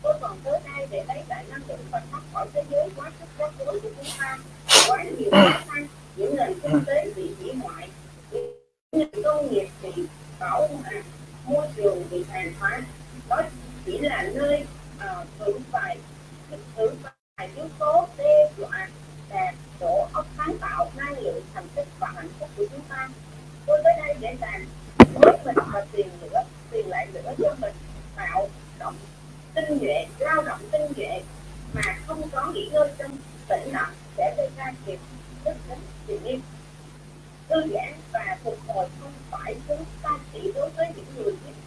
tôi 0.03 0.15
còn 0.21 0.39
tới 0.45 0.61
đây 0.65 0.87
để 0.91 1.05
lấy 1.09 1.23
lại 1.29 1.45
năng 1.51 1.61
lượng 1.69 1.81
và 1.91 2.03
thoát 2.11 2.21
khỏi 2.33 2.47
thế 2.55 2.65
giới 2.71 2.89
quá 2.97 3.11
sức 3.21 3.27
quá 3.39 3.51
rối 3.59 3.81
của 3.81 3.89
chúng 3.97 4.07
ta. 4.19 4.39
Quá 4.89 5.05
nhiều 5.05 5.31
khó 5.31 5.61
khăn 5.69 5.87
những 6.17 6.37
nền 6.37 6.61
kinh 6.63 6.85
tế 6.87 7.13
bị 7.17 7.31
hủy 7.41 7.53
hoại 7.63 7.89
những 8.93 9.11
công 9.25 9.51
nghiệp 9.51 9.69
bị 9.83 10.07
bảo 10.41 10.69
hòa 10.69 11.03
môi 11.45 11.67
trường 11.77 12.05
bị 12.11 12.25
tàn 12.33 12.53
phá. 12.61 12.81
Đó 13.29 13.43
chỉ 13.87 13.99
là 13.99 14.31
nơi 14.35 14.65
uh, 14.97 15.63
vài 15.73 15.99
vững 16.77 16.97
vài 17.03 17.49
yếu 17.57 17.67
tố 17.79 18.09
đe 18.19 18.53
dọa 18.59 18.89
đạt 19.31 19.55
chỗ 19.81 20.09
ốc 20.13 20.27
sáng 20.37 20.59
tạo 20.61 20.91
năng 20.97 21.19
lượng 21.19 21.43
thành 21.55 21.69
tích 21.75 21.89
và 21.99 22.13
hạnh 22.17 22.29
phúc 22.39 22.49
của 22.57 22.65
chúng 22.71 22.85
ta 22.89 23.09
tôi 23.67 23.81
tới 23.85 23.93
đây 23.97 24.15
để 24.21 24.37
làm 24.41 24.67
với 25.15 25.39
mình 25.45 25.57
và 25.73 25.87
tiền 25.93 26.09
nữa 26.23 26.43
tiền 26.71 26.89
lại 26.89 27.07
nữa 27.15 27.35
cho 27.39 27.55
mình, 27.61 27.75
tạo 28.17 28.49
động 28.79 28.95
tinh 29.55 29.79
nhuệ 29.81 30.07
lao 30.19 30.43
động 30.43 30.61
tinh 30.73 30.83
nhuệ 30.97 31.23
mà 31.73 31.83
không 32.07 32.23
có 32.33 32.53
nghỉ 32.55 32.69
ngơi 32.73 32.89
trong 32.99 33.17
tĩnh 33.49 33.73
lặng 33.73 33.93
sẽ 34.17 34.35
gây 34.37 34.51
ra 34.57 34.73
kịp 34.87 34.99
tức 35.45 35.55
đến 35.69 35.79
tình 36.07 36.25
yêu 36.25 36.39
thư 37.49 37.63
giãn 37.75 37.95
và 38.13 38.39
phục 38.45 38.59
hồi 38.67 38.87
không 39.01 39.13
phải 39.31 39.55
thứ 39.69 39.75
ta 40.03 40.11
chỉ 40.33 40.53
đối 40.55 40.71
với 40.71 40.87
những 40.97 41.07
người 41.17 41.33
biết 41.33 41.60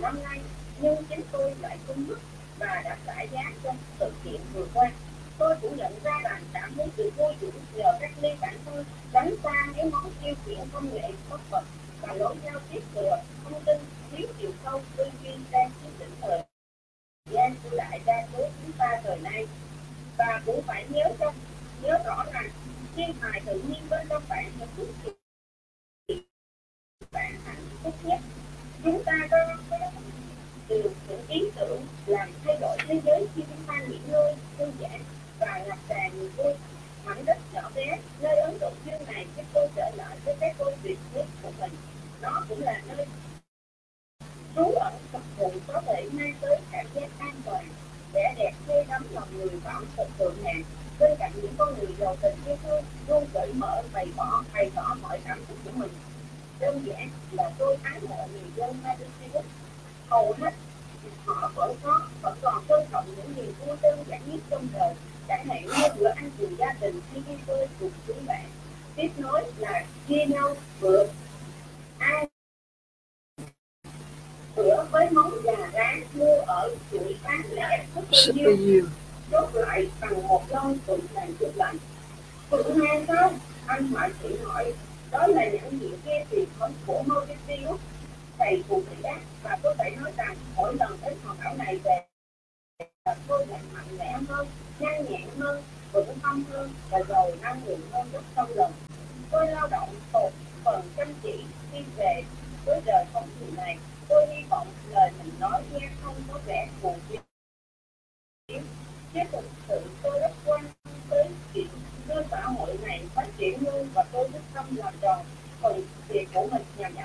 năm 0.00 0.22
nay, 0.22 0.40
nhưng 0.80 0.96
chính 1.08 1.20
tôi 1.32 1.54
lại 1.60 1.78
không 1.86 2.04
mức 2.08 2.18
và 2.58 2.82
đã 2.84 2.96
trả 3.06 3.22
giá 3.22 3.42
trong 3.62 3.76
sự 3.98 4.12
kiện 4.24 4.40
vừa 4.54 4.66
qua. 4.74 4.90
Tôi 5.38 5.56
cũng 5.62 5.76
nhận 5.76 5.92
ra 6.04 6.20
rằng 6.22 6.42
cảm 6.52 6.74
thấy 6.76 6.86
sự 6.96 7.10
vô 7.16 7.32
dụng 7.40 7.54
nhờ 7.74 7.92
cách 8.00 8.10
ly 8.20 8.28
bản 8.40 8.54
thân 8.64 8.84
đánh 9.12 9.34
xa 9.42 9.66
mấy 9.76 9.90
món 9.90 10.10
tiêu 10.22 10.34
chuyện 10.46 10.58
công 10.72 10.94
nghệ 10.94 11.12
bất 11.30 11.40
vật 11.50 11.64
và 12.00 12.14
lỗi 12.14 12.36
giao 12.44 12.60
tiếp 12.72 12.80
thừa 12.94 13.16
thông 13.44 13.62
tin, 13.66 13.76
thiếu 14.12 14.28
chiều 14.38 14.50
sâu, 14.64 14.80
tư 14.96 15.04
duy, 15.22 15.30
đang 15.50 15.70
chiếm 15.82 15.90
lĩnh 15.98 16.16
thời 16.20 16.42
gian 17.30 17.54
của 17.62 17.76
đại 17.76 18.00
đa 18.06 18.26
số 18.32 18.48
chúng 18.62 18.72
ta 18.78 19.00
thời 19.04 19.18
nay. 19.18 19.46
Và 20.18 20.42
cũng 20.46 20.62
phải 20.62 20.84
nhớ 20.88 21.04
trong 21.18 21.34
nhớ 21.82 21.98
rõ 22.06 22.24
rằng 22.32 22.48
thiên 22.96 23.12
hài 23.20 23.40
tự 23.46 23.62
nhiên 23.68 23.82
bên 23.90 24.06
trong 24.08 24.22
bạn 24.28 24.52
một 24.58 24.66
chút 24.76 25.09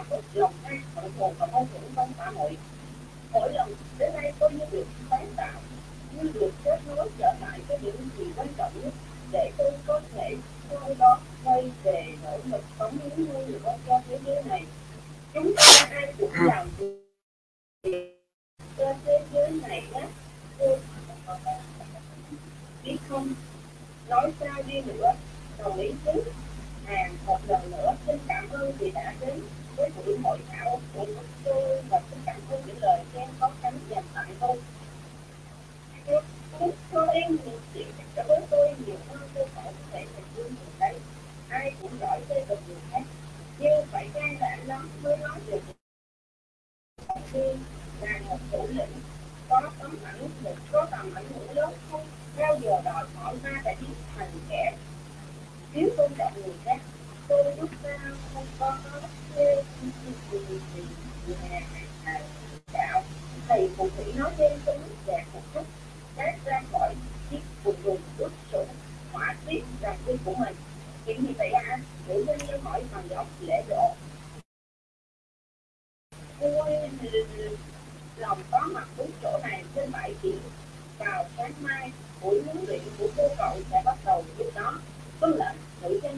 phút 0.09 0.23
lòng 0.33 0.53
tham 0.63 0.81
cội 0.95 1.09
nguồn 1.17 1.33
và 1.39 1.45
mâu 1.45 1.67
thuẫn 1.71 1.83
trong 1.95 2.11
xã 2.17 2.25
hội 2.25 2.57
mỗi 3.33 3.53
lần 3.53 3.75
đến 3.99 4.11
nay 4.13 4.33
tôi 4.39 4.51
như 4.51 4.65
được 4.71 4.85
sáng 5.09 5.27
tạo 5.35 5.59
như 6.11 6.31
được 6.33 6.51
kết 6.63 6.79
nối 6.87 7.09
trở 7.19 7.33
lại 7.41 7.59
với 7.67 7.77
những 7.81 8.09
gì 8.17 8.25
quan 8.35 8.47
trọng 8.57 8.71
nhất 8.83 8.93
để 9.31 9.51
tôi 9.57 9.71
có 9.87 10.01
thể 10.13 10.35
sau 10.69 10.95
đó 10.99 11.19
quay 11.43 11.71
về 11.83 12.05
nỗ 12.23 12.37
lực 12.51 12.63
cống 12.79 12.97
hiến 12.97 13.27
nuôi 13.33 13.45
người 13.45 13.59
con 13.63 13.79
cho 13.87 13.99
thế 14.09 14.19
giới 14.25 14.43
này 14.43 14.65
chúng 15.33 15.55
ta 15.57 15.87
ai 15.91 16.13
cũng 16.17 16.31
giàu 16.47 16.65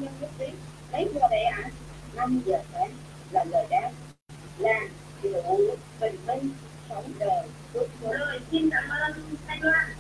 nhân 0.01 0.13
nhất 0.21 0.29
trí 0.39 0.45
lấy 0.91 1.07
vô 1.13 1.21
đề 1.31 1.43
ạ 1.43 1.69
năm 2.15 2.41
giờ 2.45 2.57
sáng 2.73 2.91
là 3.31 3.43
lời 3.51 3.65
đáp. 3.69 3.91
Là 4.57 4.79
điều 5.23 5.43
bình 6.01 6.15
minh 6.27 6.49
sống 6.89 7.11
đời. 7.19 7.47
Lời 8.01 8.39
xin 8.51 8.69
cảm 8.69 8.89
ơn 8.89 9.13
anh 9.47 9.61
Loan. 9.61 9.96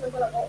Sữa. 0.00 0.48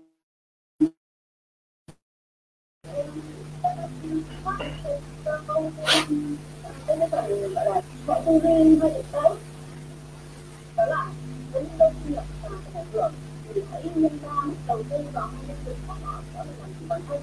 có 8.11 8.21
tư 8.25 8.39
duy 8.43 8.77
hơi 8.79 8.91
được 8.93 9.03
tốt 9.11 9.37
đó 10.75 10.85
là 10.85 11.11
với 11.51 11.63
những 11.63 11.77
đôi 11.79 11.91
khi 12.03 12.13
và 12.15 12.23
cái 12.43 12.51
ảnh 12.73 12.85
hưởng 12.93 13.13
thì 13.53 13.61
hãy 13.71 13.83
nhân 13.95 14.17
ra 14.23 14.31
đầu 14.67 14.83
tư 14.89 14.97
vào 15.13 15.27
hai 15.27 15.43
nhân 15.47 15.57
lực 15.65 15.75
của 15.87 15.93
họ 15.93 16.21
đó 16.33 16.43
là 16.43 16.51
làm 16.59 16.69
chủ 16.79 16.85
bản 16.89 17.01
thân 17.07 17.21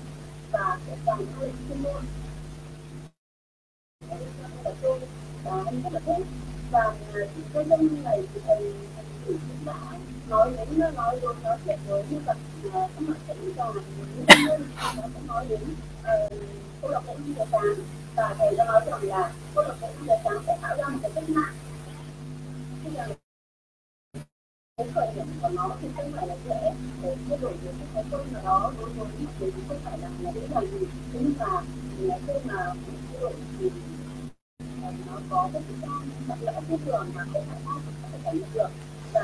và 0.53 0.79
sẽ 0.87 0.97
toàn 1.07 1.19
càng 1.27 1.39
hơi 1.39 1.51
chuyên 1.69 1.83
môn 1.83 2.03
là 4.65 4.71
tôi 4.83 5.01
và 5.45 5.63
anh 5.67 5.83
rất 5.83 5.93
là 5.93 6.01
thích 6.07 6.27
và 6.71 6.95
cái 7.53 7.65
dân 7.65 8.05
này 8.05 8.23
thì 8.35 8.41
thầy 8.47 8.75
thầy 8.97 9.05
chủ 9.27 9.33
cũng 9.33 9.65
đã 9.67 9.75
nói 10.29 10.53
đến, 10.57 10.69
nó 10.79 10.91
nói 10.91 11.19
luôn, 11.23 11.37
nói 11.43 11.57
chuyện 11.65 11.79
với 11.89 12.05
nhân 12.11 12.23
vật 12.27 12.37
ờ, 12.73 12.89
các 12.95 13.09
bạn 13.09 13.19
sẽ 13.29 13.35
và 13.57 13.73
những 14.17 14.63
nó 14.97 15.03
cũng 15.15 15.27
nói 15.27 15.47
đến 15.49 15.61
câu 16.81 16.91
lạc 16.91 17.01
bộ 17.07 17.15
như 17.27 17.35
sáng 17.53 17.75
và 18.17 18.35
thầy 18.39 18.55
đã 18.57 18.65
nói 18.65 18.81
rằng 18.87 19.03
là 19.03 19.33
câu 19.55 19.65
lạc 19.65 19.75
bộ 19.81 19.89
giờ 20.07 20.15
sáng 20.25 20.43
sẽ 20.47 20.59
tạo 20.63 20.77
ra 20.77 20.89
một 20.89 20.99
cái 21.03 21.11
cách 21.15 21.29
mạng. 21.29 21.55
Bây 22.85 22.93
giờ 22.95 23.03
cái 24.77 24.89
khởi 24.95 25.07
điểm 25.15 25.27
của 25.43 25.49
nó 25.49 25.71
thì 25.81 25.89
không 25.97 26.13
phải 26.17 26.27
là 26.27 26.37
dễ 26.49 26.73
để 27.03 27.17
thay 27.29 27.39
đổi 27.39 27.53
được 27.63 27.73
cái 27.95 28.05
thói 28.11 28.21
quen 28.21 28.33
nào 28.33 28.43
đó 28.45 28.73
đối 28.79 28.89
với 28.91 29.09
một 29.19 29.31
người 29.41 29.51
cũng 29.51 29.65
không 29.69 29.79
phải 29.85 29.99
là 29.99 30.09
là 30.21 30.31
dễ 30.35 30.41
dàng 30.51 30.67
gì. 30.67 30.87
Nhưng 31.13 31.33
mà 31.39 31.63
khi 31.99 32.09
mà 32.45 32.75
thay 32.87 33.21
đổi 33.21 33.33
thì 33.59 33.71
ờ, 34.83 34.93
nó 35.07 35.21
có 35.31 35.49
cái 35.53 35.63
sự 35.69 35.75
gặp 36.29 36.37
lỡ 36.41 36.61
vô 36.69 36.77
thường 36.85 37.07
mà 37.15 37.25
không 37.33 37.45
phải 37.49 37.59
ai 37.67 37.77
cũng 37.87 37.95
có 38.03 38.19
thể 38.25 38.33
nhận 38.35 38.51
được 38.55 38.69
và 39.13 39.21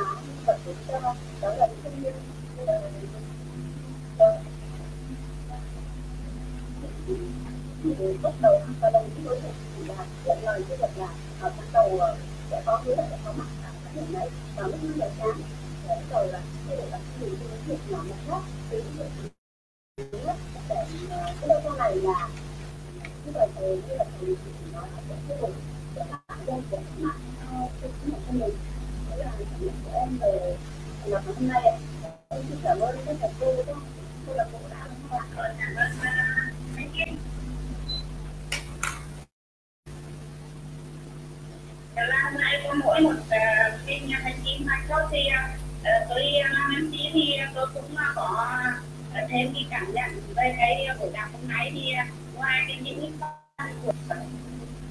vật 0.46 0.58
chúng 0.64 0.74
ta 0.86 1.00
đó 1.40 1.54
là 1.54 1.66
những 1.66 1.80
cái 1.84 1.92
nhiên 2.02 2.12
thì 7.84 8.18
đầu 8.42 8.60
và 8.80 8.90
đồng 8.90 9.10
đối 9.24 9.40
tượng 9.40 9.52
chỉ 9.76 9.84
là 9.88 10.06
nhận 10.26 10.44
lời 10.44 10.62
cái 10.68 10.76
việc 10.76 10.98
là 10.98 11.08
ở 11.40 11.52
tháng 11.56 11.72
đầu 11.72 11.98
sẽ 12.50 12.62
có 12.66 12.80
hứa 12.84 12.96
sẽ 12.96 13.18
có 13.24 13.32
mặt 13.32 13.46
ở 13.64 13.70
cái 13.84 13.94
điểm 13.94 14.12
đấy 14.12 14.30
vào 14.56 14.68
lúc 14.68 14.78
năm 14.82 14.92
giờ 14.98 15.10
sáng 15.18 15.38
để 15.88 15.94
bắt 15.96 16.04
đầu 16.10 16.26
là 16.26 16.40
thay 16.66 16.76
được 16.76 16.84
các 16.90 17.00
cái 17.20 17.30
cái 17.40 17.58
việc 17.66 17.78
nhỏ 17.90 17.98
khác 18.28 18.42
từ 18.70 18.82
cái 18.82 18.92
việc 18.96 19.30
để 19.96 20.06
cái 21.40 21.48
đâu 21.48 21.60
sau 21.64 21.76
này 21.78 21.96
là 21.96 22.28
như 23.26 23.32
vậy 23.34 23.48
thì 23.56 23.66
như 23.66 23.94
là 23.94 24.04
thầy 24.20 24.36
nói 24.72 24.88
là 24.92 25.02
sẽ 25.08 25.14
thay 25.28 25.36
đổi 25.40 25.50
để 25.94 26.02
tạo 26.10 26.36
ra 26.46 26.54
của 26.70 26.78
mạng 26.98 27.20
cho 27.82 27.88
chính 28.02 28.12
bản 28.12 28.20
thân 28.26 28.38
mình 28.40 28.73
là 29.16 29.32
cảm 29.38 29.68
của 29.84 29.90
em 30.00 30.18
về 30.18 30.56
là 31.04 31.20
hôm 31.26 31.48
nay 31.48 31.62
em 32.28 32.42
xin 32.48 32.58
cảm 32.64 32.80
ơn 32.80 32.96
tất 33.06 33.14
cả 33.20 33.28
cô 33.40 33.46
cô 34.26 34.34
là 34.34 34.46
cô 34.52 34.58
đã 34.70 34.86
cảm 35.58 35.76
ơn 35.76 35.90
anh 36.76 36.90
Kim 36.92 37.18
là 41.96 42.30
hôm 42.30 42.40
nay 42.40 42.60
có 42.64 42.74
mỗi 42.84 43.00
một 43.00 43.14
bên 43.86 44.06
nhà 44.06 44.18
hành 44.22 44.38
kim 44.44 44.66
hay 44.66 44.80
có 44.88 45.08
thì 45.12 45.18
tôi 46.08 46.22
làm 46.32 46.84
MC 46.84 46.92
thì 47.12 47.36
tôi 47.54 47.66
cũng 47.74 47.94
có 48.14 48.62
thêm 49.28 49.54
cái 49.54 49.66
cảm 49.70 49.92
nhận 49.92 50.10
về 50.36 50.54
cái 50.58 50.88
buổi 51.00 51.10
đàm 51.12 51.32
hôm 51.32 51.48
nay 51.48 51.70
thì 51.74 51.92
ngoài 52.34 52.64
cái 52.68 52.78
những 52.82 53.12
cái 53.58 53.68
của 53.82 53.92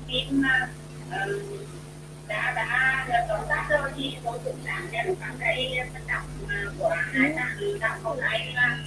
kim 0.08 0.44
đã 2.56 3.06
đã 3.10 3.26
tóm 3.30 3.40
tắt 3.50 3.68
rồi 3.70 3.92
thì 3.96 4.18
tôi 4.24 4.40
cũng 4.46 4.58
cảm 4.66 4.92
nhận 4.92 5.16
các 5.20 5.34
cái 5.40 5.88
tác 5.94 6.00
động 6.08 6.48
à, 6.50 6.64
của 6.80 6.90
hai 6.90 7.34
bạn 7.36 7.80
đạo 7.80 8.00
hôm 8.04 8.20
nay 8.22 8.54
là 8.56 8.80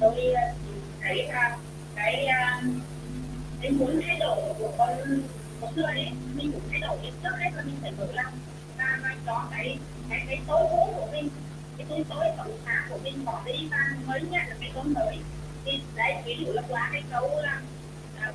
tôi 0.00 0.34
thấy 1.00 1.28
cái 1.96 2.26
à, 2.26 2.62
cái 3.62 3.70
muốn 3.70 4.00
thay 4.06 4.16
đổi 4.20 4.54
của 4.58 4.72
con 4.78 5.20
một 5.60 5.68
xưa 5.76 5.82
ấy, 5.82 6.10
mình 6.34 6.50
muốn 6.52 6.62
thay 6.70 6.80
đổi 6.80 6.98
trước 7.22 7.36
hết 7.38 7.50
là 7.56 7.62
mình 7.62 7.76
phải 7.82 7.92
mở 7.98 8.06
lòng 8.12 8.32
ta 8.78 8.98
mang 9.02 9.18
cho 9.26 9.46
cái 9.50 9.78
cái 10.10 10.24
cái 10.26 10.40
tối 10.46 10.66
cũ 10.70 10.92
của 10.96 11.08
mình, 11.12 11.28
cái 11.78 11.86
tối 11.90 12.04
tối 12.08 12.24
tổng 12.36 12.58
sáng 12.64 12.86
của 12.90 12.98
mình 13.04 13.24
bỏ 13.24 13.42
đi 13.46 13.68
và 13.70 13.78
mới 14.06 14.20
nhận 14.20 14.42
được 14.48 14.56
cái 14.60 14.72
con 14.74 14.94
mới. 14.94 15.18
Thì 15.64 15.80
đấy, 15.96 16.14
ví 16.24 16.36
dụ 16.40 16.52
là 16.52 16.62
qua 16.68 16.88
cái 16.92 17.02
câu 17.10 17.30
là 17.42 17.60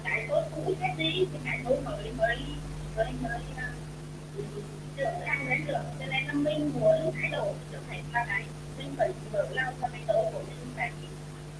cái 0.03 0.25
tôi 0.29 0.43
cũ 0.55 0.73
chết 0.79 0.93
đi 0.97 1.27
thì 1.31 1.39
cái 1.45 1.59
tôi 1.63 1.81
mới 1.81 2.11
mới 2.17 2.37
mới 2.95 3.07
mới 3.21 3.39
trưởng 4.97 5.19
thành 5.25 5.49
đến 5.49 5.65
được 5.65 5.83
cho 5.99 6.05
nên 6.05 6.25
là 6.25 6.33
mình 6.33 6.71
muốn 6.73 7.11
thay 7.21 7.29
đổi 7.31 7.53
trở 7.71 7.77
thành 7.89 8.03
là 8.13 8.25
cái 8.27 8.45
mình 8.77 8.93
phải 8.97 9.09
mở 9.33 9.45
lòng 9.51 9.73
cho 9.81 9.87
cái 9.91 10.01
tôi 10.07 10.25
của 10.33 10.39
mình 10.39 10.73
phải 10.75 10.91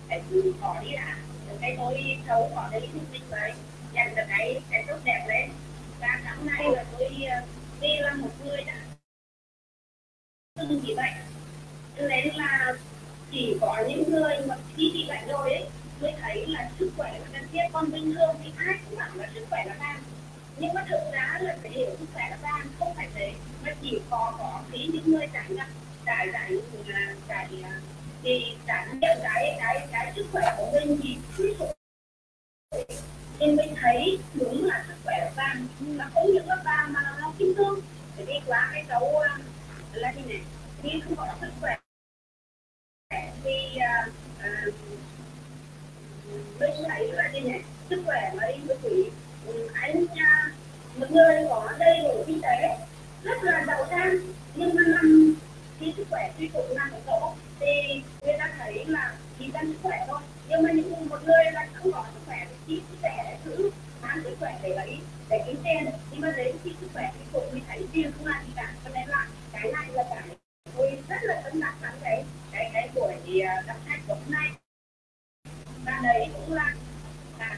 phải 0.10 0.22
bỏ 0.62 0.82
đi 0.82 0.92
đã 0.92 1.18
cái 1.62 1.76
tôi 1.78 2.18
xấu 2.28 2.52
bỏ 2.56 2.70
đấy 2.72 2.90
thì 2.94 3.00
mình 3.12 3.22
phải 3.30 3.54
dành 3.94 4.16
được 4.16 4.24
cái 4.30 4.62
cái 4.70 4.84
tốt 4.88 4.98
đẹp 5.04 5.26
lên 5.28 5.50
và 6.00 6.22
năm 6.24 6.46
nay 6.46 6.64
là 6.72 6.86
tôi 6.92 7.10
đi 7.82 7.98
là 7.98 8.14
một 8.14 8.30
người 8.46 8.64
đã 8.64 8.76
từng 10.56 10.82
bị 10.88 10.96
bệnh 10.96 11.14
cho 11.98 12.08
nên 12.08 12.28
là 12.36 12.74
chỉ 13.32 13.58
có 13.62 13.84
những 13.88 14.12
người 14.12 14.36
mà 14.48 14.56
khi 14.76 14.92
bị 14.94 15.06
bệnh 15.08 15.28
rồi 15.28 15.54
ấy 15.54 15.66
mới 16.02 16.14
thấy 16.22 16.46
là 16.48 16.70
sức 16.80 16.92
khỏe 16.98 17.20
là 17.20 17.28
cần 17.34 17.48
thiết 17.52 17.64
con 17.74 17.92
bình 17.92 18.14
thường 18.16 18.36
thì 18.44 18.52
ai 18.58 18.80
cũng 18.86 19.00
bảo 19.00 19.10
là 19.16 19.30
sức 19.34 19.46
khỏe 19.50 19.66
là 19.66 19.76
vàng 19.80 20.04
nhưng 20.58 20.74
mà 20.74 20.86
thực 20.90 21.00
ra 21.14 21.38
là 21.42 21.58
phải 21.62 21.72
hiểu 21.72 21.90
sức 22.00 22.06
khỏe 22.14 22.30
là 22.30 22.38
vàng 22.42 22.68
không 22.80 22.94
phải 22.96 23.08
thế. 23.16 23.34
Mà 23.66 23.72
chỉ 23.82 24.02
có 24.10 24.34
có 24.38 24.62
khi 24.72 24.90
những 24.94 25.12
người 25.12 25.28
trải 25.34 25.50
nghiệm 25.50 25.66
trải 26.06 26.28
trải 26.34 26.58
à, 26.94 27.16
trải 27.28 27.48
à, 27.64 27.82
thì 28.24 28.56
trải 28.68 28.88
nghiệm 28.92 29.18
cái 29.24 29.56
cái 29.60 29.88
cái 29.92 30.14
sức 30.16 30.26
khỏe 30.32 30.56
của 30.58 30.72
mình 30.72 31.00
thì 31.04 31.18
cứ 31.38 31.56
sụp 31.60 31.70
nên 33.40 33.56
mình 33.56 33.76
thấy 33.82 34.20
đúng 34.34 34.66
là 34.66 34.86
sức 34.88 34.96
khỏe 35.04 35.18
là 35.20 35.32
vàng 35.36 35.68
mà 35.80 36.10
không 36.14 36.32
những 36.34 36.48
là 36.48 36.56
vàng 36.66 36.94
mà 36.94 37.02
là 37.02 37.18
nó 37.22 37.34
kim 37.38 37.54
cương. 37.58 37.80
Bởi 38.18 38.26
vì 38.26 38.40
quá 38.46 38.70
cái 38.74 38.86
dấu 38.90 39.20
à, 39.20 39.38
là 39.94 40.14
gì 40.14 40.22
này 40.28 40.42
khi 40.84 41.02
không 41.06 41.16
có 41.16 41.28
sức 41.42 41.52
khỏe 41.62 41.78
thì 43.44 43.78
uh, 43.78 44.14
uh, 44.40 44.74
mình 46.60 46.72
thấy 46.88 47.12
là 47.12 47.30
gì 47.34 47.40
này 47.40 47.62
sức 47.90 48.04
khỏe 48.06 48.32
mấy 48.38 48.60
quý 48.84 49.10
anh 49.74 50.06
một 50.98 51.12
người 51.12 51.46
có 51.50 51.74
đầy 51.80 52.00
đủ 52.04 52.24
kinh 52.28 52.42
tế 52.42 52.78
rất 53.24 53.44
là 53.44 53.64
giàu 53.68 53.86
sang 53.90 54.18
nhưng 54.56 54.76
mà 54.76 54.82
năm 54.88 55.36
khi 55.80 55.94
sức 55.98 56.04
khỏe 56.10 56.32
suy 56.38 56.48
tụt 56.48 56.66
nằm 56.76 56.92
ở 56.92 57.00
chỗ 57.08 57.34
thì 57.60 58.02
người 58.22 58.36
ta 58.40 58.54
thấy 58.58 58.86
là 58.86 59.16
chỉ 59.40 59.46
cần 59.54 59.66
sức 59.66 59.78
khỏe 59.84 60.06
thôi 60.08 60.22
nhưng 60.50 60.64
mà 60.64 60.72
những 60.72 61.10
một 61.10 61.20
người 61.26 61.44
là 61.54 61.68
không 61.74 61.92
có 61.92 62.06
sức 62.14 62.20
khỏe 62.26 62.48
thì 62.50 62.56
chỉ 62.68 62.82
sức 62.90 62.98
khỏe 63.02 63.24
để 63.24 63.38
giữ 63.46 63.70
mang 64.02 64.22
sức 64.24 64.36
khỏe 64.40 64.60
để 64.64 64.70
lấy 64.70 64.98
để 65.30 65.44
kiếm 65.48 65.56
tiền 65.64 65.94
nhưng 66.12 66.22
mà 66.22 66.34
đến 66.38 66.56
khi 66.64 66.72
sức 66.82 66.88
khỏe 66.94 67.12
thì 67.14 67.26
cũng 67.34 67.44
mình 67.54 67.64
thấy 67.68 67.86
tiền 67.94 68.12
không 68.18 68.26
làm 68.26 68.46
gì 68.46 68.52
cả 68.56 68.74
cho 68.84 68.90
nên 68.94 69.10
là 69.10 69.28
cái 69.52 69.72
này 69.72 69.88
là 69.94 70.04
cái 70.10 70.24
tôi 70.78 70.92
rất 71.10 71.20
là 71.22 71.42
cân 71.44 71.60
nặng 71.60 71.76
trong 71.82 71.94
cái 72.04 72.24
cái 72.52 72.70
cái 72.74 72.90
buổi 72.96 73.14
thì 73.26 73.42
gặp 73.42 73.78
khách 73.88 74.00
của 74.08 74.14
hôm 74.14 74.32
nay 74.32 74.50
bạn 75.86 76.04
đấy 76.04 76.30
cũng 76.34 76.54
là 76.54 76.74
là 77.40 77.58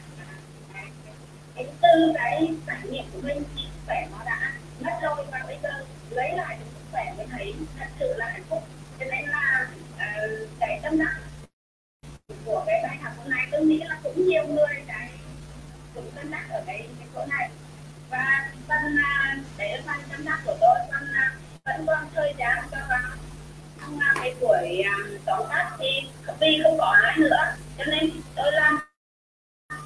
cái 1.56 1.66
tư 1.82 2.12
cái 2.16 2.54
trải 2.68 2.80
nghiệm 2.90 3.06
của 3.14 3.20
mình 3.24 3.44
khỏe 3.86 4.08
nó 4.12 4.18
đã 4.26 4.52
mất 4.80 4.94
rồi. 5.02 5.26
Và 5.32 5.44
bây 5.48 5.58
giờ 5.64 5.86
lấy 6.10 6.32
lại 6.38 6.58
được 6.60 6.66
sức 6.74 6.86
khỏe 6.92 7.14
mới 7.18 7.26
thấy 7.32 7.54
thật 7.80 7.86
sự 8.00 8.14
là 8.18 8.30
hạnh 8.30 8.44
phúc. 8.50 8.64
Cho 9.00 9.06
nên 9.06 9.26
là 9.26 9.68
uh, 9.94 10.50
cái 10.60 10.80
tâm 10.84 10.98
nặng 10.98 11.22
của 12.46 12.64
cái 12.68 12.80
bài 12.84 12.98
học 13.02 13.14
hôm 13.18 13.30
nay 13.30 13.48
tôi 13.52 13.62
nghĩ 13.62 13.84
là 13.84 14.00
cũng 14.04 14.28
nhiều 14.28 14.48
người 14.48 14.84
cái 14.88 15.10
cũng 15.94 16.12
tâm 16.16 16.32
nặng 16.32 16.50
ở 16.50 16.64
cái, 16.68 16.88
cái 17.00 17.08
chỗ 17.16 17.26
này. 17.26 17.50
Và 18.10 18.52
phần 18.68 18.96
uh, 18.96 19.58
đấy 19.58 19.70
là 19.72 19.82
phần 19.86 20.10
tâm 20.12 20.26
trạng 20.26 20.40
của 20.46 20.58
tôi 20.62 20.80
phần 20.92 21.04
uh, 21.04 21.66
vẫn 21.66 21.86
còn 21.88 22.10
thời 22.16 22.34
gian 22.38 22.68
cho 22.72 22.78
vào 22.90 23.12
tham 23.86 24.34
buổi 24.42 24.82
à, 24.82 24.96
tóm 25.26 25.40
tắt 25.50 25.72
thì 25.80 26.02
vì 26.40 26.60
không 26.64 26.78
có 26.78 26.86
ai 27.04 27.18
nữa. 27.18 27.56
Cho 27.78 27.84
nên 27.86 28.10
tôi 28.36 28.52
làm 28.52 28.80